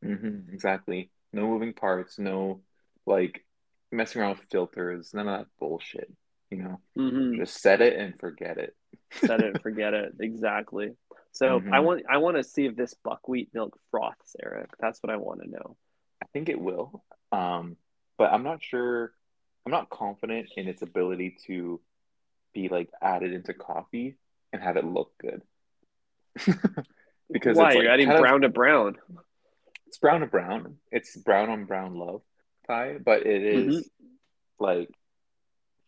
hmm 0.03 0.39
exactly. 0.51 1.11
No 1.31 1.47
moving 1.47 1.73
parts. 1.73 2.19
No 2.19 2.61
like 3.05 3.45
messing 3.91 4.21
around 4.21 4.37
with 4.37 4.49
filters. 4.51 5.13
None 5.13 5.27
of 5.27 5.39
that 5.39 5.47
bullshit. 5.59 6.11
You 6.51 6.63
know, 6.63 6.81
hmm 6.95 7.37
just 7.37 7.61
set 7.61 7.81
it 7.81 7.97
and 7.97 8.19
forget 8.19 8.57
it. 8.57 8.75
Set 9.15 9.39
it 9.41 9.51
and 9.51 9.59
forget 9.61 9.93
it. 9.93 10.13
Exactly. 10.19 10.91
So 11.31 11.61
Mhm. 11.61 11.71
I 11.71 11.79
want 11.79 12.03
I 12.09 12.17
want 12.17 12.37
to 12.37 12.43
see 12.43 12.65
if 12.65 12.75
this 12.75 12.93
buckwheat 13.03 13.49
milk 13.53 13.79
froths, 13.91 14.35
Eric. 14.43 14.69
That's 14.79 15.01
what 15.01 15.11
I 15.11 15.17
want 15.17 15.41
to 15.41 15.49
know. 15.49 15.77
I 16.21 16.25
think 16.33 16.49
it 16.49 16.59
will. 16.59 17.03
Um, 17.31 17.77
but 18.17 18.31
I'm 18.31 18.43
not 18.43 18.63
sure. 18.63 19.13
I'm 19.65 19.71
not 19.71 19.89
confident 19.89 20.49
in 20.57 20.67
its 20.67 20.81
ability 20.81 21.37
to 21.47 21.81
be 22.53 22.69
like 22.69 22.89
added 23.01 23.33
into 23.33 23.53
coffee 23.53 24.17
and 24.53 24.61
have 24.61 24.77
it 24.77 24.85
look 24.85 25.13
good. 25.19 25.43
because 27.31 27.57
Why 27.57 27.67
it's 27.67 27.75
like 27.75 27.83
you're 27.83 27.91
adding 27.91 28.07
kind 28.07 28.17
of- 28.19 28.21
brown 28.21 28.41
to 28.41 28.49
brown? 28.49 28.97
it's 29.87 29.97
brown 29.97 30.21
to 30.21 30.27
brown. 30.27 30.77
It's 30.91 31.15
brown 31.15 31.49
on 31.49 31.65
brown 31.65 31.95
love 31.95 32.21
pie, 32.67 32.97
but 33.03 33.25
it 33.25 33.43
is 33.43 33.75
Mm-hmm. 33.77 34.63
like 34.63 34.89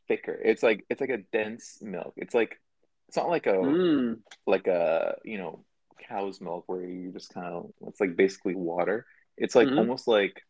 thicker. 0.08 0.34
It's 0.34 0.62
like 0.62 0.86
it's 0.90 1.02
like 1.02 1.10
a 1.10 1.18
dense 1.32 1.80
milk. 1.82 2.14
It's 2.18 2.36
like 2.36 2.60
it's 3.08 3.18
not 3.18 3.30
like 3.30 3.48
a 3.48 3.54
Mm. 3.54 4.20
like 4.46 4.68
a 4.68 5.16
you 5.24 5.38
know 5.38 5.64
cow's 6.08 6.40
milk 6.42 6.66
where 6.68 6.86
you 6.86 7.12
just 7.12 7.34
kind 7.34 7.48
of 7.54 7.72
it's 7.88 8.00
like 8.00 8.16
basically 8.16 8.54
water. 8.56 9.06
It's 9.38 9.56
like 9.56 9.68
Mhm. 9.68 9.78
almost 9.80 10.08
like 10.08 10.42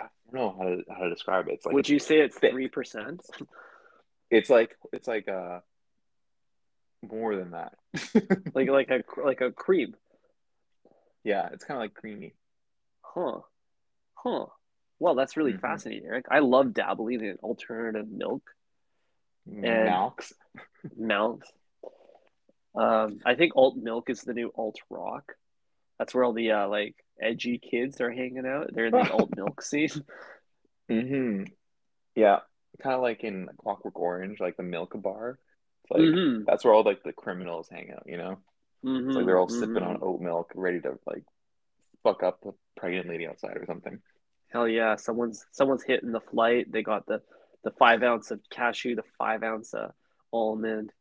I 0.00 0.06
don't 0.32 0.34
know 0.34 0.54
how 0.58 0.64
to 0.64 0.82
how 0.92 1.04
to 1.04 1.10
describe 1.10 1.46
it. 1.48 1.52
It's 1.54 1.66
like 1.66 1.74
Would 1.74 1.88
you 1.88 2.00
say 2.00 2.16
it's 2.18 2.36
three 2.38 2.68
percent? 2.68 3.20
it's 4.30 4.50
like 4.50 4.76
it's 4.92 5.06
like 5.06 5.28
uh 5.28 5.60
more 7.10 7.36
than 7.36 7.52
that. 7.52 7.74
Like 8.54 8.68
like 8.68 8.90
a 8.90 9.02
like 9.24 9.40
a 9.40 9.50
cream? 9.52 9.94
yeah, 11.24 11.48
it's 11.52 11.64
kind 11.64 11.76
of 11.78 11.82
like 11.82 11.94
creamy. 11.94 12.34
Huh. 13.02 13.40
Huh. 14.14 14.46
Well, 14.98 15.14
that's 15.14 15.36
really 15.36 15.52
Mhm. 15.54 15.60
fascinating, 15.60 16.06
Eric. 16.06 16.26
I 16.30 16.38
love 16.40 16.72
dabbling 16.74 17.20
in 17.24 17.36
alternative 17.42 18.08
milk 18.08 18.42
And- 19.46 19.62
Milks. 19.62 20.32
milks. 20.96 21.50
Um, 22.74 23.20
I 23.24 23.34
think 23.36 23.52
alt 23.56 23.76
milk 23.76 24.10
is 24.10 24.22
the 24.22 24.34
new 24.34 24.52
alt 24.56 24.78
rock. 24.90 25.34
That's 25.98 26.12
where 26.14 26.24
all 26.24 26.32
the 26.32 26.50
uh, 26.52 26.68
like 26.68 26.96
edgy 27.20 27.58
kids 27.58 28.00
are 28.00 28.10
hanging 28.10 28.46
out. 28.46 28.70
They're 28.72 28.86
in 28.86 28.92
the 28.92 29.10
alt 29.10 29.30
milk 29.36 29.62
scene. 29.62 29.90
hmm 30.88 31.44
Yeah, 32.16 32.40
kind 32.82 32.94
of 32.96 33.00
like 33.02 33.22
in 33.24 33.48
Clockwork 33.62 33.98
Orange, 33.98 34.40
like 34.40 34.56
the 34.56 34.62
Milk 34.64 34.92
Bar. 35.00 35.38
It's 35.84 35.90
like 35.90 36.00
Mhm. 36.00 36.44
that's 36.46 36.64
where 36.64 36.72
all 36.74 36.82
like 36.82 37.02
the 37.02 37.12
criminals 37.12 37.68
hang 37.68 37.90
out, 37.92 38.04
you 38.06 38.16
know? 38.16 38.38
Mhm. 38.84 39.06
It's 39.08 39.16
like 39.16 39.26
they're 39.26 39.38
all 39.38 39.48
sipping 39.48 39.76
Mhm. 39.82 39.88
on 39.88 39.98
oat 40.02 40.20
milk, 40.20 40.52
ready 40.54 40.80
to 40.80 40.98
like 41.06 41.24
fuck 42.02 42.22
up 42.22 42.44
a 42.46 42.52
pregnant 42.76 43.08
lady 43.08 43.26
outside 43.26 43.56
or 43.56 43.64
something. 43.66 44.00
Hell 44.48 44.68
yeah! 44.68 44.96
Someone's 44.96 45.46
someone's 45.52 45.82
hitting 45.82 46.12
the 46.12 46.20
flight. 46.20 46.70
They 46.70 46.82
got 46.82 47.06
the 47.06 47.22
the 47.64 47.70
five 47.72 48.02
ounce 48.02 48.30
of 48.30 48.40
cashew, 48.50 48.94
the 48.94 49.02
five 49.18 49.42
ounce 49.42 49.74
of 49.74 49.92
almond. 50.32 50.92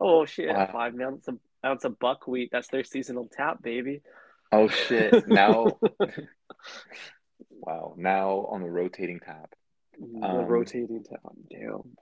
Oh 0.00 0.24
shit! 0.24 0.48
Wow. 0.48 0.66
Five 0.72 1.00
ounce 1.00 1.26
of 1.28 1.38
ounce 1.64 1.84
of 1.84 1.98
buckwheat. 1.98 2.50
That's 2.52 2.68
their 2.68 2.84
seasonal 2.84 3.28
tap, 3.28 3.62
baby. 3.62 4.02
Oh 4.50 4.68
shit! 4.68 5.26
Now, 5.28 5.78
wow! 7.50 7.94
Now 7.96 8.46
on 8.50 8.62
the 8.62 8.70
rotating 8.70 9.20
tap. 9.20 9.54
the 9.98 10.26
Um, 10.26 10.46
rotating 10.46 11.04
tap. 11.04 11.20
Damn. 11.50 11.96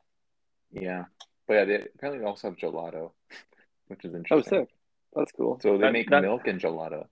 Yeah, 0.73 1.05
but 1.51 1.55
yeah, 1.57 1.65
they 1.65 1.87
apparently 1.97 2.25
also 2.25 2.49
have 2.49 2.57
gelato, 2.57 3.11
which 3.89 4.05
is 4.05 4.15
interesting. 4.15 4.59
Oh, 4.59 4.63
sick. 4.63 4.69
That's 5.17 5.33
cool. 5.33 5.59
So 5.61 5.73
they 5.77 5.83
That- 5.87 5.93
make 5.93 6.11
that- 6.11 6.23
milk 6.23 6.47
and 6.47 6.61
gelato. 6.61 7.07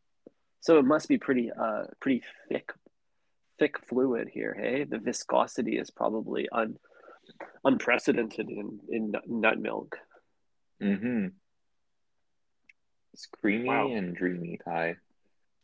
So 0.60 0.78
it 0.78 0.84
must 0.84 1.08
be 1.08 1.18
pretty 1.18 1.50
uh 1.50 1.86
pretty 2.00 2.22
thick 2.48 2.70
thick 3.58 3.74
fluid 3.88 4.28
here, 4.28 4.54
hey? 4.54 4.84
The 4.84 4.98
viscosity 4.98 5.76
is 5.76 5.90
probably 5.90 6.48
un 6.52 6.78
unprecedented 7.64 8.48
in 8.48 8.78
in 8.88 9.10
nut- 9.10 9.28
nut 9.28 9.58
milk. 9.58 9.98
Mm-hmm. 10.80 11.26
It's 13.14 13.26
creamy 13.26 13.68
Wow. 13.68 13.88
and 13.92 14.14
dreamy, 14.14 14.58
Ty. 14.64 14.96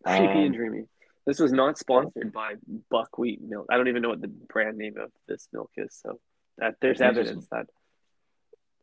Creepy 0.04 0.26
Um, 0.26 0.36
and 0.46 0.54
dreamy. 0.54 0.84
This 1.26 1.38
was 1.38 1.52
not 1.52 1.78
sponsored 1.78 2.32
by 2.32 2.54
buckwheat 2.90 3.40
milk. 3.40 3.66
I 3.70 3.76
don't 3.76 3.88
even 3.88 4.02
know 4.02 4.10
what 4.10 4.20
the 4.20 4.28
brand 4.28 4.76
name 4.76 4.96
of 4.98 5.10
this 5.28 5.48
milk 5.52 5.70
is, 5.76 5.94
so 5.94 6.18
that 6.58 6.74
there's 6.80 7.00
I 7.00 7.06
think 7.08 7.18
it's 7.18 7.28
evidence 7.30 7.48
that 7.50 7.66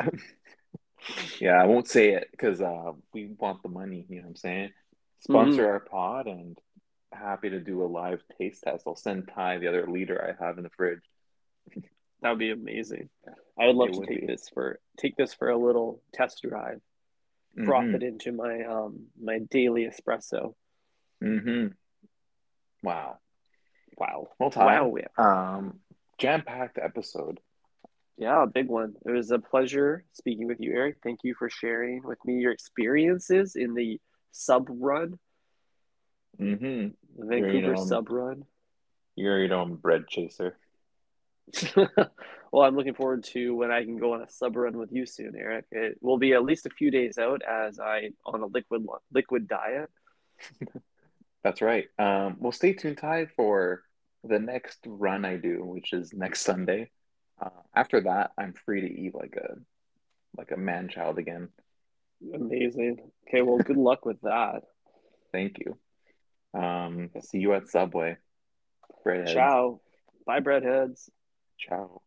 Yeah, 1.40 1.54
I 1.62 1.66
won't 1.66 1.88
say 1.88 2.10
it 2.14 2.28
because 2.30 2.62
uh, 2.62 2.92
we 3.12 3.34
want 3.40 3.64
the 3.64 3.70
money. 3.70 4.06
You 4.08 4.18
know 4.18 4.22
what 4.22 4.30
I'm 4.30 4.36
saying? 4.36 4.70
Sponsor 5.22 5.68
our 5.68 5.80
pod 5.80 6.28
and 6.28 6.56
happy 7.12 7.50
to 7.50 7.60
do 7.60 7.84
a 7.84 7.88
live 7.88 8.22
taste 8.38 8.62
test. 8.64 8.84
I'll 8.86 8.96
send 8.96 9.28
Ty 9.34 9.58
the 9.58 9.68
other 9.68 9.88
leader 9.88 10.22
I 10.40 10.46
have 10.46 10.58
in 10.60 10.64
the 10.64 10.70
fridge. 10.70 11.02
that 12.22 12.30
would 12.30 12.38
be 12.38 12.52
amazing. 12.52 13.10
I 13.60 13.66
would 13.66 13.76
love 13.76 13.90
It 13.90 13.94
to 13.94 14.00
would 14.02 14.08
take 14.10 14.22
be. 14.22 14.28
this 14.28 14.48
for 14.54 14.80
take 15.00 15.16
this 15.18 15.34
for 15.34 15.50
a 15.50 15.58
little 15.58 16.04
test 16.14 16.44
drive. 16.44 16.80
Froth 17.58 17.86
Mhm. 17.86 17.96
it 17.96 18.04
into 18.04 18.32
my 18.32 18.64
um 18.64 19.08
my 19.20 19.40
daily 19.40 19.86
espresso. 19.88 20.54
Mhm. 21.24 21.74
Wow. 22.84 23.18
Wow. 23.98 24.28
Well, 24.40 24.52
Ty, 24.52 24.82
Wow. 24.82 25.58
um, 25.58 25.80
jam-packed 26.20 26.78
episode. 26.78 27.40
Yeah, 28.18 28.44
a 28.44 28.48
big 28.48 28.68
one. 28.68 28.94
It 29.06 29.12
was 29.12 29.32
a 29.32 29.40
pleasure 29.40 30.04
speaking 30.14 30.48
with 30.48 30.60
you, 30.60 30.74
Eric. 30.74 30.98
Thank 31.04 31.22
you 31.24 31.34
for 31.34 31.50
sharing 31.50 32.04
with 32.04 32.24
me 32.26 32.36
your 32.36 32.52
experiences 32.52 33.56
in 33.56 33.74
the 33.74 34.00
sub 34.32 34.68
run, 34.70 35.18
Mm-hmm. 36.40 37.20
the 37.20 37.26
Vancouver 37.26 37.74
know, 37.74 37.86
sub 37.86 38.10
run. 38.10 38.46
You 39.16 39.28
already 39.28 39.48
know 39.48 39.62
I'm 39.62 39.76
bread 39.76 40.08
chaser. 40.08 40.56
well, 41.76 42.64
I'm 42.64 42.76
looking 42.76 42.94
forward 42.94 43.24
to 43.26 43.56
when 43.56 43.72
I 43.72 43.84
can 43.84 43.98
go 43.98 44.14
on 44.14 44.22
a 44.22 44.30
sub 44.30 44.56
run 44.56 44.78
with 44.78 44.92
you 44.92 45.06
soon, 45.06 45.36
Eric. 45.38 45.66
It 45.72 45.98
will 46.02 46.18
be 46.18 46.34
at 46.34 46.44
least 46.44 46.66
a 46.66 46.70
few 46.70 46.92
days 46.92 47.18
out 47.18 47.42
as 47.44 47.80
I 47.80 48.12
on 48.26 48.42
a 48.42 48.46
liquid 48.46 48.86
liquid 49.14 49.48
diet. 49.48 49.90
That's 51.44 51.62
right. 51.62 51.88
Um, 51.98 52.38
well, 52.40 52.52
stay 52.52 52.74
tuned, 52.74 53.00
Ty, 53.00 53.28
for 53.36 53.82
the 54.24 54.40
next 54.40 54.80
run 54.86 55.26
I 55.26 55.38
do, 55.38 55.64
which 55.66 55.92
is 55.92 56.14
next 56.14 56.42
Sunday. 56.42 56.92
Uh, 57.42 57.50
after 57.76 58.02
that, 58.02 58.32
I'm 58.38 58.54
free 58.54 58.82
to 58.82 58.88
eat 58.88 59.16
like 59.16 59.36
a 59.36 59.56
like 60.38 60.52
a 60.52 60.58
man 60.58 60.90
child 60.90 61.18
again. 61.18 61.50
Amazing. 62.34 63.00
Okay, 63.28 63.42
well, 63.42 63.58
good 63.58 63.78
luck 63.78 64.06
with 64.06 64.22
that. 64.22 64.64
Thank 65.32 65.58
you. 65.60 65.78
Um, 66.60 67.10
see 67.22 67.40
you 67.40 67.54
at 67.54 67.68
Subway. 67.68 68.18
Breadheads. 69.06 69.34
Ciao. 69.34 69.82
Bye, 70.26 70.40
breadheads. 70.40 71.10
Ciao. 71.60 72.02